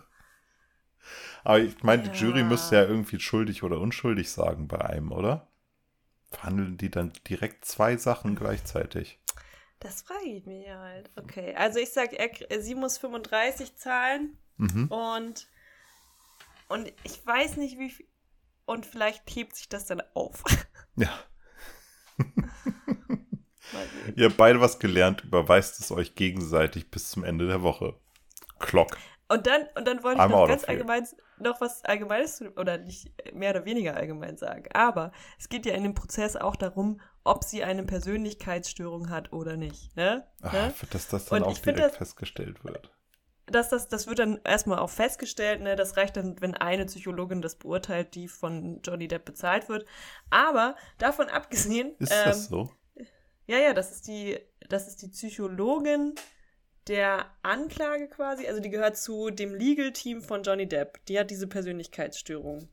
Aber 1.43 1.61
ich 1.61 1.83
meine, 1.83 2.03
die 2.03 2.09
Ja. 2.09 2.27
Jury 2.27 2.45
müsste 2.45 2.77
ja 2.77 2.83
irgendwie 2.83 3.19
schuldig 3.19 3.63
oder 3.63 3.81
unschuldig 3.81 4.31
sagen 4.31 4.69
bei 4.69 4.85
einem, 4.85 5.11
oder? 5.11 5.49
Verhandeln 6.31 6.77
die 6.77 6.91
dann 6.91 7.13
direkt 7.29 7.65
zwei 7.65 7.97
Sachen 7.97 8.35
gleichzeitig? 8.35 9.21
Das 9.81 10.03
frage 10.03 10.25
ich 10.27 10.47
mich 10.47 10.69
halt. 10.69 11.11
Okay, 11.17 11.55
also 11.55 11.79
ich 11.79 11.91
sage, 11.91 12.17
sie 12.61 12.75
muss 12.75 12.99
35 12.99 13.77
zahlen 13.77 14.39
Mhm. 14.59 14.87
und, 14.89 15.47
und 16.69 16.91
ich 17.05 17.27
weiß 17.27 17.59
nicht, 17.59 17.79
wie 17.79 17.91
viel. 17.91 18.07
Und 18.65 18.87
vielleicht 18.87 19.23
hebt 19.37 19.55
sich 19.55 19.69
das 19.69 19.87
dann 19.87 20.03
auf. 20.15 20.43
Ja. 20.99 21.11
Ihr 24.17 24.27
habt 24.29 24.39
beide 24.39 24.63
was 24.63 24.79
gelernt, 24.79 25.25
überweist 25.25 25.79
es 25.81 25.91
euch 25.93 26.15
gegenseitig 26.15 26.91
bis 26.91 27.11
zum 27.11 27.23
Ende 27.23 27.47
der 27.47 27.61
Woche. 27.63 28.01
Klock. 28.59 28.97
Und 29.29 29.47
dann, 29.47 29.63
und 29.77 29.87
dann 29.87 30.03
wollte 30.05 30.21
ich 30.23 30.29
noch 30.29 30.47
ganz 30.47 30.69
allgemein 30.69 31.07
noch 31.39 31.61
was 31.61 31.85
Allgemeines 31.85 32.43
oder 32.57 32.79
nicht 32.79 33.13
mehr 33.35 33.51
oder 33.51 33.65
weniger 33.65 33.97
allgemein 33.97 34.37
sagen. 34.37 34.65
Aber 34.73 35.13
es 35.39 35.49
geht 35.49 35.67
ja 35.67 35.75
in 35.75 35.83
dem 35.83 35.95
Prozess 35.95 36.37
auch 36.37 36.57
darum, 36.57 37.01
ob 37.25 37.45
sie 37.45 37.65
eine 37.65 37.83
Persönlichkeitsstörung 37.85 39.11
hat 39.11 39.33
oder 39.33 39.57
nicht. 39.57 39.97
Ne? 39.97 40.27
Ach, 40.43 40.53
ne? 40.53 40.73
dass 40.91 41.09
das 41.09 41.27
dann 41.27 41.43
Und 41.43 41.49
auch 41.49 41.59
direkt 41.59 41.81
das- 41.81 41.97
festgestellt 41.97 42.65
wird. 42.65 42.91
Das, 43.49 43.69
das, 43.69 43.87
das 43.87 44.09
wird 44.09 44.19
dann 44.19 44.41
erstmal 44.43 44.81
auch 44.81 44.91
festgestellt, 44.91 45.61
ne? 45.61 45.77
Das 45.77 45.97
reicht 45.97 46.17
dann, 46.17 46.41
wenn 46.41 46.55
eine 46.57 46.85
Psychologin 46.87 47.43
das 47.43 47.55
beurteilt, 47.55 48.17
die 48.17 48.27
von 48.27 48.81
Johnny 48.83 49.07
Depp 49.07 49.25
bezahlt 49.25 49.69
wird. 49.69 49.87
Aber 50.31 50.75
davon 50.99 51.29
abgesehen. 51.31 51.95
Ist 52.01 52.11
ähm, 52.11 52.23
das 52.25 52.47
so? 52.47 52.73
Ja, 53.47 53.59
ja, 53.59 53.73
das 53.73 53.93
ist 53.93 54.09
die, 54.09 54.37
das 54.69 54.89
ist 54.89 55.01
die 55.03 55.09
Psychologin 55.09 56.17
der 56.89 57.27
Anklage 57.43 58.09
quasi. 58.09 58.47
Also 58.47 58.61
die 58.61 58.71
gehört 58.71 58.97
zu 58.97 59.31
dem 59.31 59.55
Legal-Team 59.55 60.23
von 60.23 60.43
Johnny 60.43 60.67
Depp. 60.69 61.05
Die 61.07 61.19
hat 61.19 61.31
diese 61.31 61.47
Persönlichkeitsstörung. 61.49 62.69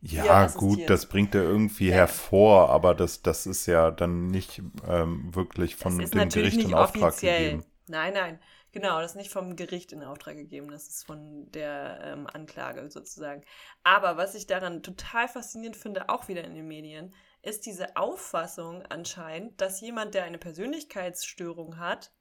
Ja, 0.00 0.46
gut, 0.46 0.88
das 0.88 1.06
bringt 1.06 1.34
er 1.34 1.42
irgendwie 1.42 1.88
Ja. 1.88 1.94
hervor, 1.96 2.70
aber 2.70 2.94
das, 2.94 3.22
das 3.22 3.46
ist 3.46 3.66
ja 3.66 3.90
dann 3.90 4.28
nicht 4.28 4.62
ähm, 4.86 5.34
wirklich 5.34 5.74
von 5.74 5.98
dem 5.98 6.28
Gericht 6.28 6.62
in 6.62 6.72
Auftrag 6.74 7.14
offiziell. 7.14 7.50
gegeben. 7.50 7.64
Nein, 7.88 8.14
nein. 8.14 8.38
Genau, 8.70 9.00
das 9.00 9.12
ist 9.12 9.16
nicht 9.16 9.32
vom 9.32 9.56
Gericht 9.56 9.92
in 9.92 10.04
Auftrag 10.04 10.36
gegeben, 10.36 10.70
das 10.70 10.86
ist 10.88 11.04
von 11.06 11.50
der 11.52 12.00
ähm, 12.04 12.26
Anklage 12.32 12.88
sozusagen. 12.90 13.42
Aber 13.82 14.16
was 14.16 14.34
ich 14.34 14.46
daran 14.46 14.82
total 14.82 15.26
faszinierend 15.26 15.76
finde, 15.76 16.08
auch 16.10 16.28
wieder 16.28 16.44
in 16.44 16.54
den 16.54 16.68
Medien, 16.68 17.12
ist 17.42 17.66
diese 17.66 17.96
Auffassung 17.96 18.82
anscheinend, 18.88 19.60
dass 19.60 19.80
jemand, 19.80 20.14
der 20.14 20.24
eine 20.24 20.38
Persönlichkeitsstörung 20.38 21.78
hat, 21.78 22.12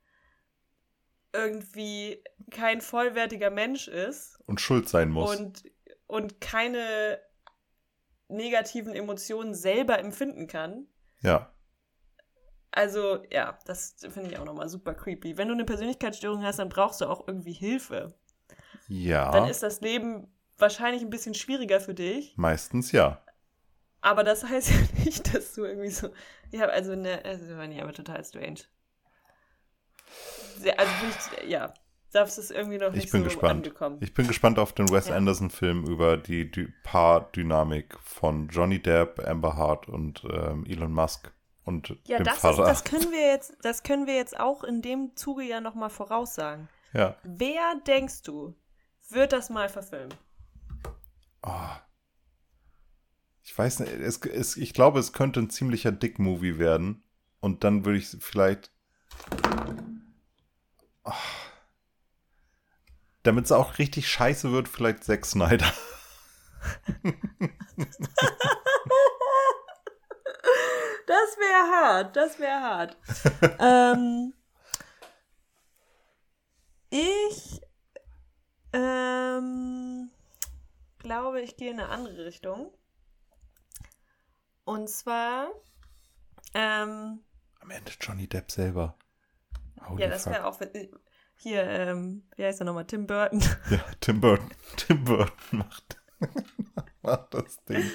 irgendwie 1.38 2.24
kein 2.52 2.82
vollwertiger 2.82 3.50
Mensch 3.50 3.88
ist 3.88 4.40
Und 4.48 4.60
schuld 4.60 4.90
sein 4.90 5.10
muss. 5.10 5.38
und, 5.40 5.64
und 6.08 6.42
keine 6.42 7.20
negativen 8.28 8.94
Emotionen 8.96 9.54
selber 9.54 10.00
empfinden 10.00 10.48
kann. 10.48 10.88
ja. 11.22 11.54
Also, 12.70 13.24
ja, 13.32 13.58
das 13.66 13.96
finde 14.10 14.30
ich 14.30 14.38
auch 14.38 14.46
nochmal 14.46 14.68
super 14.70 14.94
creepy. 14.94 15.36
Wenn 15.38 15.48
du 15.48 15.54
eine 15.56 15.66
Persönlichkeitsstörung 15.66 16.44
hast, 16.44 16.60
dann 16.60 16.70
brauchst 16.70 17.02
du 17.02 17.06
auch 17.06 17.28
irgendwie 17.28 17.54
Hilfe. 17.54 18.14
Ja. 18.88 19.32
Dann 19.32 19.48
ist 19.50 19.64
das 19.64 19.82
Leben 19.82 20.28
wahrscheinlich 20.60 21.02
ein 21.02 21.10
bisschen 21.10 21.34
schwieriger 21.34 21.80
für 21.80 21.96
dich. 21.96 22.36
meistens 22.38 22.92
ja. 22.92 23.24
Aber 24.02 24.24
das 24.24 24.44
heißt 24.44 24.70
ja 24.72 25.04
nicht, 25.06 25.34
dass 25.34 25.54
du 25.54 25.64
irgendwie 25.64 25.90
so. 25.90 26.10
Ja, 26.52 26.66
also, 26.68 26.94
ne, 26.96 27.24
also, 27.26 27.46
nee, 27.66 27.82
aber 27.82 27.94
total 27.94 28.24
strange. 28.24 28.60
Sehr, 30.60 30.80
also, 30.80 30.92
ich, 31.42 31.50
ja, 31.50 31.74
das 32.12 32.38
ist 32.38 32.52
irgendwie 32.52 32.78
noch 32.78 32.92
nicht 32.92 33.06
Ich 33.06 33.12
bin 33.12 33.22
so 33.22 33.26
gespannt. 33.26 33.66
angekommen. 33.66 33.98
Ich 34.02 34.14
bin 34.14 34.28
gespannt 34.28 34.60
auf 34.60 34.74
den 34.74 34.90
Wes 34.90 35.08
Ja. 35.10 35.16
Anderson-Film 35.16 35.86
über 35.86 36.18
die, 36.18 36.50
die 36.50 36.68
Paardynamik 36.84 37.98
von 38.04 38.48
Johnny 38.48 38.82
Depp, 38.82 39.20
Amber 39.28 39.56
Hart 39.56 39.88
und 39.88 40.24
ähm, 40.32 40.66
Elon 40.66 40.94
Musk 40.94 41.32
und 41.64 41.96
ja, 42.06 42.18
dem 42.18 42.24
das, 42.24 42.36
ist, 42.36 42.42
Vater. 42.42 42.64
das 42.64 42.84
können 42.84 43.12
wir 43.12 43.28
jetzt, 43.28 43.58
das 43.62 43.84
können 43.84 44.08
wir 44.08 44.16
jetzt 44.16 44.40
auch 44.40 44.64
in 44.64 44.82
dem 44.82 45.16
Zuge 45.16 45.44
ja 45.44 45.60
nochmal 45.62 45.90
voraussagen. 45.90 46.70
ja. 46.94 47.18
Wer 47.24 47.76
denkst 47.86 48.22
du, 48.24 48.56
wird 49.10 49.32
das 49.34 49.50
mal 49.50 49.70
verfilmen? 49.70 50.14
Oh. 51.44 51.52
Ich 53.44 53.58
weiß 53.58 53.80
nicht, 53.82 53.92
es, 53.94 54.18
es, 54.26 54.58
ich 54.58 54.74
glaube, 54.74 55.00
es 55.00 55.14
könnte 55.14 55.40
ein 55.40 55.50
ziemlicher 55.50 55.92
Dick-Movie 55.92 56.58
werden. 56.60 57.04
Und 57.40 57.64
dann 57.64 57.86
würde 57.86 58.00
ich 58.00 58.10
vielleicht. 58.20 58.72
Oh. 61.08 61.14
Damit 63.24 63.46
es 63.46 63.52
auch 63.52 63.78
richtig 63.78 64.10
scheiße 64.10 64.52
wird, 64.52 64.68
vielleicht 64.68 65.04
Zack 65.04 65.26
Snyder. 65.26 65.72
Das 71.08 71.38
wäre 71.38 71.72
hart, 71.72 72.16
das 72.18 72.40
wäre 72.40 72.62
hart. 72.62 72.98
ähm, 73.60 74.34
ich 76.90 77.62
ähm, 78.74 80.12
glaube, 81.00 81.42
ich 81.42 81.56
gehe 81.56 81.72
in 81.72 81.80
eine 81.80 81.90
andere 81.90 82.26
Richtung. 82.26 82.74
Und 84.66 84.90
zwar, 84.90 85.48
ähm, 86.54 87.24
Am 87.62 87.70
Ende 87.70 87.92
Johnny 88.02 88.28
Depp 88.28 88.52
selber. 88.52 88.98
Holy 89.88 90.02
ja, 90.02 90.10
das 90.10 90.26
wäre 90.26 90.46
auch 90.46 90.60
hier, 91.36 91.64
ähm, 91.64 92.24
wie 92.36 92.46
heißt 92.46 92.62
er 92.62 92.66
nochmal, 92.66 92.86
Tim 92.86 93.06
Burton. 93.06 93.42
Ja, 93.70 93.84
Tim 94.00 94.22
Burton. 94.22 94.50
Tim 94.76 95.04
Burton 95.04 95.60
macht, 95.60 96.02
macht 97.02 97.34
das 97.34 97.64
Ding. 97.66 97.92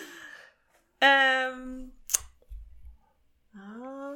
Ähm. 1.01 1.92
Ah, 3.55 4.14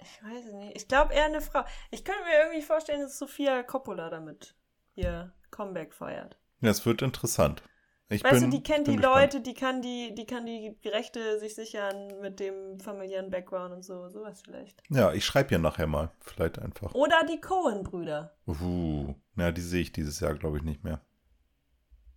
ich 0.00 0.22
weiß 0.22 0.46
es 0.46 0.52
nicht. 0.52 0.76
Ich 0.76 0.88
glaube 0.88 1.12
eher 1.12 1.24
eine 1.24 1.40
Frau. 1.40 1.64
Ich 1.90 2.04
könnte 2.04 2.22
mir 2.22 2.38
irgendwie 2.38 2.62
vorstellen, 2.62 3.02
dass 3.02 3.18
Sophia 3.18 3.62
Coppola 3.64 4.10
damit 4.10 4.54
ihr 4.94 5.32
Comeback 5.50 5.92
feiert. 5.92 6.38
Ja, 6.60 6.70
es 6.70 6.86
wird 6.86 7.02
interessant. 7.02 7.62
Ich 8.08 8.22
weißt 8.22 8.40
bin, 8.40 8.50
du, 8.50 8.56
die 8.56 8.62
kennt 8.62 8.86
die 8.86 8.96
gespannt. 8.96 9.32
Leute, 9.34 9.40
die 9.40 9.54
kann 9.54 9.82
die, 9.82 10.14
die 10.14 10.26
kann 10.26 10.46
die 10.46 10.76
Rechte 10.84 11.40
sich 11.40 11.56
sichern 11.56 12.20
mit 12.20 12.38
dem 12.38 12.78
familiären 12.78 13.30
Background 13.30 13.74
und 13.74 13.84
so, 13.84 14.08
sowas 14.08 14.42
vielleicht. 14.44 14.80
Ja, 14.90 15.12
ich 15.12 15.24
schreibe 15.24 15.52
ihr 15.52 15.58
nachher 15.58 15.88
mal. 15.88 16.12
Vielleicht 16.20 16.60
einfach. 16.60 16.94
Oder 16.94 17.24
die 17.28 17.40
Cohen-Brüder. 17.40 18.36
Uh, 18.46 19.14
ja, 19.36 19.50
die 19.50 19.60
sehe 19.60 19.82
ich 19.82 19.90
dieses 19.92 20.20
Jahr, 20.20 20.34
glaube 20.34 20.58
ich, 20.58 20.62
nicht 20.62 20.84
mehr. 20.84 21.00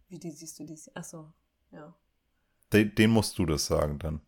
Wie 0.09 0.19
die 0.19 0.29
siehst 0.31 0.59
du 0.59 0.65
dies? 0.65 0.95
Achso, 0.95 1.33
ja. 1.71 1.95
Den, 2.71 2.93
den 2.93 3.09
musst 3.09 3.39
du 3.39 3.47
das 3.47 3.65
sagen 3.65 3.97
dann. 3.97 4.21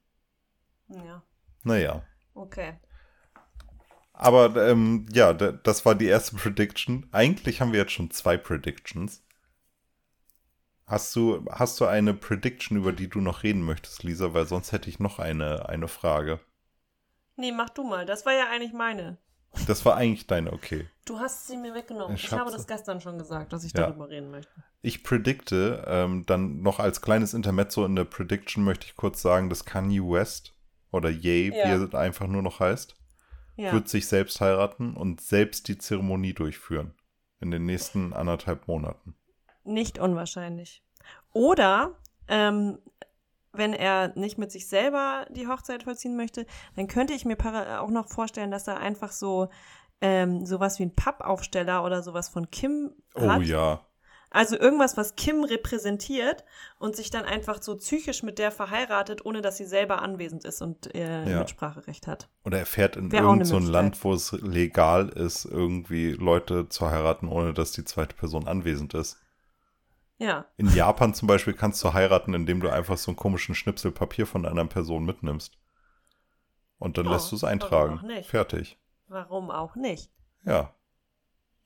Ja, 0.89 1.23
Naja. 1.63 2.03
okay. 2.33 2.73
Aber 4.13 4.55
ähm, 4.69 5.05
ja, 5.13 5.33
da, 5.33 5.51
das 5.51 5.85
war 5.85 5.95
die 5.95 6.05
erste 6.07 6.35
Prediction. 6.37 7.07
Eigentlich 7.11 7.61
haben 7.61 7.71
wir 7.71 7.79
jetzt 7.81 7.93
schon 7.93 8.09
zwei 8.11 8.35
Predictions. 8.37 9.23
Hast 10.91 11.15
du, 11.15 11.45
hast 11.49 11.79
du 11.79 11.85
eine 11.85 12.13
Prediction, 12.13 12.77
über 12.77 12.91
die 12.91 13.07
du 13.07 13.21
noch 13.21 13.43
reden 13.43 13.61
möchtest, 13.61 14.03
Lisa? 14.03 14.33
Weil 14.33 14.45
sonst 14.45 14.73
hätte 14.73 14.89
ich 14.89 14.99
noch 14.99 15.19
eine, 15.19 15.69
eine 15.69 15.87
Frage. 15.87 16.41
Nee, 17.37 17.53
mach 17.53 17.69
du 17.69 17.83
mal. 17.83 18.05
Das 18.05 18.25
war 18.25 18.33
ja 18.33 18.49
eigentlich 18.51 18.73
meine. 18.73 19.17
Das 19.67 19.85
war 19.85 19.95
eigentlich 19.95 20.27
deine, 20.27 20.51
okay. 20.51 20.89
Du 21.05 21.19
hast 21.19 21.47
sie 21.47 21.55
mir 21.55 21.73
weggenommen. 21.73 22.15
Ich 22.15 22.25
Ich, 22.25 22.31
hab 22.33 22.39
habe 22.41 22.51
das 22.51 22.67
gestern 22.67 22.99
schon 22.99 23.17
gesagt, 23.17 23.53
dass 23.53 23.63
ich 23.63 23.71
Ja. 23.73 23.87
darüber 23.87 24.09
reden 24.09 24.31
möchte. 24.31 24.51
Ich 24.81 25.01
predikte, 25.03 25.83
ähm, 25.87 26.25
dann 26.25 26.61
noch 26.61 26.79
als 26.79 27.01
kleines 27.01 27.33
Intermezzo 27.33 27.85
in 27.85 27.95
der 27.95 28.03
Prediction 28.05 28.63
möchte 28.65 28.85
ich 28.87 28.97
kurz 28.97 29.21
sagen, 29.21 29.49
dass 29.49 29.63
Kanye 29.63 30.01
West 30.01 30.55
oder 30.91 31.09
Ye, 31.09 31.49
Ja. 31.49 31.53
wie 31.79 31.85
er 31.95 31.99
einfach 31.99 32.27
nur 32.27 32.41
noch 32.41 32.59
heißt, 32.59 32.95
Ja. 33.55 33.71
wird 33.71 33.87
sich 33.87 34.07
selbst 34.07 34.41
heiraten 34.41 34.95
und 34.97 35.21
selbst 35.21 35.69
die 35.69 35.77
Zeremonie 35.77 36.33
durchführen. 36.33 36.93
In 37.39 37.49
den 37.51 37.65
nächsten 37.65 38.11
anderthalb 38.11 38.67
Monaten. 38.67 39.15
Nicht 39.63 39.99
unwahrscheinlich. 39.99 40.83
Oder, 41.33 41.97
ähm, 42.27 42.79
wenn 43.53 43.73
er 43.73 44.17
nicht 44.17 44.37
mit 44.37 44.51
sich 44.51 44.67
selber 44.67 45.25
die 45.29 45.47
Hochzeit 45.47 45.83
vollziehen 45.83 46.15
möchte, 46.15 46.45
dann 46.75 46.87
könnte 46.87 47.13
ich 47.13 47.25
mir 47.25 47.35
para- 47.35 47.81
auch 47.81 47.89
noch 47.89 48.07
vorstellen, 48.07 48.51
dass 48.51 48.67
er 48.67 48.79
einfach 48.79 49.11
so 49.11 49.49
ähm, 50.03 50.45
sowas 50.47 50.79
wie 50.79 50.83
ein 50.83 50.95
Pappaufsteller 50.95 51.83
oder 51.83 52.01
sowas 52.01 52.27
von 52.29 52.49
Kim 52.49 52.95
hat. 53.15 53.39
Oh 53.39 53.41
ja. 53.43 53.85
Also 54.31 54.57
irgendwas, 54.57 54.95
was 54.97 55.15
Kim 55.15 55.43
repräsentiert 55.43 56.45
und 56.79 56.95
sich 56.95 57.11
dann 57.11 57.25
einfach 57.25 57.61
so 57.61 57.75
psychisch 57.77 58.23
mit 58.23 58.39
der 58.39 58.49
verheiratet, 58.49 59.25
ohne 59.25 59.41
dass 59.41 59.57
sie 59.57 59.65
selber 59.65 60.01
anwesend 60.01 60.45
ist 60.45 60.61
und 60.61 60.95
äh, 60.95 61.29
Ja. 61.29 61.39
Mitspracherecht 61.39 62.07
hat. 62.07 62.29
Oder 62.45 62.59
er 62.59 62.65
fährt 62.65 62.95
in 62.95 63.11
irgendein 63.11 63.43
so. 63.45 63.59
Land, 63.59 64.03
wo 64.03 64.13
es 64.13 64.31
legal 64.31 65.09
ist, 65.09 65.45
irgendwie 65.45 66.13
Leute 66.13 66.69
zu 66.69 66.89
heiraten, 66.89 67.27
ohne 67.27 67.53
dass 67.53 67.73
die 67.73 67.83
zweite 67.83 68.15
Person 68.15 68.47
anwesend 68.47 68.93
ist. 68.93 69.17
Ja, 70.23 70.45
In 70.57 70.71
Japan 70.75 71.15
zum 71.15 71.27
Beispiel 71.27 71.55
kannst 71.55 71.83
du 71.83 71.93
heiraten, 71.93 72.35
indem 72.35 72.59
du 72.59 72.69
einfach 72.69 72.95
so 72.95 73.09
einen 73.09 73.15
komischen 73.15 73.55
Schnipsel 73.55 73.91
Papier 73.91 74.27
von 74.27 74.45
einer 74.45 74.65
Person 74.67 75.03
mitnimmst. 75.03 75.57
Und 76.77 76.99
dann 76.99 77.05
Ja, 77.05 77.13
lässt 77.13 77.31
du 77.31 77.35
es 77.37 77.41
warum 77.41 77.53
eintragen. 77.53 77.97
auch 77.97 78.03
nicht? 78.03 78.29
Fertig. 78.29 78.77
warum 79.07 79.49
auch 79.49 79.75
nicht? 79.75 80.11
Ja. 80.45 80.75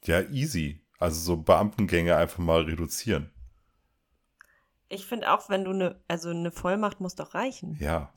Ja, 0.05 0.21
easy. 0.21 0.85
Also 0.99 1.19
so 1.19 1.35
Beamtengänge 1.35 2.15
einfach 2.15 2.37
mal 2.39 2.61
reduzieren. 2.61 3.29
Ich 4.87 5.05
finde 5.05 5.33
auch, 5.33 5.49
wenn 5.49 5.65
du 5.65 5.71
eine, 5.71 6.01
also 6.07 6.29
eine 6.29 6.51
Vollmacht 6.51 7.01
muss 7.01 7.15
doch 7.15 7.33
reichen. 7.33 7.75
Ja. 7.81 8.13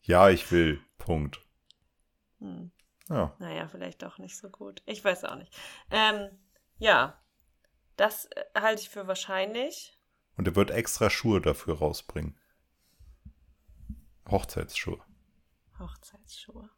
Ja, 0.00 0.30
ich 0.30 0.50
will. 0.52 0.80
Punkt. 0.96 1.40
Hm. 2.38 2.70
Ja. 3.10 3.34
Naja, 3.38 3.68
vielleicht 3.68 4.02
doch 4.02 4.16
nicht 4.18 4.38
so 4.38 4.48
gut. 4.48 4.82
Ich 4.86 5.04
weiß 5.04 5.24
auch 5.24 5.36
nicht. 5.36 5.52
Ähm, 5.90 6.30
ja, 6.78 7.18
das 7.96 8.26
äh, 8.26 8.44
halte 8.54 8.82
ich 8.82 8.88
für 8.88 9.06
wahrscheinlich. 9.06 9.98
Und 10.36 10.48
er 10.48 10.56
wird 10.56 10.70
extra 10.70 11.10
Schuhe 11.10 11.40
dafür 11.40 11.78
rausbringen. 11.78 12.38
Hochzeitsschuhe. 14.28 15.00
Hochzeitsschuhe. 15.78 16.70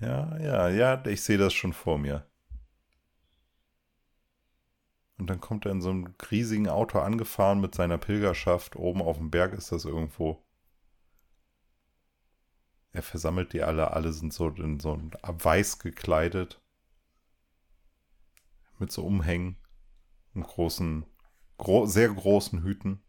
Ja, 0.00 0.36
ja, 0.38 0.68
ja, 0.68 1.06
ich 1.06 1.22
sehe 1.22 1.38
das 1.38 1.54
schon 1.54 1.72
vor 1.72 1.98
mir. 1.98 2.26
Und 5.18 5.28
dann 5.28 5.40
kommt 5.40 5.64
er 5.64 5.72
in 5.72 5.80
so 5.80 5.88
einem 5.90 6.14
riesigen 6.30 6.68
Auto 6.68 6.98
angefahren 6.98 7.60
mit 7.60 7.74
seiner 7.74 7.96
Pilgerschaft. 7.96 8.76
Oben 8.76 9.00
auf 9.00 9.16
dem 9.16 9.30
Berg 9.30 9.54
ist 9.54 9.72
das 9.72 9.86
irgendwo. 9.86 10.44
Er 12.92 13.02
versammelt 13.02 13.52
die 13.54 13.62
alle. 13.62 13.92
Alle 13.92 14.12
sind 14.12 14.34
so 14.34 14.48
in 14.48 14.78
so 14.78 15.00
weiß 15.22 15.78
gekleidet. 15.78 16.60
Mit 18.78 18.92
so 18.92 19.04
Umhängen 19.04 19.56
und 20.34 20.42
großen, 20.42 21.06
gro 21.58 21.86
sehr 21.86 22.08
großen 22.08 22.62
Hüten. 22.62 23.02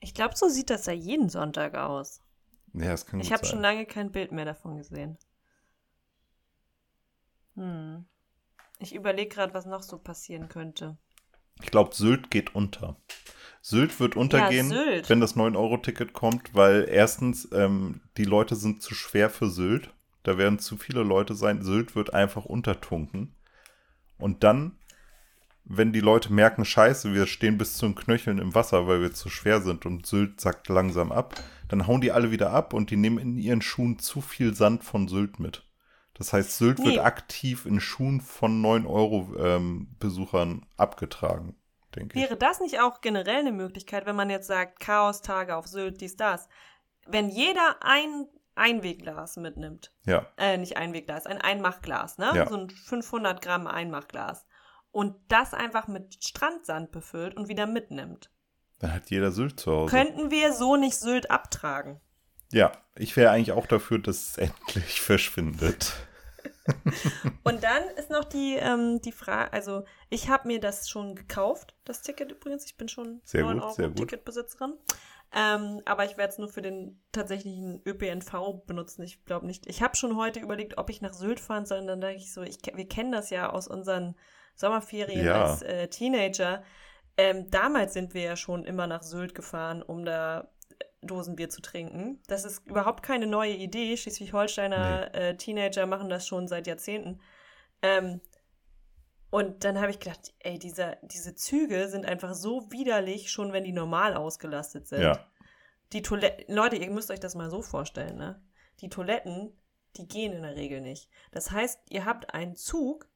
Ich 0.00 0.14
glaube, 0.14 0.36
so 0.36 0.48
sieht 0.48 0.70
das 0.70 0.86
ja 0.86 0.92
jeden 0.92 1.28
Sonntag 1.28 1.74
aus. 1.74 2.22
Ja, 2.72 2.90
das 2.90 3.06
kann 3.06 3.20
Ich 3.20 3.32
habe 3.32 3.44
schon 3.44 3.60
lange 3.60 3.84
kein 3.84 4.12
Bild 4.12 4.32
mehr 4.32 4.44
davon 4.44 4.78
gesehen. 4.78 5.18
Hm. 7.56 8.06
Ich 8.78 8.94
überlege 8.94 9.28
gerade, 9.28 9.52
was 9.52 9.66
noch 9.66 9.82
so 9.82 9.98
passieren 9.98 10.48
könnte. 10.48 10.96
Ich 11.62 11.70
glaube, 11.70 11.94
Sylt 11.94 12.30
geht 12.30 12.54
unter. 12.54 12.96
Sylt 13.60 14.00
wird 14.00 14.16
untergehen, 14.16 14.70
Sylt. 14.70 15.10
wenn 15.10 15.20
das 15.20 15.36
9-Euro-Ticket 15.36 16.14
kommt, 16.14 16.54
weil 16.54 16.86
erstens, 16.88 17.46
ähm, 17.52 18.00
die 18.16 18.24
Leute 18.24 18.56
sind 18.56 18.80
zu 18.80 18.94
schwer 18.94 19.28
für 19.28 19.50
Sylt. 19.50 19.92
Da 20.22 20.38
werden 20.38 20.58
zu 20.58 20.78
viele 20.78 21.02
Leute 21.02 21.34
sein. 21.34 21.62
Sylt 21.62 21.94
wird 21.94 22.14
einfach 22.14 22.46
untertunken. 22.46 23.34
Und 24.20 24.44
dann, 24.44 24.78
wenn 25.64 25.92
die 25.92 26.00
Leute 26.00 26.32
merken, 26.32 26.64
scheiße, 26.64 27.14
wir 27.14 27.26
stehen 27.26 27.58
bis 27.58 27.76
zu 27.76 27.86
den 27.86 27.94
Knöcheln 27.94 28.38
im 28.38 28.54
Wasser, 28.54 28.86
weil 28.86 29.00
wir 29.00 29.12
zu 29.12 29.28
schwer 29.28 29.60
sind 29.60 29.86
und 29.86 30.06
Sylt 30.06 30.40
sackt 30.40 30.68
langsam 30.68 31.12
ab, 31.12 31.34
dann 31.68 31.86
hauen 31.86 32.00
die 32.00 32.12
alle 32.12 32.30
wieder 32.30 32.50
ab 32.50 32.74
und 32.74 32.90
die 32.90 32.96
nehmen 32.96 33.18
in 33.18 33.36
ihren 33.36 33.62
Schuhen 33.62 33.98
zu 33.98 34.20
viel 34.20 34.54
Sand 34.54 34.84
von 34.84 35.08
Sylt 35.08 35.38
mit. 35.38 35.66
Das 36.14 36.32
heißt, 36.32 36.58
Sylt 36.58 36.80
Nee. 36.80 36.86
wird 36.86 36.98
aktiv 36.98 37.66
in 37.66 37.80
Schuhen 37.80 38.20
von 38.20 38.60
9-Euro-Besuchern 38.62 40.66
abgetragen, 40.76 41.56
denke 41.94 42.18
ich. 42.18 42.24
Wäre 42.24 42.36
das 42.36 42.60
nicht 42.60 42.80
auch 42.80 43.00
generell 43.00 43.40
eine 43.40 43.52
Möglichkeit, 43.52 44.06
wenn 44.06 44.16
man 44.16 44.28
jetzt 44.28 44.48
sagt, 44.48 44.80
Chaos-Tage 44.80 45.56
auf 45.56 45.66
Sylt, 45.66 46.00
dies, 46.00 46.16
das? 46.16 46.48
Wenn 47.06 47.30
jeder 47.30 47.76
ein 47.80 48.26
Einwegglas 48.54 49.36
mitnimmt, 49.36 49.92
Ja, 50.04 50.26
äh, 50.36 50.56
nicht 50.58 50.76
Einwegglas, 50.76 51.26
ein 51.26 51.40
Einmachglas, 51.40 52.18
ne? 52.18 52.30
Ja. 52.34 52.48
So 52.48 52.56
ein 52.56 52.70
500 52.70 53.40
Gramm 53.42 53.66
Einmachglas. 53.66 54.46
Und 54.92 55.16
das 55.28 55.54
einfach 55.54 55.86
mit 55.86 56.22
Strandsand 56.22 56.90
befüllt 56.90 57.36
und 57.36 57.48
wieder 57.48 57.66
mitnimmt. 57.66 58.30
dann 58.80 58.92
hat 58.92 59.10
jeder 59.10 59.30
Sylt 59.30 59.60
zu 59.60 59.70
Hause. 59.72 59.90
Könnten 59.94 60.30
wir 60.30 60.52
so 60.52 60.76
nicht 60.76 60.96
Sylt 60.96 61.30
abtragen? 61.30 62.00
Ja, 62.52 62.72
ich 62.96 63.16
wäre 63.16 63.30
eigentlich 63.30 63.52
auch 63.52 63.66
dafür, 63.66 63.98
dass 64.00 64.30
es 64.30 64.38
endlich 64.38 65.00
verschwindet. 65.00 65.92
Und 67.44 67.62
dann 67.62 67.82
ist 67.96 68.10
noch 68.10 68.24
die, 68.24 68.56
ähm, 68.56 69.00
die 69.02 69.12
Frage, 69.12 69.52
also 69.52 69.84
ich 70.08 70.28
habe 70.28 70.48
mir 70.48 70.60
das 70.60 70.88
schon 70.88 71.14
gekauft, 71.14 71.74
das 71.84 72.02
Ticket 72.02 72.32
übrigens. 72.32 72.64
Ich 72.64 72.76
bin 72.76 72.88
schon 72.88 73.20
Sehr 73.24 73.42
9 73.42 73.54
gut, 73.54 73.62
Euro 73.62 73.74
sehr 73.74 73.88
gut. 73.88 73.98
Ähm, 75.32 75.80
aber 75.84 76.04
ich 76.04 76.16
werde 76.16 76.32
es 76.32 76.38
nur 76.38 76.48
für 76.48 76.62
den 76.62 77.00
tatsächlichen 77.12 77.80
ÖPNV 77.86 78.64
benutzen. 78.66 79.02
Ich 79.02 79.24
glaube 79.24 79.46
nicht. 79.46 79.66
Ich 79.68 79.82
habe 79.82 79.96
schon 79.96 80.16
heute 80.16 80.40
überlegt, 80.40 80.76
ob 80.78 80.90
ich 80.90 81.02
nach 81.02 81.12
Sylt 81.12 81.38
fahren 81.38 81.66
soll. 81.66 81.78
Und 81.78 81.86
dann 81.86 82.00
denke 82.00 82.16
ich 82.16 82.32
so, 82.32 82.42
ich, 82.42 82.58
wir 82.74 82.88
kennen 82.88 83.12
das 83.12 83.30
ja 83.30 83.50
aus 83.50 83.68
unseren 83.68 84.16
Sommerferien 84.56 85.24
Ja. 85.24 85.44
als 85.44 85.62
äh, 85.62 85.88
Teenager. 85.88 86.62
Ähm, 87.16 87.50
damals 87.50 87.92
sind 87.92 88.14
wir 88.14 88.22
ja 88.22 88.36
schon 88.36 88.64
immer 88.64 88.86
nach 88.86 89.02
Sylt 89.02 89.34
gefahren, 89.34 89.82
um 89.82 90.04
da 90.04 90.50
Dosenbier 91.02 91.48
zu 91.48 91.62
trinken. 91.62 92.20
Das 92.26 92.44
ist 92.44 92.66
überhaupt 92.66 93.02
keine 93.02 93.26
neue 93.26 93.54
Idee. 93.54 93.96
Schleswig-Holsteiner 93.96 95.14
äh, 95.14 95.36
Teenager 95.36 95.86
machen 95.86 96.08
das 96.08 96.26
schon 96.26 96.48
seit 96.48 96.66
Jahrzehnten. 96.66 97.20
Ähm, 97.82 98.20
und 99.30 99.64
dann 99.64 99.80
habe 99.80 99.90
ich 99.90 100.00
gedacht, 100.00 100.34
ey, 100.40 100.58
dieser, 100.58 100.96
diese 101.02 101.34
Züge 101.34 101.88
sind 101.88 102.04
einfach 102.04 102.34
so 102.34 102.70
widerlich, 102.70 103.30
schon 103.30 103.52
wenn 103.52 103.64
die 103.64 103.72
normal 103.72 104.14
ausgelastet 104.14 104.88
sind. 104.88 105.02
Ja. 105.02 105.24
Die 105.92 106.02
Toiletten, 106.02 106.54
Leute, 106.54 106.76
ihr 106.76 106.90
müsst 106.90 107.10
euch 107.10 107.20
das 107.20 107.34
mal 107.34 107.50
so 107.50 107.62
vorstellen, 107.62 108.16
ne? 108.16 108.42
Die 108.80 108.88
Toiletten, 108.88 109.56
die 109.96 110.08
gehen 110.08 110.32
in 110.32 110.42
der 110.42 110.56
Regel 110.56 110.80
nicht. 110.80 111.08
Das 111.32 111.50
heißt, 111.50 111.80
ihr 111.90 112.04
habt 112.04 112.34
einen 112.34 112.56
Zug, 112.56 113.08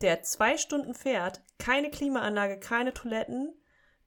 der 0.00 0.22
zwei 0.22 0.56
Stunden 0.56 0.94
fährt, 0.94 1.42
keine 1.58 1.90
Klimaanlage, 1.90 2.60
keine 2.60 2.92
Toiletten, 2.92 3.54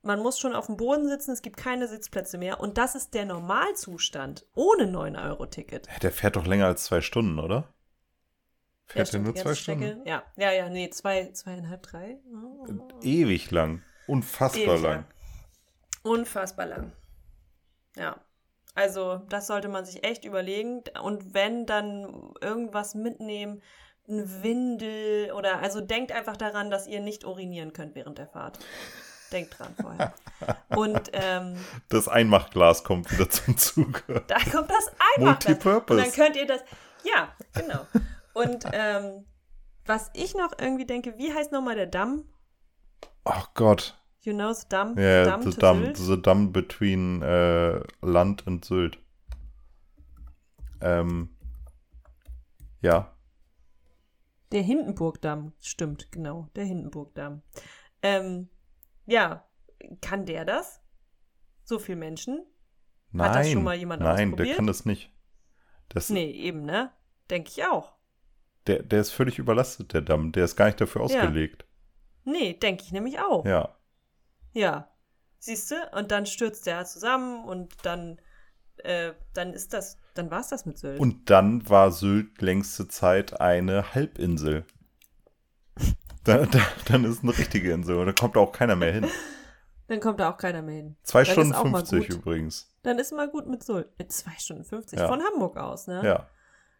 man 0.04 0.20
muss 0.20 0.40
schon 0.40 0.56
auf 0.56 0.66
dem 0.66 0.78
Boden 0.78 1.08
sitzen, 1.08 1.32
es 1.32 1.42
gibt 1.42 1.58
keine 1.58 1.88
Sitzplätze 1.88 2.38
mehr 2.38 2.60
und 2.60 2.78
das 2.78 2.96
ist 2.96 3.14
der 3.14 3.26
Normalzustand 3.26 4.48
ohne 4.56 4.86
9-Euro-Ticket. 4.86 5.88
Der 6.02 6.12
fährt 6.12 6.36
doch 6.36 6.48
länger 6.48 6.66
als 6.66 6.86
zwei 6.86 7.02
Stunden, 7.02 7.40
oder? 7.40 7.74
Fährt 8.94 9.08
stimmt, 9.10 9.26
nur 9.26 9.36
zwei 9.36 9.56
Stunden? 9.56 9.84
Strecke- 9.84 10.10
Ja, 10.10 10.24
ja, 10.38 10.52
ja, 10.52 10.70
nee, 10.70 10.90
zwei, 10.90 11.32
zweieinhalb, 11.32 11.84
drei. 11.84 12.18
Ewig 13.02 13.52
lang. 13.52 13.82
Unfassbar 14.08 14.62
Ewig 14.76 14.82
lang. 14.82 14.94
lang. 14.96 15.06
Unfassbar 16.04 16.66
lang. 16.66 16.92
Ja. 17.96 18.18
Also, 18.74 19.18
das 19.30 19.48
sollte 19.48 19.68
man 19.68 19.86
sich 19.86 20.04
echt 20.04 20.24
überlegen. 20.26 20.82
Und 21.04 21.34
wenn, 21.34 21.66
dann 21.66 22.34
irgendwas 22.42 22.96
mitnehmen, 22.96 23.62
ein 24.08 24.44
Windel 24.44 25.32
oder, 25.34 25.60
also 25.60 25.80
denkt 25.82 26.12
einfach 26.12 26.38
daran, 26.38 26.72
dass 26.72 26.88
ihr 26.88 27.02
nicht 27.02 27.24
urinieren 27.26 27.74
könnt 27.74 27.96
während 27.96 28.18
der 28.18 28.28
Fahrt. 28.28 28.60
Denkt 29.32 29.58
dran 29.60 29.74
vorher. 29.80 30.14
Und 30.76 31.10
ähm, 31.14 31.56
Das 31.90 32.08
Einmachglas 32.08 32.84
kommt 32.84 33.12
wieder 33.12 33.30
zum 33.30 33.58
Zuge. 33.58 34.24
da 34.28 34.38
kommt 34.52 34.70
das 34.72 34.92
Einmachglas. 35.18 35.48
Multipurpose. 35.48 36.00
Und 36.00 36.06
dann 36.08 36.12
könnt 36.14 36.36
ihr 36.36 36.48
das, 36.48 36.62
ja, 37.04 37.34
genau. 37.54 37.86
Und 38.34 38.66
ähm, 38.72 39.26
was 39.86 40.10
ich 40.14 40.36
noch 40.36 40.52
irgendwie 40.60 40.86
denke, 40.86 41.18
wie 41.18 41.34
heißt 41.34 41.52
nochmal 41.52 41.76
der 41.76 41.88
Damm? 41.88 42.26
Ach 43.24 43.54
Gott. 43.54 43.98
You 44.22 44.34
know 44.34 44.54
the 44.54 44.66
Damm? 44.70 44.98
Ja, 44.98 45.26
Damm 45.26 45.42
the, 45.42 45.52
Sylt? 45.52 45.98
the 45.98 46.22
dumb 46.22 46.54
between 46.54 47.22
äh, 47.22 47.82
Land 48.02 48.46
und 48.46 48.66
Sylt. 48.66 49.00
Ähm, 50.80 51.36
ja. 52.82 53.16
Der 54.52 54.62
Hindenburgdamm, 54.62 55.54
stimmt, 55.60 56.12
genau, 56.12 56.50
der 56.56 56.66
Hindenburgdamm. 56.66 57.42
Ähm, 58.04 58.50
ja, 59.06 59.48
kann 60.02 60.26
der 60.26 60.46
das? 60.46 60.82
So 61.64 61.80
viel 61.80 61.96
Menschen? 61.96 62.46
Nein, 63.12 63.30
Hat 63.30 63.36
das 63.38 63.52
schon 63.52 63.64
mal 63.64 63.76
jemand 63.76 64.02
nein, 64.02 64.36
der 64.36 64.56
kann 64.56 64.68
das 64.68 64.86
nicht. 64.86 65.12
Das, 65.90 66.10
Nee, 66.10 66.32
eben, 66.32 66.64
ne? 66.64 66.92
Denke 67.30 67.50
ich 67.50 67.66
auch. 67.66 67.94
Der, 68.68 68.84
der 68.84 69.02
ist 69.02 69.12
völlig 69.12 69.40
überlastet, 69.40 69.94
der 69.94 70.02
Damm. 70.02 70.32
Der 70.32 70.46
ist 70.46 70.56
gar 70.56 70.66
nicht 70.66 70.80
dafür 70.82 71.02
Ja. 71.02 71.06
ausgelegt. 71.06 71.66
Nee, 72.24 72.54
denke 72.54 72.84
ich 72.84 72.92
nämlich 72.92 73.20
auch. 73.20 73.46
Ja. 73.46 73.76
Ja. 74.54 74.88
Siehst 75.40 75.72
du? 75.72 75.76
Und 75.98 76.12
dann 76.12 76.26
stürzt 76.28 76.68
der 76.68 76.86
zusammen 76.86 77.44
und 77.46 77.74
dann, 77.84 78.20
äh, 78.78 79.14
dann 79.34 79.54
ist 79.54 79.74
das, 79.74 79.98
dann 80.14 80.30
war 80.30 80.42
es 80.42 80.50
das 80.50 80.66
mit 80.68 80.78
Sylt. 80.78 81.00
Und 81.00 81.30
dann 81.32 81.68
war 81.70 81.92
Sylt 81.92 82.42
längste 82.42 82.88
Zeit 82.88 83.42
eine 83.42 83.94
Halbinsel. 83.96 84.66
Da, 86.24 86.46
da, 86.46 86.60
dann 86.86 87.04
ist 87.06 87.24
eine 87.24 87.36
richtige 87.36 87.72
Insel 87.74 87.98
und 87.98 88.06
da 88.06 88.14
kommt 88.14 88.38
auch 88.38 88.52
keiner 88.52 88.76
mehr 88.76 88.94
hin. 88.94 89.08
dann 89.88 90.00
kommt 90.00 90.20
da 90.20 90.30
auch 90.32 90.38
keiner 90.38 90.62
mehr 90.62 90.76
hin. 90.76 90.96
Zwei 91.02 91.24
Dann 91.24 91.32
Stunden 91.34 91.52
ist 91.52 91.58
auch 91.58 91.64
mal 91.64 91.80
50 91.84 92.10
gut. 92.10 92.18
übrigens. 92.20 92.70
Dann 92.84 93.00
ist 93.00 93.12
mal 93.12 93.28
gut 93.28 93.48
mit 93.48 93.64
Sylt. 93.64 93.88
Mit 93.98 94.12
zwei 94.12 94.34
Stunden 94.38 94.64
50 94.64 95.00
Ja. 95.00 95.08
von 95.08 95.20
Hamburg 95.24 95.58
aus, 95.58 95.88
ne? 95.88 96.00
Ja. 96.06 96.28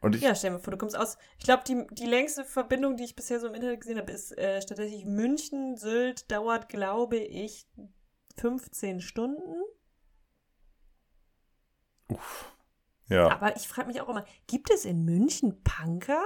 Und 0.02 0.16
ich, 0.16 0.22
Ja, 0.22 0.34
stell 0.36 0.50
dir 0.50 0.58
mal 0.58 0.64
vor, 0.64 0.72
du 0.72 0.78
kommst 0.78 0.98
aus. 0.98 1.18
Ich 1.38 1.44
glaube, 1.46 1.64
die, 1.68 1.86
die 1.92 2.08
längste 2.08 2.44
Verbindung, 2.44 2.98
die 2.98 3.04
ich 3.04 3.16
bisher 3.16 3.40
so 3.40 3.48
im 3.48 3.54
Internet 3.54 3.82
gesehen 3.82 4.00
habe, 4.00 4.12
ist 4.12 4.32
äh, 4.38 4.60
tatsächlich 4.60 5.06
München. 5.06 5.78
Sylt 5.78 6.32
dauert, 6.32 6.70
glaube 6.70 7.18
ich, 7.18 7.68
15 8.38 9.00
Stunden. 9.02 9.54
ja. 13.08 13.30
Aber 13.30 13.56
ich 13.56 13.68
frage 13.68 13.88
mich 13.88 14.02
auch 14.02 14.10
immer, 14.10 14.26
gibt 14.48 14.72
es 14.72 14.86
in 14.86 15.06
München 15.06 15.62
Punker? 15.64 16.22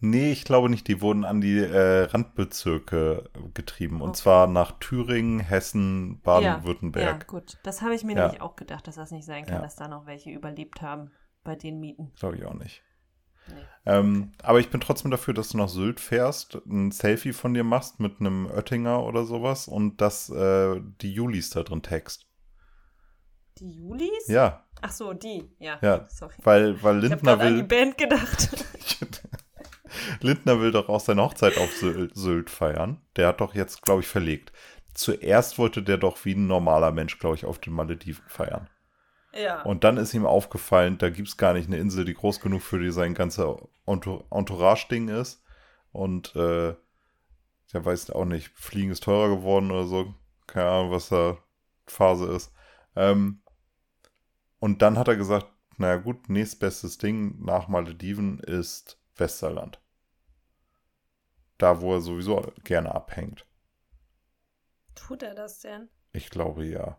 Nee, 0.00 0.32
ich 0.32 0.44
glaube 0.44 0.70
nicht. 0.70 0.88
Die 0.88 1.00
wurden 1.00 1.24
an 1.24 1.40
die 1.40 1.58
äh, 1.58 2.02
Randbezirke 2.04 3.30
getrieben. 3.54 4.00
Und 4.00 4.10
Okay. 4.10 4.18
zwar 4.18 4.46
nach 4.46 4.78
Thüringen, 4.80 5.40
Hessen, 5.40 6.14
Ja, 6.14 6.22
Baden-Württemberg. 6.24 7.26
gut. 7.28 7.58
Das 7.62 7.82
habe 7.82 7.94
ich 7.94 8.02
mir 8.04 8.14
Ja. 8.16 8.22
nämlich 8.24 8.40
auch 8.40 8.56
gedacht, 8.56 8.86
dass 8.86 8.96
das 8.96 9.10
nicht 9.10 9.26
sein 9.26 9.44
kann, 9.44 9.56
Ja. 9.56 9.60
dass 9.60 9.76
da 9.76 9.88
noch 9.88 10.06
welche 10.06 10.30
überlebt 10.30 10.80
haben 10.82 11.10
bei 11.44 11.56
den 11.56 11.80
Mieten. 11.80 12.12
Glaube 12.18 12.36
ich 12.36 12.44
auch 12.44 12.54
nicht. 12.54 12.82
Nee. 13.48 13.54
Ähm, 13.86 14.32
aber 14.42 14.60
ich 14.60 14.70
bin 14.70 14.80
trotzdem 14.80 15.10
dafür, 15.10 15.34
dass 15.34 15.48
du 15.50 15.58
nach 15.58 15.68
Sylt 15.68 15.98
fährst, 16.00 16.56
ein 16.66 16.90
Selfie 16.92 17.32
von 17.32 17.54
dir 17.54 17.64
machst 17.64 17.98
mit 17.98 18.20
einem 18.20 18.46
Oettinger 18.46 19.02
oder 19.04 19.24
sowas 19.24 19.66
und 19.68 20.00
dass 20.00 20.28
äh, 20.30 20.80
die 21.00 21.12
Julis 21.12 21.50
da 21.50 21.62
drin 21.62 21.82
text. 21.82 22.26
Die 23.58 23.70
Julis? 23.72 24.26
Ja, 24.28 24.64
Ach 24.82 24.92
so, 24.92 25.12
die. 25.12 25.50
Ja, 25.58 25.78
Ja, 25.82 26.06
sorry. 26.08 26.34
weil, 26.42 26.82
weil 26.82 27.04
Ich 27.04 27.10
habe 27.10 27.26
Lindner 27.26 27.36
gerade 27.36 27.48
an 27.48 27.54
die 27.54 27.60
will. 27.60 27.66
Band 27.66 27.98
gedacht. 27.98 28.48
Lindner 30.20 30.60
will 30.60 30.70
doch 30.70 30.88
auch 30.88 31.00
seine 31.00 31.22
Hochzeit 31.22 31.58
auf 31.58 31.72
Sylt, 31.74 32.14
Sylt 32.16 32.50
feiern. 32.50 33.00
Der 33.16 33.28
hat 33.28 33.40
doch 33.40 33.54
jetzt, 33.54 33.82
glaube 33.82 34.00
ich, 34.02 34.06
verlegt. 34.08 34.52
Zuerst 34.94 35.58
wollte 35.58 35.82
der 35.82 35.98
doch 35.98 36.24
wie 36.24 36.34
ein 36.34 36.46
normaler 36.46 36.92
Mensch, 36.92 37.18
glaube 37.18 37.36
ich, 37.36 37.44
auf 37.44 37.58
den 37.58 37.72
Malediven 37.72 38.24
feiern. 38.28 38.68
Ja. 39.34 39.62
Und 39.62 39.84
dann 39.84 39.96
ist 39.96 40.14
ihm 40.14 40.26
aufgefallen, 40.26 40.98
da 40.98 41.10
gibt 41.10 41.28
es 41.28 41.36
gar 41.36 41.52
nicht 41.52 41.66
eine 41.66 41.78
Insel, 41.78 42.04
die 42.04 42.14
groß 42.14 42.40
genug 42.40 42.62
für 42.62 42.78
die 42.78 42.90
sein 42.90 43.14
ganze 43.14 43.56
Entourage-Ding 43.86 45.08
ist. 45.08 45.42
Und 45.92 46.34
äh, 46.36 46.74
der 47.72 47.84
weiß 47.84 48.10
auch 48.10 48.24
nicht, 48.24 48.48
Fliegen 48.54 48.90
ist 48.90 49.04
teurer 49.04 49.28
geworden 49.28 49.70
oder 49.70 49.86
so. 49.86 50.14
Keine 50.46 50.68
Ahnung, 50.68 50.90
was 50.90 51.08
da 51.08 51.38
Phase 51.86 52.26
ist. 52.26 52.52
Ähm, 52.96 53.42
und 54.58 54.82
dann 54.82 54.98
hat 54.98 55.08
er 55.08 55.16
gesagt, 55.16 55.46
naja 55.76 55.96
gut, 55.96 56.28
nächstbestes 56.28 56.98
Ding 56.98 57.42
nach 57.42 57.68
Malediven 57.68 58.40
ist 58.40 59.00
Westerland. 59.16 59.80
Da, 61.58 61.80
wo 61.80 61.94
er 61.94 62.00
sowieso 62.00 62.52
gerne 62.64 62.94
abhängt. 62.94 63.46
Tut 64.94 65.22
er 65.22 65.34
das 65.34 65.60
denn? 65.60 65.88
Ich 66.12 66.30
glaube 66.30 66.64
ja. 66.64 66.98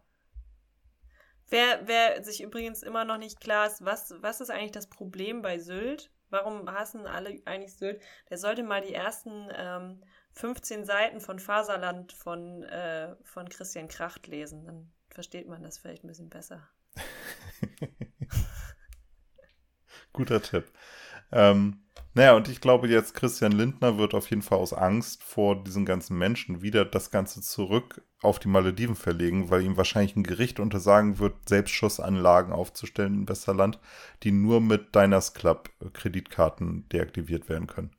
Wer, 1.52 1.86
wer 1.86 2.24
sich 2.24 2.42
übrigens 2.42 2.82
immer 2.82 3.04
noch 3.04 3.18
nicht 3.18 3.42
klar 3.42 3.68
ist, 3.68 3.84
was, 3.84 4.16
was 4.22 4.40
ist 4.40 4.50
eigentlich 4.50 4.72
das 4.72 4.88
Problem 4.88 5.42
bei 5.42 5.60
Sylt? 5.60 6.10
Warum 6.30 6.72
hassen 6.72 7.06
alle 7.06 7.42
eigentlich 7.44 7.76
Sylt? 7.76 8.02
Der 8.30 8.38
sollte 8.38 8.64
mal 8.64 8.80
die 8.80 8.94
ersten 8.94 9.50
ähm, 9.54 10.02
15 10.32 10.86
Seiten 10.86 11.20
von 11.20 11.40
Faserland 11.40 12.14
von, 12.14 12.64
äh, 12.64 13.18
von 13.24 13.50
Christian 13.50 13.90
Kracht 13.90 14.28
lesen. 14.28 14.66
Dann 14.66 14.94
versteht 15.10 15.50
man 15.50 15.62
das 15.62 15.78
vielleicht 15.78 16.06
ein 16.06 16.08
bisschen 16.08 16.30
besser. 16.30 16.70
Guter 20.14 20.42
Tipp. 20.42 20.72
Ähm, 21.32 21.82
naja, 22.14 22.36
und 22.36 22.50
ich 22.50 22.60
glaube 22.60 22.90
jetzt, 22.90 23.14
Christian 23.14 23.54
Lindner 23.54 23.98
wird 23.98 24.14
auf 24.14 24.30
jeden 24.30 24.42
Fall 24.42 24.58
aus 24.58 24.74
Angst 24.74 25.24
vor 25.24 25.64
diesen 25.64 25.86
ganzen 25.86 26.18
Menschen 26.18 26.62
wieder 26.62 26.84
das 26.84 27.10
Ganze 27.10 27.42
zurück 27.42 28.02
auf 28.22 28.38
die 28.38 28.50
Malediven 28.50 28.96
verlegen, 28.96 29.50
weil 29.50 29.64
ihm 29.64 29.78
wahrscheinlich 29.78 30.16
ein 30.16 30.24
Gericht 30.24 30.60
untersagen 30.60 31.20
wird, 31.20 31.48
Selbstschussanlagen 31.48 32.52
aufzustellen 32.52 33.14
in 33.14 33.30
Westerland, 33.30 33.80
die 34.24 34.32
nur 34.32 34.60
mit 34.60 34.94
Diners 34.94 35.34
Club 35.34 35.70
Kreditkarten 35.94 36.88
deaktiviert 36.90 37.48
werden 37.48 37.68
können. 37.68 37.92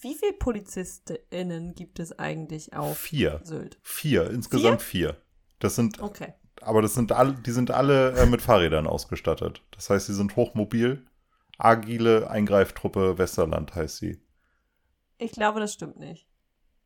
Wie 0.00 0.14
viele 0.14 0.32
PolizistInnen 0.32 1.74
gibt 1.74 1.98
es 1.98 2.18
eigentlich 2.18 2.74
auf 2.74 2.96
vier. 2.96 3.40
Sylt? 3.44 3.78
Vier, 3.82 4.30
insgesamt 4.30 4.82
vier. 4.82 5.10
vier. 5.10 5.22
Das 5.58 5.74
sind, 5.74 6.00
okay. 6.00 6.32
aber 6.62 6.80
das 6.80 6.94
sind 6.94 7.12
alle, 7.12 7.34
die 7.34 7.50
sind 7.50 7.70
alle 7.70 8.12
äh, 8.12 8.24
mit 8.24 8.40
Fahrrädern 8.40 8.86
ausgestattet. 8.86 9.62
Das 9.72 9.90
heißt, 9.90 10.06
sie 10.06 10.14
sind 10.14 10.36
hochmobil. 10.36 11.04
Agile 11.64 12.30
Eingreiftruppe 12.30 13.18
Westerland 13.18 13.74
heißt 13.74 13.98
sie. 13.98 14.20
Ich 15.18 15.32
glaube, 15.32 15.60
das 15.60 15.74
stimmt 15.74 15.98
nicht. 15.98 16.26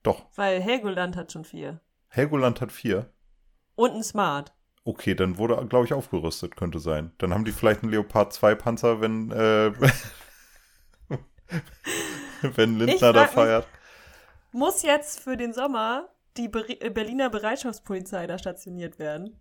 Doch. 0.03 0.27
Weil 0.35 0.61
Helgoland 0.61 1.17
hat 1.17 1.33
schon 1.33 1.45
vier. 1.45 1.81
Helgoland 2.09 2.61
hat 2.61 2.73
vier. 2.73 3.11
Und 3.75 3.93
ein 3.93 4.03
Smart. 4.03 4.53
Okay, 4.85 5.15
dann 5.15 5.39
wurde, 5.39 5.65
glaube 5.67 5.87
ich, 5.87 5.95
aufgerüstet, 5.95 6.57
könnte 6.57 6.79
sein. 6.79 7.13
Dann 7.19 7.33
haben 7.33 7.45
die 7.45 7.53
vielleicht 7.53 7.83
einen 7.83 7.91
Leopard 7.91 8.33
2 8.33 8.55
Panzer, 8.55 9.01
wenn, 9.01 9.31
äh, 9.31 9.73
wenn 12.43 12.79
Lindner 12.79 13.13
da 13.13 13.27
feiert. 13.27 13.67
Mich, 14.53 14.61
muss 14.61 14.83
jetzt 14.83 15.21
für 15.21 15.37
den 15.37 15.55
Sommer 15.55 16.09
die 16.37 16.49
Berliner 16.49 17.31
Bereitschaftspolizei 17.31 18.27
da 18.27 18.39
stationiert 18.39 18.99
werden? 18.99 19.41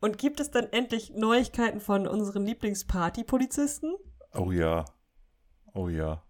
Und 0.00 0.16
gibt 0.16 0.38
es 0.38 0.50
dann 0.50 0.66
endlich 0.70 1.10
Neuigkeiten 1.10 1.80
von 1.80 2.06
unseren 2.06 2.46
Lieblingsparty-Polizisten? 2.46 3.96
Oh 4.34 4.50
ja. 4.50 4.84
Oh 5.74 5.88
ja. 5.88 6.22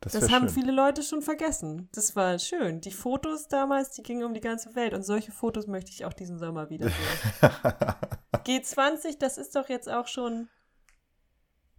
Das, 0.00 0.12
das 0.12 0.30
haben 0.30 0.48
schön. 0.48 0.54
viele 0.54 0.72
Leute 0.72 1.02
schon 1.02 1.22
vergessen. 1.22 1.88
Das 1.92 2.14
war 2.14 2.38
schön. 2.38 2.80
Die 2.80 2.92
Fotos 2.92 3.48
damals, 3.48 3.90
die 3.92 4.02
gingen 4.02 4.24
um 4.24 4.34
die 4.34 4.40
ganze 4.40 4.74
Welt. 4.74 4.94
Und 4.94 5.02
solche 5.02 5.32
Fotos 5.32 5.66
möchte 5.66 5.90
ich 5.90 6.04
auch 6.04 6.12
diesen 6.12 6.38
Sommer 6.38 6.70
wieder 6.70 6.88
sehen. 6.88 6.94
G20, 8.46 9.18
das 9.18 9.38
ist 9.38 9.56
doch 9.56 9.68
jetzt 9.68 9.88
auch 9.88 10.06
schon. 10.06 10.48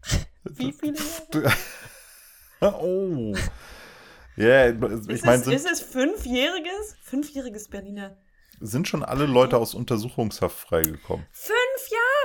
Wie 0.44 0.74
viele 0.74 0.98
Jahre? 0.98 1.54
oh. 2.82 3.34
Ja, 4.36 4.46
yeah, 4.46 4.70
ich 5.10 5.24
meine. 5.24 5.42
Ist, 5.42 5.48
ist 5.48 5.72
es 5.72 5.82
fünfjähriges? 5.82 6.96
Fünfjähriges 7.02 7.70
Berliner 7.70 8.18
sind 8.60 8.88
schon 8.88 9.04
alle 9.04 9.26
Leute 9.26 9.58
aus 9.58 9.74
Untersuchungshaft 9.74 10.58
freigekommen. 10.58 11.26
Fünf 11.32 11.58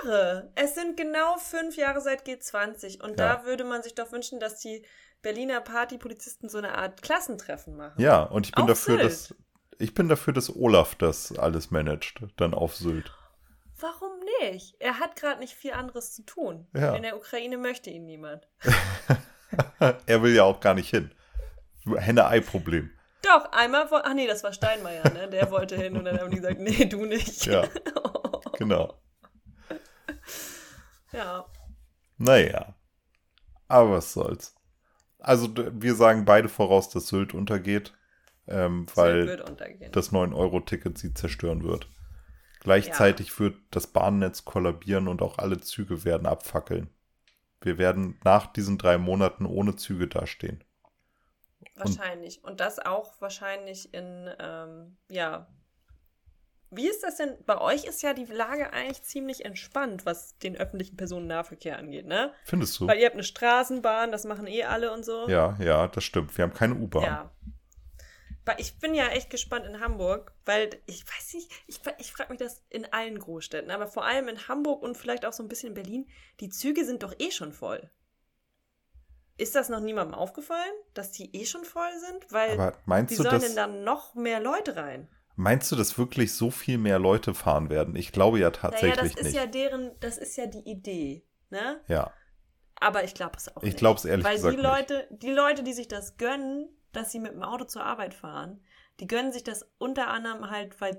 Jahre! 0.05 0.51
Es 0.55 0.75
sind 0.75 0.97
genau 0.97 1.37
fünf 1.39 1.77
Jahre 1.77 2.01
seit 2.01 2.27
G20. 2.27 3.03
Und 3.03 3.19
ja. 3.19 3.37
da 3.37 3.45
würde 3.45 3.65
man 3.65 3.83
sich 3.83 3.95
doch 3.95 4.13
wünschen, 4.13 4.41
dass 4.41 4.59
die 4.59 4.85
Berliner 5.23 5.61
Partypolizisten 5.61 6.49
so 6.49 6.59
eine 6.59 6.77
Art 6.77 7.03
Klassentreffen 7.03 7.77
machen. 7.77 8.01
Ja, 8.01 8.23
und 8.23 8.47
ich 8.47 8.53
bin 8.53 8.63
auf 8.63 8.69
dafür, 8.69 8.99
Sylt. 8.99 9.05
dass 9.05 9.35
ich 9.79 9.95
bin 9.95 10.09
dafür, 10.09 10.33
dass 10.33 10.55
Olaf 10.55 10.95
das 10.95 11.37
alles 11.37 11.71
managt, 11.71 12.23
dann 12.37 12.55
auf 12.55 12.77
Sylt. 12.77 13.13
Warum 13.81 14.13
nicht? 14.41 14.77
Er 14.79 15.01
hat 15.01 15.17
gerade 15.17 15.41
nicht 15.41 15.55
viel 15.55 15.73
anderes 15.73 16.13
zu 16.13 16.23
tun. 16.23 16.69
Ja. 16.75 16.95
In 16.95 17.03
der 17.03 17.17
Ukraine 17.17 17.59
möchte 17.59 17.91
ihn 17.91 18.07
niemand. 18.07 18.47
er 20.07 20.23
will 20.23 20.35
ja 20.35 20.45
auch 20.45 20.61
gar 20.61 20.75
nicht 20.75 20.91
hin. 20.91 21.13
Henne-Ei-Problem. 21.85 22.91
Doch, 23.23 23.51
einmal, 23.53 23.89
ach 23.91 24.15
nee, 24.15 24.27
das 24.27 24.45
war 24.45 24.53
Steinmeier, 24.53 25.09
ne? 25.11 25.29
Der 25.29 25.51
wollte 25.51 25.77
hin 25.77 25.97
und 25.97 26.05
dann 26.05 26.19
haben 26.19 26.31
die 26.31 26.37
gesagt, 26.37 26.61
nee, 26.61 26.85
du 26.85 27.05
nicht. 27.05 27.47
Ja, 27.47 27.65
genau. 28.59 29.02
Ja. 31.13 31.47
Naja, 32.19 32.75
aber 33.69 33.93
was 33.93 34.13
soll's. 34.13 34.55
Also 35.19 35.49
wir 35.57 35.95
sagen 35.95 36.25
beide 36.25 36.49
voraus, 36.49 36.89
dass 36.91 37.09
Sylt 37.09 37.35
untergeht, 37.35 37.95
ähm, 38.49 38.87
weil 38.95 39.37
das 39.93 40.13
9-Euro-Ticket 40.13 40.99
sie 40.99 41.15
zerstören 41.15 41.63
wird. 41.63 41.89
Gleichzeitig 42.61 43.31
ja. 43.31 43.39
wird 43.41 43.57
das 43.71 43.87
Bahnnetz 43.87 44.45
kollabieren 44.45 45.09
und 45.09 45.23
auch 45.23 45.39
alle 45.39 45.61
Züge 45.61 46.05
werden 46.05 46.27
abfackeln. 46.27 46.91
Wir 47.61 47.79
werden 47.79 48.19
nach 48.25 48.53
diesen 48.53 48.79
drei 48.79 48.99
Monaten 48.99 49.47
ohne 49.47 49.77
Züge 49.77 50.09
dastehen. 50.09 50.63
Wahrscheinlich. 51.75 52.43
Und, 52.43 52.51
und 52.51 52.61
das 52.61 52.79
auch 52.79 53.21
wahrscheinlich 53.21 53.93
in, 53.95 54.31
ähm, 54.39 54.97
ja. 55.09 55.47
Wie 56.75 56.89
ist 56.89 57.03
das 57.03 57.17
denn? 57.17 57.37
Bei 57.45 57.61
euch 57.61 57.85
ist 57.85 58.03
ja 58.03 58.15
die 58.15 58.25
Lage 58.25 58.73
eigentlich 58.73 59.03
ziemlich 59.03 59.45
entspannt, 59.45 60.07
was 60.07 60.39
den 60.39 60.57
öffentlichen 60.57 60.97
Personennahverkehr 60.97 61.79
angeht, 61.79 62.07
ne? 62.07 62.33
Findest 62.45 62.81
du? 62.81 62.87
Weil 62.87 62.99
ihr 62.99 63.05
habt 63.05 63.15
eine 63.15 63.25
Straßenbahn, 63.25 64.11
das 64.11 64.25
machen 64.25 64.47
eh 64.47 64.65
alle 64.65 64.91
und 64.93 65.05
so. 65.05 65.29
Ja, 65.29 65.55
ja, 65.61 65.87
das 65.87 66.03
stimmt. 66.03 66.37
Wir 66.37 66.45
haben 66.45 66.55
keine 66.55 66.75
U-Bahn. 66.75 67.05
Ja. 67.05 67.31
Ich 68.57 68.79
bin 68.81 68.95
ja 68.95 69.09
echt 69.09 69.29
gespannt 69.29 69.67
in 69.67 69.81
Hamburg, 69.81 70.33
weil 70.47 70.71
ich 70.87 71.05
weiß 71.07 71.35
nicht, 71.35 71.51
ich, 71.67 71.81
ich 71.99 72.11
frage 72.11 72.31
mich 72.31 72.41
das 72.41 72.63
in 72.71 72.91
allen 72.93 73.19
Großstädten, 73.19 73.71
aber 73.71 73.87
vor 73.87 74.05
allem 74.05 74.29
in 74.29 74.49
Hamburg 74.49 74.83
und 74.83 74.97
vielleicht 74.97 75.27
auch 75.27 75.33
so 75.33 75.43
ein 75.43 75.49
bisschen 75.49 75.69
in 75.69 75.75
Berlin, 75.75 76.09
die 76.41 76.49
Züge 76.49 76.85
sind 76.85 77.03
doch 77.03 77.15
eh 77.19 77.31
schon 77.31 77.53
voll. 77.53 77.91
Ist 79.37 79.55
das 79.55 79.69
noch 79.69 79.81
niemandem 79.81 80.15
aufgefallen, 80.15 80.73
dass 80.95 81.13
die 81.13 81.37
eh 81.37 81.45
schon 81.45 81.65
voll 81.65 81.91
sind? 81.99 82.33
Weil 82.33 82.53
Aber 82.53 82.79
meinst 82.87 83.13
wie 83.13 83.17
du, 83.17 83.23
sollen 83.23 83.41
denn 83.41 83.57
dann 83.57 83.85
noch 83.85 84.15
mehr 84.15 84.41
Leute 84.41 84.77
rein? 84.77 85.09
Meinst 85.37 85.73
du, 85.73 85.77
dass 85.77 85.97
wirklich 85.99 86.35
so 86.35 86.51
viel 86.51 86.79
mehr 86.79 86.99
Leute 86.99 87.35
fahren 87.35 87.71
werden? 87.71 87.97
Ich 87.97 88.13
glaube 88.13 88.39
ja 88.39 88.51
tatsächlich 88.51 88.97
naja, 88.97 89.09
das 89.09 89.15
ist 89.15 89.25
nicht. 89.25 89.37
ja 89.37 89.47
deren, 89.47 89.91
das 90.01 90.19
ist 90.19 90.37
ja 90.37 90.47
die 90.47 90.69
Idee, 90.71 91.27
ne? 91.51 91.81
Ja. 91.89 92.13
Aber 92.77 93.05
ich 93.05 93.15
glaube 93.15 93.37
es 93.37 93.49
auch 93.49 93.59
ich 93.59 93.63
nicht. 93.63 93.75
Ich 93.75 93.79
glaube 93.79 93.99
es 93.99 94.05
ehrlich 94.05 94.25
Weil 94.25 94.37
gesagt 94.37 94.57
die 94.57 94.63
Leute, 94.63 95.07
nicht. 95.11 95.23
die 95.23 95.31
Leute, 95.31 95.63
die 95.63 95.73
sich 95.73 95.89
das 95.89 96.17
gönnen, 96.17 96.69
dass 96.93 97.13
sie 97.13 97.21
mit 97.21 97.33
dem 97.33 97.43
Auto 97.43 97.65
zur 97.65 97.85
Arbeit 97.85 98.15
fahren, 98.15 98.63
die 99.01 99.07
gönnen 99.07 99.33
sich 99.33 99.45
das 99.45 99.67
unter 99.79 100.09
anderem 100.09 100.51
halt, 100.51 100.81
weil 100.81 100.99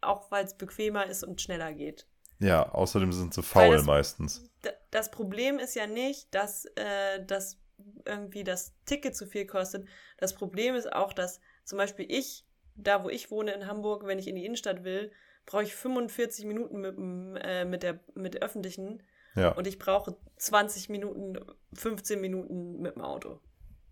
auch 0.00 0.30
weil 0.30 0.44
es 0.44 0.56
bequemer 0.56 1.06
ist 1.06 1.22
und 1.22 1.40
schneller 1.40 1.72
geht. 1.72 2.06
Ja, 2.38 2.70
außerdem 2.70 3.12
sind 3.12 3.34
sie 3.34 3.42
faul 3.42 3.76
das, 3.76 3.84
meistens. 3.84 4.50
Das 4.90 5.10
Problem 5.10 5.58
ist 5.58 5.74
ja 5.74 5.86
nicht, 5.86 6.34
dass, 6.34 6.64
äh, 6.74 7.24
dass 7.24 7.58
irgendwie 8.04 8.44
das 8.44 8.74
Ticket 8.84 9.16
zu 9.16 9.26
viel 9.26 9.46
kostet. 9.46 9.86
Das 10.18 10.34
Problem 10.34 10.74
ist 10.74 10.92
auch, 10.92 11.12
dass 11.12 11.40
zum 11.64 11.78
Beispiel 11.78 12.06
ich, 12.08 12.44
da 12.76 13.04
wo 13.04 13.08
ich 13.08 13.30
wohne 13.30 13.52
in 13.52 13.66
Hamburg, 13.66 14.06
wenn 14.06 14.18
ich 14.18 14.28
in 14.28 14.36
die 14.36 14.44
Innenstadt 14.44 14.84
will, 14.84 15.12
brauche 15.46 15.64
ich 15.64 15.74
45 15.74 16.44
Minuten 16.44 16.80
mit, 16.80 16.96
äh, 17.42 17.64
mit, 17.64 17.82
der, 17.82 18.00
mit 18.14 18.34
der 18.34 18.42
öffentlichen. 18.42 19.02
Ja. 19.34 19.52
Und 19.52 19.66
ich 19.66 19.78
brauche 19.78 20.16
20 20.36 20.88
Minuten, 20.88 21.38
15 21.74 22.20
Minuten 22.20 22.80
mit 22.80 22.96
dem 22.96 23.02
Auto. 23.02 23.40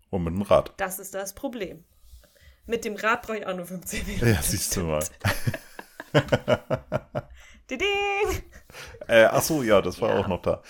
Und 0.09 0.23
mit 0.23 0.33
dem 0.33 0.41
Rad. 0.41 0.73
Das 0.77 0.99
ist 0.99 1.13
das 1.15 1.33
Problem. 1.33 1.83
Mit 2.65 2.85
dem 2.85 2.95
Rad 2.95 3.23
brauche 3.23 3.39
ich 3.39 3.45
auch 3.45 3.55
nur 3.55 3.65
15 3.65 4.05
Minuten. 4.05 4.27
Ja, 4.27 4.41
siehst 4.41 4.75
du 4.75 4.83
mal. 4.83 5.03
Ding! 7.69 8.43
Äh, 9.07 9.25
ach 9.25 9.41
so, 9.41 9.63
ja, 9.63 9.81
das 9.81 10.01
war 10.01 10.09
ja. 10.09 10.19
auch 10.19 10.27
noch 10.27 10.41
da. 10.41 10.61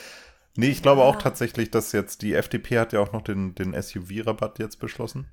Nee, 0.55 0.67
ich 0.67 0.77
ja. 0.77 0.83
glaube 0.83 1.03
auch 1.03 1.17
tatsächlich, 1.17 1.71
dass 1.71 1.91
jetzt 1.91 2.21
die 2.21 2.33
FDP 2.33 2.79
hat 2.79 2.93
ja 2.93 2.99
auch 2.99 3.13
noch 3.13 3.21
den, 3.21 3.55
den 3.55 3.73
SUV-Rabatt 3.73 4.59
jetzt 4.59 4.79
beschlossen. 4.79 5.29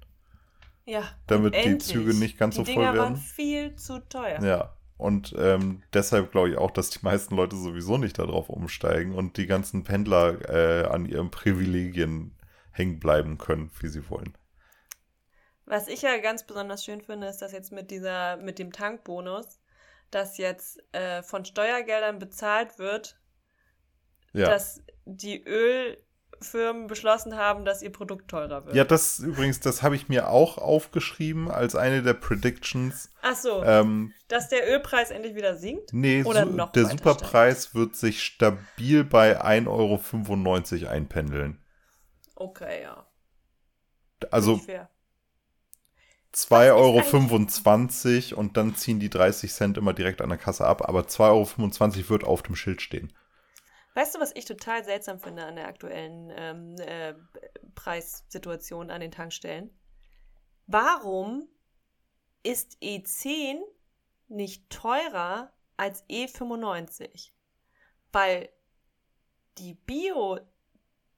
Ja. 0.89 1.07
Damit 1.27 1.55
die 1.55 1.77
Züge 1.77 2.15
nicht 2.15 2.39
ganz 2.39 2.55
die 2.55 2.61
so 2.61 2.65
voll 2.65 2.75
Dinger 2.75 2.95
werden. 2.95 2.99
waren 2.99 3.17
viel 3.17 3.77
zu 3.77 4.01
teuer. 4.09 4.43
Ja. 4.43 4.75
Und 4.97 5.35
ähm, 5.39 5.83
deshalb 5.93 6.33
glaube 6.33 6.49
ich 6.49 6.57
auch, 6.57 6.71
dass 6.71 6.89
die 6.89 7.01
meisten 7.03 7.37
Leute 7.37 7.57
sowieso 7.57 7.99
nicht 7.99 8.19
darauf 8.19 8.49
umsteigen 8.49 9.15
und 9.15 9.37
die 9.37 9.47
ganzen 9.47 9.85
Pendler 9.85 10.49
äh, 10.49 10.87
an 10.87 11.05
ihren 11.05 11.31
Privilegien 11.31 12.35
hängen 12.73 12.99
bleiben 12.99 13.37
können, 13.37 13.71
wie 13.81 13.89
sie 13.89 14.09
wollen. 14.09 14.33
Was 15.67 15.89
ich 15.89 16.01
ja 16.01 16.17
ganz 16.17 16.47
besonders 16.47 16.83
schön 16.83 17.03
finde, 17.03 17.27
ist, 17.27 17.43
dass 17.43 17.53
jetzt 17.53 17.71
mit 17.71 17.91
dieser, 17.91 18.39
mit 18.39 18.59
dem 18.59 18.73
Tankbonus, 18.73 19.61
dass 20.11 20.39
jetzt 20.39 20.83
äh, 20.95 21.23
von 21.23 21.45
Steuergeldern 21.45 22.19
bezahlt 22.19 22.79
wird, 22.79 23.21
ja. 24.33 24.49
dass 24.49 24.83
die 25.05 25.45
Öl 25.45 25.99
Firmen 26.41 26.87
beschlossen 26.87 27.37
haben, 27.37 27.65
dass 27.65 27.83
ihr 27.83 27.91
Produkt 27.91 28.29
teurer 28.29 28.65
wird. 28.65 28.77
Ja, 28.77 28.85
das 28.85 29.19
übrigens, 29.19 29.61
das 29.61 29.83
habe 29.83 29.97
ich 29.97 30.09
mir 30.09 30.29
auch 30.29 30.59
aufgeschrieben 30.59 31.51
als 31.51 31.75
eine 31.75 32.03
der 32.03 32.15
Predictions. 32.15 33.11
Ach 33.23 33.35
so, 33.37 33.63
Ähm, 33.65 34.13
dass 34.29 34.49
der 34.49 34.69
Ölpreis 34.71 35.11
endlich 35.11 35.35
wieder 35.35 35.57
sinkt? 35.57 35.93
nee, 35.93 36.23
Oder 36.23 36.45
su- 36.45 36.53
noch 36.53 36.73
der 36.73 36.87
Superpreis 36.87 37.75
wird 37.75 37.97
sich 37.97 38.23
stabil 38.23 39.05
bei 39.05 39.41
1,95 39.43 40.83
Euro 40.85 40.91
einpendeln. 40.93 41.59
Okay, 42.37 42.83
ja. 42.83 43.05
Also 44.31 44.53
Nicht 44.55 44.67
fair. 44.67 44.89
2,25 46.35 48.33
Euro 48.33 48.41
und 48.41 48.57
dann 48.57 48.75
ziehen 48.77 49.01
die 49.01 49.11
30 49.11 49.53
Cent 49.53 49.79
immer 49.79 49.95
direkt 49.95 50.21
an 50.21 50.29
der 50.29 50.39
Kasse 50.39 50.67
ab, 50.67 50.89
aber 50.89 51.09
2,25 51.09 51.99
Euro 52.03 52.11
wird 52.11 52.25
auf 52.25 52.43
dem 52.43 52.55
Schild 52.55 52.83
stehen. 52.83 53.13
Weißt 53.99 54.15
du, 54.15 54.21
was 54.21 54.31
ich 54.37 54.45
total 54.45 54.85
seltsam 54.85 55.19
finde 55.19 55.45
an 55.45 55.57
der 55.57 55.67
aktuellen 55.67 56.33
ähm, 56.37 56.77
äh, 56.77 57.15
Preissituation 57.75 58.93
an 58.93 59.01
den 59.01 59.11
Tankstellen? 59.11 59.77
Warum 60.69 61.49
ist 62.45 62.79
E10 62.81 63.59
nicht 64.29 64.71
teurer 64.71 65.53
als 65.77 66.09
E95? 66.09 67.33
Weil 68.13 68.51
die 69.59 69.75
Bio, 69.75 70.39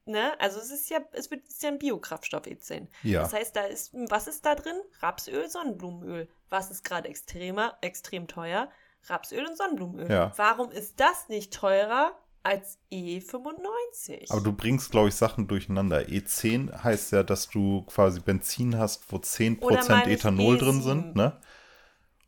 ne, 0.06 0.40
also 0.40 0.58
es 0.58 0.70
ist 0.70 0.88
ja, 0.88 1.00
es 1.12 1.30
wird, 1.30 1.44
es 1.44 1.56
ist 1.56 1.62
ja 1.62 1.68
ein 1.68 1.78
Biokraftstoff 1.78 2.44
E10. 2.44 2.88
Ja. 3.02 3.20
Das 3.20 3.34
heißt, 3.34 3.56
da 3.56 3.64
ist, 3.64 3.92
was 3.92 4.26
ist 4.26 4.46
da 4.46 4.54
drin? 4.54 4.80
Rapsöl, 5.00 5.50
Sonnenblumenöl. 5.50 6.30
Was 6.48 6.70
ist 6.70 6.82
gerade 6.82 7.10
extremer, 7.10 7.76
extrem 7.82 8.26
teuer? 8.26 8.70
Rapsöl 9.02 9.44
und 9.44 9.58
Sonnenblumenöl. 9.58 10.10
Ja. 10.10 10.32
Warum 10.36 10.70
ist 10.70 10.98
das 10.98 11.28
nicht 11.28 11.52
teurer 11.52 12.18
als 12.42 12.78
E95? 12.92 14.30
Aber 14.30 14.40
du 14.40 14.52
bringst, 14.52 14.90
glaube 14.90 15.08
ich, 15.08 15.14
Sachen 15.14 15.46
durcheinander. 15.48 16.00
E10 16.08 16.82
heißt 16.82 17.12
ja, 17.12 17.22
dass 17.22 17.48
du 17.48 17.82
quasi 17.82 18.20
Benzin 18.20 18.78
hast, 18.78 19.10
wo 19.12 19.16
10% 19.18 19.60
Oder 19.62 19.84
meine 19.88 20.10
ich 20.12 20.20
Ethanol 20.20 20.56
E7? 20.56 20.58
drin 20.58 20.82
sind, 20.82 21.16
ne? 21.16 21.40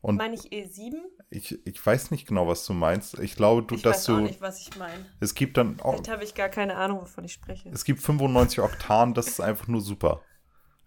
Und 0.00 0.16
Meine 0.16 0.34
ich 0.34 0.42
E7? 0.50 0.94
ich, 1.30 1.64
ich 1.64 1.86
weiß 1.86 2.10
nicht 2.10 2.26
genau, 2.26 2.48
was 2.48 2.66
du 2.66 2.72
meinst. 2.72 3.18
Ich 3.20 3.36
glaube, 3.36 3.62
du, 3.62 3.76
Ich 3.76 3.82
dass 3.82 3.98
weiß 3.98 4.04
du. 4.06 4.16
auch 4.16 4.20
nicht, 4.20 4.40
was 4.40 4.60
ich 4.60 4.76
meine. 4.76 5.06
Es 5.20 5.34
gibt 5.34 5.56
dann 5.56 5.78
auch. 5.80 5.92
Vielleicht 5.92 6.10
habe 6.10 6.24
ich 6.24 6.34
gar 6.34 6.48
keine 6.48 6.74
Ahnung, 6.76 7.02
wovon 7.02 7.22
ich 7.24 7.32
spreche. 7.32 7.68
Es 7.70 7.84
gibt 7.84 8.00
95 8.02 8.58
Oktan, 8.60 9.14
das 9.14 9.28
ist 9.28 9.40
einfach 9.40 9.68
nur 9.68 9.80
super. 9.80 10.20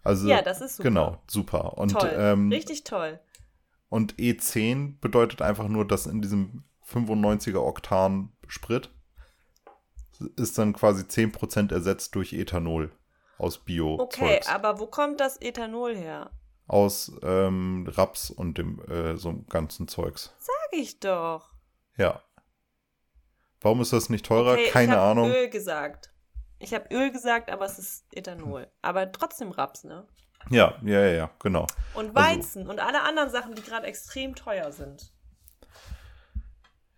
Also, 0.04 0.28
Ja, 0.28 0.42
das 0.42 0.60
ist 0.60 0.76
super. 0.76 0.88
Genau, 0.90 1.22
super. 1.28 1.78
Und, 1.78 1.92
toll. 1.92 2.12
ähm, 2.14 2.52
Richtig 2.52 2.84
toll. 2.84 3.18
und 3.88 4.14
E10 4.16 5.00
bedeutet 5.00 5.40
einfach 5.40 5.66
nur, 5.68 5.86
dass 5.86 6.06
in 6.06 6.20
diesem 6.20 6.64
95er 6.86 7.60
Oktan 7.60 8.30
Sprit 8.46 8.90
ist 10.36 10.58
dann 10.58 10.72
quasi 10.72 11.02
10% 11.04 11.72
ersetzt 11.72 12.14
durch 12.14 12.32
Ethanol 12.32 12.90
aus 13.38 13.58
bio 13.58 13.98
Okay, 14.00 14.40
aber 14.46 14.78
wo 14.78 14.86
kommt 14.86 15.20
das 15.20 15.40
Ethanol 15.40 15.94
her? 15.94 16.30
Aus 16.68 17.12
ähm, 17.22 17.86
Raps 17.96 18.30
und 18.30 18.58
dem 18.58 18.80
äh, 18.90 19.16
so 19.16 19.44
ganzen 19.48 19.86
Zeugs. 19.88 20.34
Sag 20.38 20.72
ich 20.72 20.98
doch. 20.98 21.50
Ja. 21.96 22.22
Warum 23.60 23.80
ist 23.80 23.92
das 23.92 24.10
nicht 24.10 24.26
teurer? 24.26 24.52
Okay, 24.54 24.68
Keine 24.70 24.92
ich 24.92 24.98
hab 24.98 25.10
Ahnung. 25.10 25.30
Öl 25.30 25.48
gesagt. 25.48 26.10
Ich 26.58 26.74
habe 26.74 26.92
Öl 26.94 27.12
gesagt, 27.12 27.50
aber 27.50 27.66
es 27.66 27.78
ist 27.78 28.06
Ethanol. 28.12 28.66
Aber 28.82 29.10
trotzdem 29.12 29.50
Raps, 29.50 29.84
ne? 29.84 30.06
Ja, 30.50 30.74
ja, 30.82 31.00
ja, 31.00 31.12
ja, 31.12 31.30
genau. 31.40 31.66
Und 31.94 32.16
Also- 32.16 32.30
Weizen 32.30 32.68
und 32.68 32.80
alle 32.80 33.02
anderen 33.02 33.30
Sachen, 33.30 33.54
die 33.54 33.62
gerade 33.62 33.86
extrem 33.86 34.34
teuer 34.34 34.72
sind. 34.72 35.12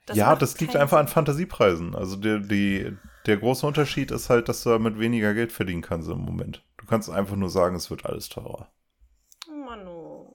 Das 0.06 0.16
ja, 0.16 0.34
das 0.36 0.58
liegt 0.58 0.74
einfach 0.74 0.98
an. 0.98 1.08
Fantasiepreisen. 1.08 1.94
Also 1.94 2.16
der, 2.16 2.38
die, 2.38 2.96
der 3.28 3.36
große 3.36 3.66
Unterschied 3.66 4.10
ist 4.10 4.30
halt, 4.30 4.48
dass 4.48 4.62
du 4.62 4.70
damit 4.70 4.98
weniger 4.98 5.34
Geld 5.34 5.52
verdienen 5.52 5.82
kannst 5.82 6.08
im 6.08 6.18
Moment. 6.18 6.64
Du 6.78 6.86
kannst 6.86 7.10
einfach 7.10 7.36
nur 7.36 7.50
sagen, 7.50 7.76
es 7.76 7.90
wird 7.90 8.06
alles 8.06 8.28
teurer. 8.28 8.72
Manu. 9.46 10.34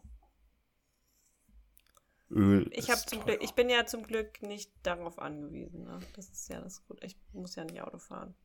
Öl. 2.29 2.69
Ich, 2.71 2.89
ist 2.89 3.09
zum. 3.09 3.23
Glück, 3.23 3.39
ich 3.41 3.53
bin 3.53 3.69
ja 3.69 3.85
zum 3.85 4.03
Glück 4.03 4.41
nicht 4.41 4.71
darauf 4.83 5.19
angewiesen. 5.19 5.83
Ne? 5.83 5.99
Das 6.15 6.29
ist 6.29 6.49
ja 6.49 6.61
das 6.61 6.85
Gute. 6.87 7.05
Ich 7.05 7.17
muss 7.31 7.55
ja 7.55 7.63
nicht 7.63 7.81
Auto 7.81 7.97
fahren. 7.97 8.35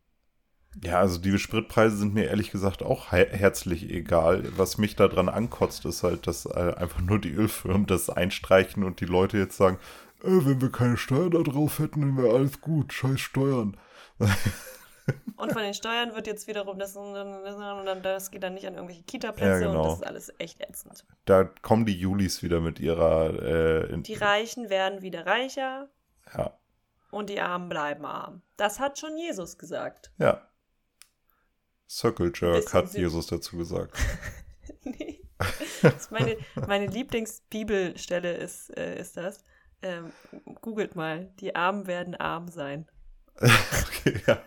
Ja, 0.82 1.00
also 1.00 1.18
die 1.18 1.38
Spritpreise 1.38 1.96
sind 1.96 2.14
mir 2.14 2.26
ehrlich 2.26 2.50
gesagt 2.50 2.82
auch 2.82 3.10
he 3.10 3.24
herzlich 3.30 3.90
egal. 3.90 4.44
Was 4.56 4.78
mich 4.78 4.96
daran 4.96 5.28
ankotzt, 5.28 5.84
ist 5.86 6.02
halt, 6.02 6.26
dass 6.26 6.46
äh, 6.46 6.74
einfach 6.76 7.00
nur 7.00 7.18
die 7.18 7.32
Ölfirmen 7.32 7.86
das 7.86 8.10
einstreichen 8.10 8.84
und 8.84 9.00
die 9.00 9.06
Leute 9.06 9.38
jetzt 9.38 9.56
sagen, 9.56 9.78
äh, 10.22 10.28
wenn 10.28 10.60
wir 10.60 10.70
keine 10.70 10.96
Steuern 10.96 11.30
da 11.30 11.42
drauf 11.42 11.78
hätten, 11.78 12.00
dann 12.00 12.16
wäre 12.16 12.34
alles 12.34 12.60
gut. 12.60 12.92
Scheiß 12.92 13.20
Steuern. 13.20 13.76
Und 15.36 15.52
von 15.52 15.62
den 15.62 15.72
Steuern 15.72 16.14
wird 16.14 16.26
jetzt 16.26 16.48
wiederum 16.48 16.78
das, 16.78 16.94
und 16.96 17.14
dann- 17.14 18.02
das 18.02 18.30
geht 18.30 18.42
dann 18.42 18.54
nicht 18.54 18.66
an 18.66 18.74
irgendwelche 18.74 19.04
Kita-Plätze 19.04 19.62
Ja, 19.62 19.68
genau. 19.68 19.80
und 19.80 19.86
das 19.86 19.94
ist 20.00 20.06
alles 20.06 20.32
echt 20.38 20.60
ätzend. 20.60 21.06
Da 21.24 21.44
kommen 21.44 21.86
die 21.86 21.98
Julis 21.98 22.42
wieder 22.42 22.60
mit 22.60 22.78
ihrer 22.78 23.88
äh, 23.90 23.98
Die 24.02 24.14
Reichen 24.14 24.68
werden 24.68 25.00
wieder 25.00 25.24
reicher 25.24 25.88
ja, 26.34 26.52
und 27.10 27.30
die 27.30 27.40
Armen 27.40 27.68
bleiben 27.70 28.04
arm. 28.04 28.42
Das 28.58 28.80
hat 28.80 28.98
schon 28.98 29.16
Jesus 29.16 29.56
gesagt. 29.56 30.12
ja. 30.18 30.42
Circle 31.90 32.30
Jerk 32.34 32.74
hat. 32.74 32.92
Jesus 32.92 33.28
dazu 33.28 33.56
gesagt. 33.56 33.96
nee. 34.82 35.22
Meine, 36.10 36.36
meine 36.66 36.86
Lieblingsbibelstelle 36.86 38.34
ist, 38.36 38.76
äh, 38.76 39.00
ist 39.00 39.16
das. 39.16 39.42
Ähm, 39.80 40.12
googelt 40.60 40.96
mal, 40.96 41.32
die 41.40 41.54
Armen 41.56 41.86
werden 41.86 42.14
arm 42.14 42.48
sein. 42.48 42.86
okay, 43.42 44.20
ja. 44.26 44.42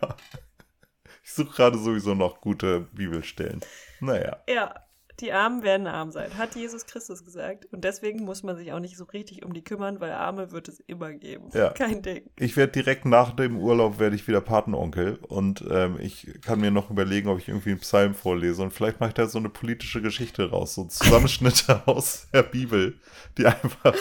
Ich 1.24 1.32
suche 1.32 1.54
gerade 1.54 1.78
sowieso 1.78 2.14
noch 2.14 2.40
gute 2.40 2.80
Bibelstellen. 2.92 3.60
Naja. 4.00 4.42
Ja, 4.48 4.74
die 5.20 5.32
Armen 5.32 5.62
werden 5.62 5.86
arm 5.86 6.10
sein, 6.10 6.36
hat 6.36 6.56
Jesus 6.56 6.86
Christus 6.86 7.24
gesagt. 7.24 7.66
Und 7.70 7.84
deswegen 7.84 8.24
muss 8.24 8.42
man 8.42 8.56
sich 8.56 8.72
auch 8.72 8.80
nicht 8.80 8.96
so 8.96 9.04
richtig 9.04 9.44
um 9.44 9.52
die 9.52 9.62
kümmern, 9.62 10.00
weil 10.00 10.10
Arme 10.10 10.50
wird 10.50 10.68
es 10.68 10.80
immer 10.80 11.12
geben. 11.12 11.48
Ja. 11.54 11.70
Kein 11.74 12.02
Ding. 12.02 12.28
Ich 12.38 12.56
werde 12.56 12.72
direkt 12.72 13.04
nach 13.04 13.36
dem 13.36 13.58
Urlaub 13.58 13.98
werde 13.98 14.16
ich 14.16 14.26
wieder 14.26 14.40
Patenonkel 14.40 15.18
und 15.28 15.64
ähm, 15.70 15.96
ich 16.00 16.40
kann 16.42 16.60
mir 16.60 16.70
noch 16.70 16.90
überlegen, 16.90 17.28
ob 17.28 17.38
ich 17.38 17.48
irgendwie 17.48 17.70
einen 17.70 17.80
Psalm 17.80 18.14
vorlese 18.14 18.62
und 18.62 18.72
vielleicht 18.72 19.00
mache 19.00 19.10
ich 19.10 19.14
da 19.14 19.26
so 19.26 19.38
eine 19.38 19.48
politische 19.48 20.02
Geschichte 20.02 20.50
raus, 20.50 20.74
so 20.74 20.84
Zusammenschnitte 20.84 21.82
aus 21.86 22.28
der 22.32 22.42
Bibel, 22.42 22.98
die 23.38 23.46
einfach 23.46 23.94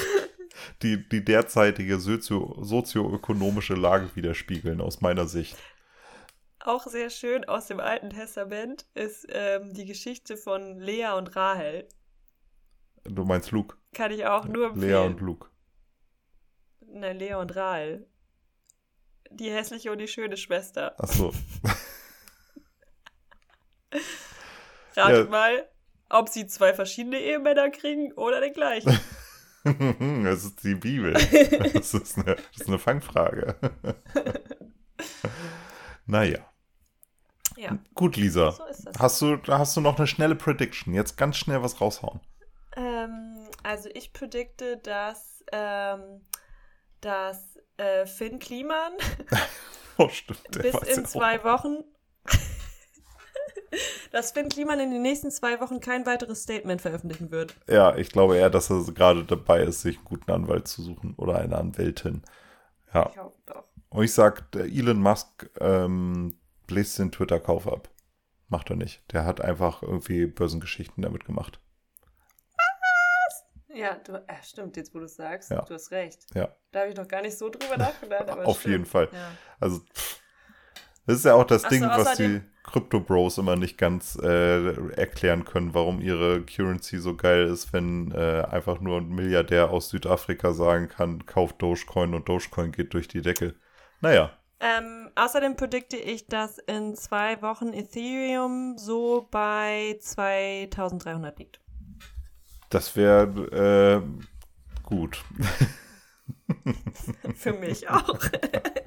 die, 0.82 1.07
die 1.07 1.24
derzeitige 1.24 1.99
sozio 1.99 2.57
sozioökonomische 2.62 3.74
Lage 3.76 4.09
widerspiegeln 4.16 4.82
aus 4.82 5.01
meiner 5.01 5.28
Sicht. 5.28 5.57
Auch 6.59 6.86
sehr 6.88 7.09
schön 7.09 7.45
aus 7.45 7.66
dem 7.68 7.80
Alten 7.80 8.12
Testament 8.12 8.86
ist 8.93 9.26
ähm, 9.30 9.74
die 9.74 9.86
Geschichte 9.86 10.38
von 10.38 10.80
Lea 10.80 11.12
und 11.18 11.36
Rahel. 11.36 11.88
Du 13.03 13.24
meinst 13.26 13.49
Luke, 13.51 13.78
Kann 13.93 14.12
ich 14.12 14.26
auch 14.28 14.45
nur 14.45 14.68
empfehlen. 14.68 14.89
Lea 14.89 15.05
und 15.07 15.20
Luke. 15.22 15.49
Nein, 16.93 17.18
Lea 17.18 17.34
und 17.36 17.55
Rahel. 17.55 18.07
Die 19.32 19.49
hässliche 19.49 19.91
und 19.91 19.97
die 19.97 20.07
schöne 20.07 20.38
Schwester. 20.38 20.93
Ach 20.99 21.07
so. 21.07 21.34
Ratet 24.95 25.26
Ja. 25.26 25.32
mal, 25.32 25.68
ob 26.09 26.30
sie 26.30 26.45
zwei 26.47 26.74
verschiedene 26.74 27.20
Ehemänner 27.20 27.70
kriegen 27.70 28.12
oder 28.14 28.41
den 28.41 28.53
gleichen. 28.53 28.99
das 30.24 30.43
ist 30.43 30.64
die 30.64 30.76
Bibel. 30.76 31.14
Das 31.74 31.93
ist 31.93 32.18
eine, 32.18 32.36
das 32.36 32.62
ist 32.62 32.68
eine 32.68 32.80
Fangfrage. 32.80 33.55
naja. 36.05 36.39
Ja, 37.57 37.78
Gut, 37.93 38.18
Lisa. 38.18 38.51
so 38.51 38.66
ist 38.66 38.86
das. 38.86 38.99
Hast 38.99 39.22
du, 39.22 39.38
hast 39.47 39.78
du 39.78 39.82
noch 39.82 39.97
eine 39.97 40.07
schnelle 40.07 40.36
Prediction? 40.36 40.93
Jetzt 40.93 41.18
ganz 41.18 41.38
schnell 41.38 41.62
was 41.62 41.80
raushauen. 41.80 42.22
Ähm, 42.76 43.38
also 43.64 43.89
ich 43.93 44.14
predikte, 44.14 44.78
dass, 44.78 45.43
ähm, 45.51 46.22
dass 47.01 47.57
äh, 47.78 48.05
Finn 48.05 48.39
Kliman 48.39 48.93
Oh, 49.97 50.09
bis 50.51 50.76
in 50.97 51.05
zwei 51.05 51.43
Wochen 51.43 51.84
dass 54.11 54.32
Finn 54.32 54.49
Kliman 54.49 54.80
in 54.80 54.91
den 54.91 55.01
nächsten 55.01 55.32
zwei 55.32 55.59
Wochen 55.59 55.80
kein 55.80 56.05
weiteres 56.05 56.43
Statement 56.43 56.82
veröffentlichen 56.82 57.32
wird. 57.32 57.55
Ja, 57.67 57.95
ich 57.95 58.09
glaube 58.11 58.38
eher, 58.38 58.49
dass 58.49 58.69
er 58.69 58.84
gerade 58.93 59.24
dabei 59.24 59.61
ist, 59.63 59.82
sich 59.82 59.97
einen 59.97 60.05
guten 60.05 60.32
Anwalt 60.32 60.67
zu 60.67 60.82
suchen 60.82 61.13
oder 61.17 61.38
eine 61.39 61.57
Anwältin. 61.57 62.22
Ja. 62.93 63.09
Ich 63.11 63.17
hoffe 63.17 63.38
doch. 63.45 63.63
Und 63.89 64.03
ich 64.03 64.13
sag, 64.13 64.51
der 64.51 64.65
Elon 64.65 65.01
Musk 65.01 65.49
ähm, 65.59 66.38
bläst 66.67 66.97
den 66.99 67.11
Twitter-Kauf 67.11 67.67
ab. 67.67 67.89
Macht 68.49 68.69
er 68.69 68.76
nicht. 68.76 69.01
Der 69.13 69.26
hat 69.26 69.41
einfach 69.41 69.82
irgendwie 69.82 70.26
Börsengeschichten 70.28 71.01
damit 71.03 71.26
gemacht. 71.26 71.59
Ja, 73.74 73.95
du, 73.95 74.15
äh, 74.15 74.43
stimmt, 74.43 74.76
jetzt 74.76 74.93
wo 74.93 74.99
du 74.99 75.05
es 75.05 75.15
sagst, 75.15 75.49
Ja. 75.49 75.61
du 75.61 75.74
hast 75.74 75.91
recht. 75.91 76.26
Ja, 76.34 76.49
Da 76.72 76.82
habe 76.82 76.89
ich 76.91 76.97
noch 76.97 77.07
gar 77.07 77.22
nicht 77.22 77.38
so 77.38 77.49
drüber 77.49 77.78
nachgedacht. 77.78 78.30
Auf 78.30 78.59
stimmt. 78.59 78.72
jeden 78.74 78.86
Fall. 78.86 79.07
Ja. 79.13 79.32
Also, 79.61 79.80
pff, 79.80 80.20
das 81.12 81.20
ist 81.20 81.26
ja 81.26 81.34
auch 81.34 81.43
das 81.45 81.66
Ach 81.66 81.70
so, 81.70 81.76
Ding, 81.76 81.84
was 81.88 82.18
die 82.18 82.24
außerdem- 82.24 82.41
Crypto-Bros 82.64 83.38
immer 83.39 83.55
nicht 83.55 83.78
ganz 83.78 84.18
äh, 84.22 84.72
erklären 84.93 85.45
können, 85.45 85.74
warum 85.74 85.99
ihre 85.99 86.41
Currency 86.45 86.99
so 86.99 87.16
geil 87.16 87.47
ist, 87.47 87.74
wenn 87.74 88.12
äh, 88.12 88.43
einfach 88.49 88.80
nur 88.80 88.99
ein 88.99 89.09
Milliardär 89.09 89.72
aus 89.72 89.89
Südafrika 89.89 90.53
sagen 90.53 90.88
kann, 90.88 91.26
kauft 91.26 91.62
Dogecoin 91.62 92.14
und 92.14 92.30
Dogecoin 92.30 92.72
geht 92.72 92.93
durch 92.93 93.07
die 93.07 93.22
Decke. 93.22 93.55
Naja, 93.99 94.32
Ähm, 94.59 95.09
außerdem 95.16 95.55
predikte 95.55 95.97
ich, 95.97 96.28
dass 96.28 96.59
in 96.59 96.95
zwei 96.95 97.41
Wochen 97.41 97.74
Ethereum 97.74 98.78
so 98.78 99.28
bei 99.32 99.97
2300 99.99 101.39
liegt. 101.39 101.59
Das 102.70 102.95
wäre 102.95 104.03
äh, 104.05 104.84
gut. 104.84 105.24
Für 107.36 107.53
mich 107.53 107.89
auch. 107.89 108.20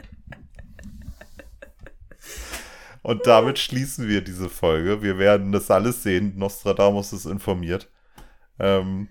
Und 3.04 3.26
damit 3.26 3.58
schließen 3.58 4.08
wir 4.08 4.22
diese 4.22 4.48
Folge. 4.48 5.02
Wir 5.02 5.18
werden 5.18 5.52
das 5.52 5.70
alles 5.70 6.02
sehen. 6.02 6.38
Nostradamus 6.38 7.12
ist 7.12 7.26
informiert. 7.26 7.90
Ähm, 8.58 9.10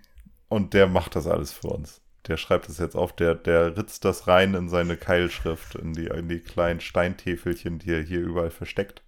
und 0.49 0.73
der 0.73 0.87
macht 0.87 1.15
das 1.15 1.27
alles 1.27 1.53
für 1.53 1.67
uns. 1.67 2.01
Der 2.27 2.37
schreibt 2.37 2.67
das 2.67 2.79
jetzt 2.79 2.95
auf, 2.95 3.13
der, 3.13 3.35
der 3.35 3.77
ritzt 3.77 4.03
das 4.03 4.27
rein 4.27 4.55
in 4.55 4.67
seine 4.67 4.97
Keilschrift, 4.97 5.75
in 5.75 5.93
die, 5.93 6.07
in 6.07 6.27
die 6.27 6.39
kleinen 6.39 6.79
Steintäfelchen, 6.79 7.77
die 7.77 7.91
er 7.91 8.01
hier 8.01 8.21
überall 8.21 8.49
versteckt. 8.49 9.03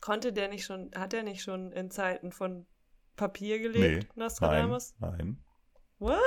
Konnte 0.00 0.32
der 0.32 0.48
nicht 0.48 0.64
schon, 0.64 0.90
hat 0.96 1.14
er 1.14 1.22
nicht 1.22 1.42
schon 1.42 1.70
in 1.70 1.92
Zeiten 1.92 2.32
von 2.32 2.66
Papier 3.14 3.60
gelebt, 3.60 4.08
nee, 4.16 4.20
Nostradamus? 4.20 4.94
Nein, 4.98 5.14
nein. 5.16 5.44
What? 6.00 6.18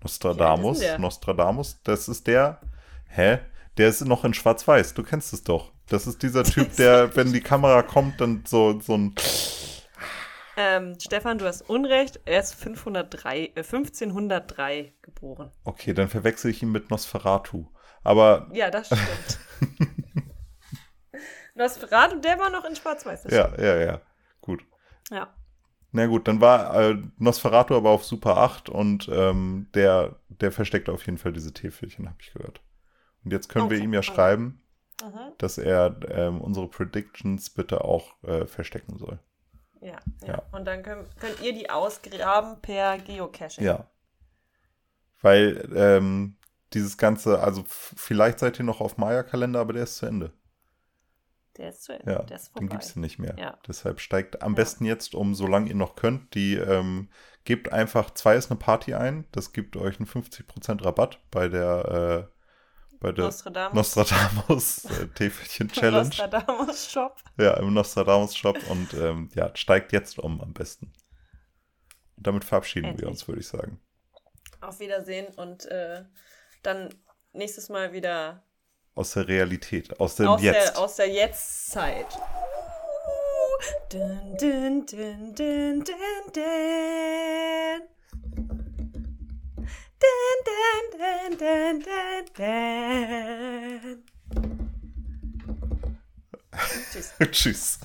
Nostradamus, 0.00 0.82
Nostradamus, 0.98 1.80
das 1.84 2.08
ist 2.08 2.26
der, 2.26 2.60
hä? 3.06 3.38
Der 3.76 3.88
ist 3.88 4.00
noch 4.04 4.24
in 4.24 4.34
Schwarz-Weiß, 4.34 4.94
du 4.94 5.04
kennst 5.04 5.32
es 5.32 5.44
doch. 5.44 5.72
Das 5.92 6.06
ist 6.06 6.22
dieser 6.22 6.44
Typ, 6.44 6.74
der, 6.76 7.14
wenn 7.16 7.32
die 7.32 7.42
Kamera 7.42 7.82
kommt, 7.82 8.20
dann 8.20 8.44
so, 8.46 8.80
so 8.80 8.96
ein 8.96 9.14
ähm, 10.56 10.98
Stefan, 11.00 11.38
du 11.38 11.46
hast 11.46 11.68
Unrecht. 11.68 12.20
Er 12.24 12.40
ist 12.40 12.54
503, 12.54 13.44
äh, 13.44 13.50
1503 13.56 14.92
geboren. 15.02 15.50
Okay, 15.64 15.94
dann 15.94 16.08
verwechsel 16.08 16.50
ich 16.50 16.62
ihn 16.62 16.72
mit 16.72 16.90
Nosferatu. 16.90 17.66
Aber. 18.02 18.48
Ja, 18.52 18.70
das 18.70 18.86
stimmt. 18.86 19.38
Nosferatu, 21.54 22.20
der 22.20 22.38
war 22.38 22.50
noch 22.50 22.64
in 22.64 22.76
Schwarz-Weiß. 22.76 23.24
Ja, 23.30 23.54
ja, 23.58 23.76
ja. 23.76 24.00
Gut. 24.40 24.64
Ja. 25.10 25.34
Na 25.90 26.06
gut, 26.06 26.26
dann 26.26 26.40
war 26.40 26.74
äh, 26.74 26.96
Nosferatu 27.18 27.76
aber 27.76 27.90
auf 27.90 28.04
Super 28.04 28.38
8 28.38 28.70
und 28.70 29.10
ähm, 29.12 29.68
der, 29.74 30.16
der 30.28 30.52
versteckt 30.52 30.88
auf 30.88 31.04
jeden 31.04 31.18
Fall 31.18 31.32
diese 31.32 31.52
Täfelchen, 31.52 32.08
habe 32.08 32.16
ich 32.20 32.32
gehört. 32.32 32.62
Und 33.24 33.32
jetzt 33.32 33.48
können 33.48 33.66
okay. 33.66 33.76
wir 33.76 33.84
ihm 33.84 33.92
ja 33.92 34.02
schreiben, 34.02 34.61
mhm. 35.02 35.32
dass 35.38 35.58
er 35.58 35.96
ähm, 36.08 36.40
unsere 36.40 36.68
Predictions 36.68 37.50
bitte 37.50 37.84
auch 37.84 38.22
äh, 38.22 38.46
verstecken 38.46 38.98
soll. 38.98 39.18
Ja, 39.80 39.98
ja. 40.22 40.28
ja. 40.28 40.42
Und 40.52 40.64
dann 40.64 40.82
könnt, 40.82 41.16
könnt 41.18 41.40
ihr 41.42 41.52
die 41.52 41.68
ausgraben 41.68 42.60
per 42.60 42.98
Geocaching. 42.98 43.64
Ja. 43.64 43.88
Weil 45.20 45.68
ähm, 45.74 46.36
dieses 46.72 46.96
Ganze, 46.96 47.40
also 47.40 47.64
vielleicht 47.66 48.38
seid 48.38 48.58
ihr 48.58 48.64
noch 48.64 48.80
auf 48.80 48.96
Maya-Kalender, 48.96 49.60
aber 49.60 49.72
der 49.72 49.84
ist 49.84 49.96
zu 49.96 50.06
Ende. 50.06 50.32
Der 51.56 51.68
ist 51.68 51.84
zu 51.84 51.92
Ende. 51.92 52.10
Ja, 52.10 52.22
der 52.22 52.36
ist 52.36 52.48
vorbei. 52.48 52.60
Den 52.60 52.68
gibt 52.70 52.82
es 52.82 52.96
nicht 52.96 53.18
mehr. 53.18 53.36
Ja. 53.38 53.58
Deshalb 53.66 54.00
steigt 54.00 54.42
am 54.42 54.52
ja. 54.52 54.56
besten 54.56 54.84
jetzt 54.84 55.14
um, 55.14 55.34
solange 55.34 55.68
ihr 55.68 55.74
noch 55.74 55.96
könnt, 55.96 56.34
die 56.34 56.54
ähm, 56.54 57.08
gebt 57.44 57.72
einfach 57.72 58.10
zwei 58.14 58.36
ist 58.36 58.50
eine 58.50 58.58
Party 58.58 58.94
ein. 58.94 59.26
Das 59.32 59.52
gibt 59.52 59.76
euch 59.76 59.98
einen 59.98 60.08
50% 60.08 60.84
Rabatt 60.84 61.20
bei 61.30 61.48
der 61.48 62.28
äh, 62.30 62.41
bei 63.02 63.10
der 63.10 63.24
Nostradamus, 63.24 63.96
Nostradamus 63.96 64.84
äh, 65.00 65.08
Täfelchen 65.08 65.68
Challenge. 65.68 66.04
Nostradamus 66.04 66.90
Shop. 66.90 67.16
Ja, 67.36 67.54
im 67.54 67.74
Nostradamus 67.74 68.36
Shop 68.36 68.56
und 68.70 68.94
ähm, 68.94 69.28
ja, 69.34 69.54
steigt 69.56 69.92
jetzt 69.92 70.18
um 70.18 70.40
am 70.40 70.52
besten. 70.52 70.92
Und 72.16 72.26
damit 72.26 72.44
verabschieden 72.44 72.90
Endlich. 72.90 73.02
wir 73.02 73.10
uns, 73.10 73.26
würde 73.26 73.40
ich 73.40 73.48
sagen. 73.48 73.80
Auf 74.60 74.78
Wiedersehen 74.78 75.26
und 75.34 75.66
äh, 75.66 76.04
dann 76.62 76.94
nächstes 77.32 77.68
Mal 77.68 77.92
wieder 77.92 78.44
aus 78.94 79.14
der 79.14 79.26
Realität, 79.26 79.98
aus 79.98 80.16
dem 80.16 80.28
aus 80.28 80.42
Jetzt. 80.42 80.74
Der, 80.74 80.78
aus 80.78 80.96
der 80.96 81.08
Jetztzeit. 81.08 82.06
Dun, 83.90 84.36
dun, 84.38 84.86
dun, 84.86 85.34
dun, 85.34 85.84
dun, 85.84 86.32
dun. 86.34 87.88
Dun, 90.02 90.38
dun, 91.38 91.80
dun. 92.36 94.02
Tschüss. 96.92 97.12
Tschüss. 97.30 97.78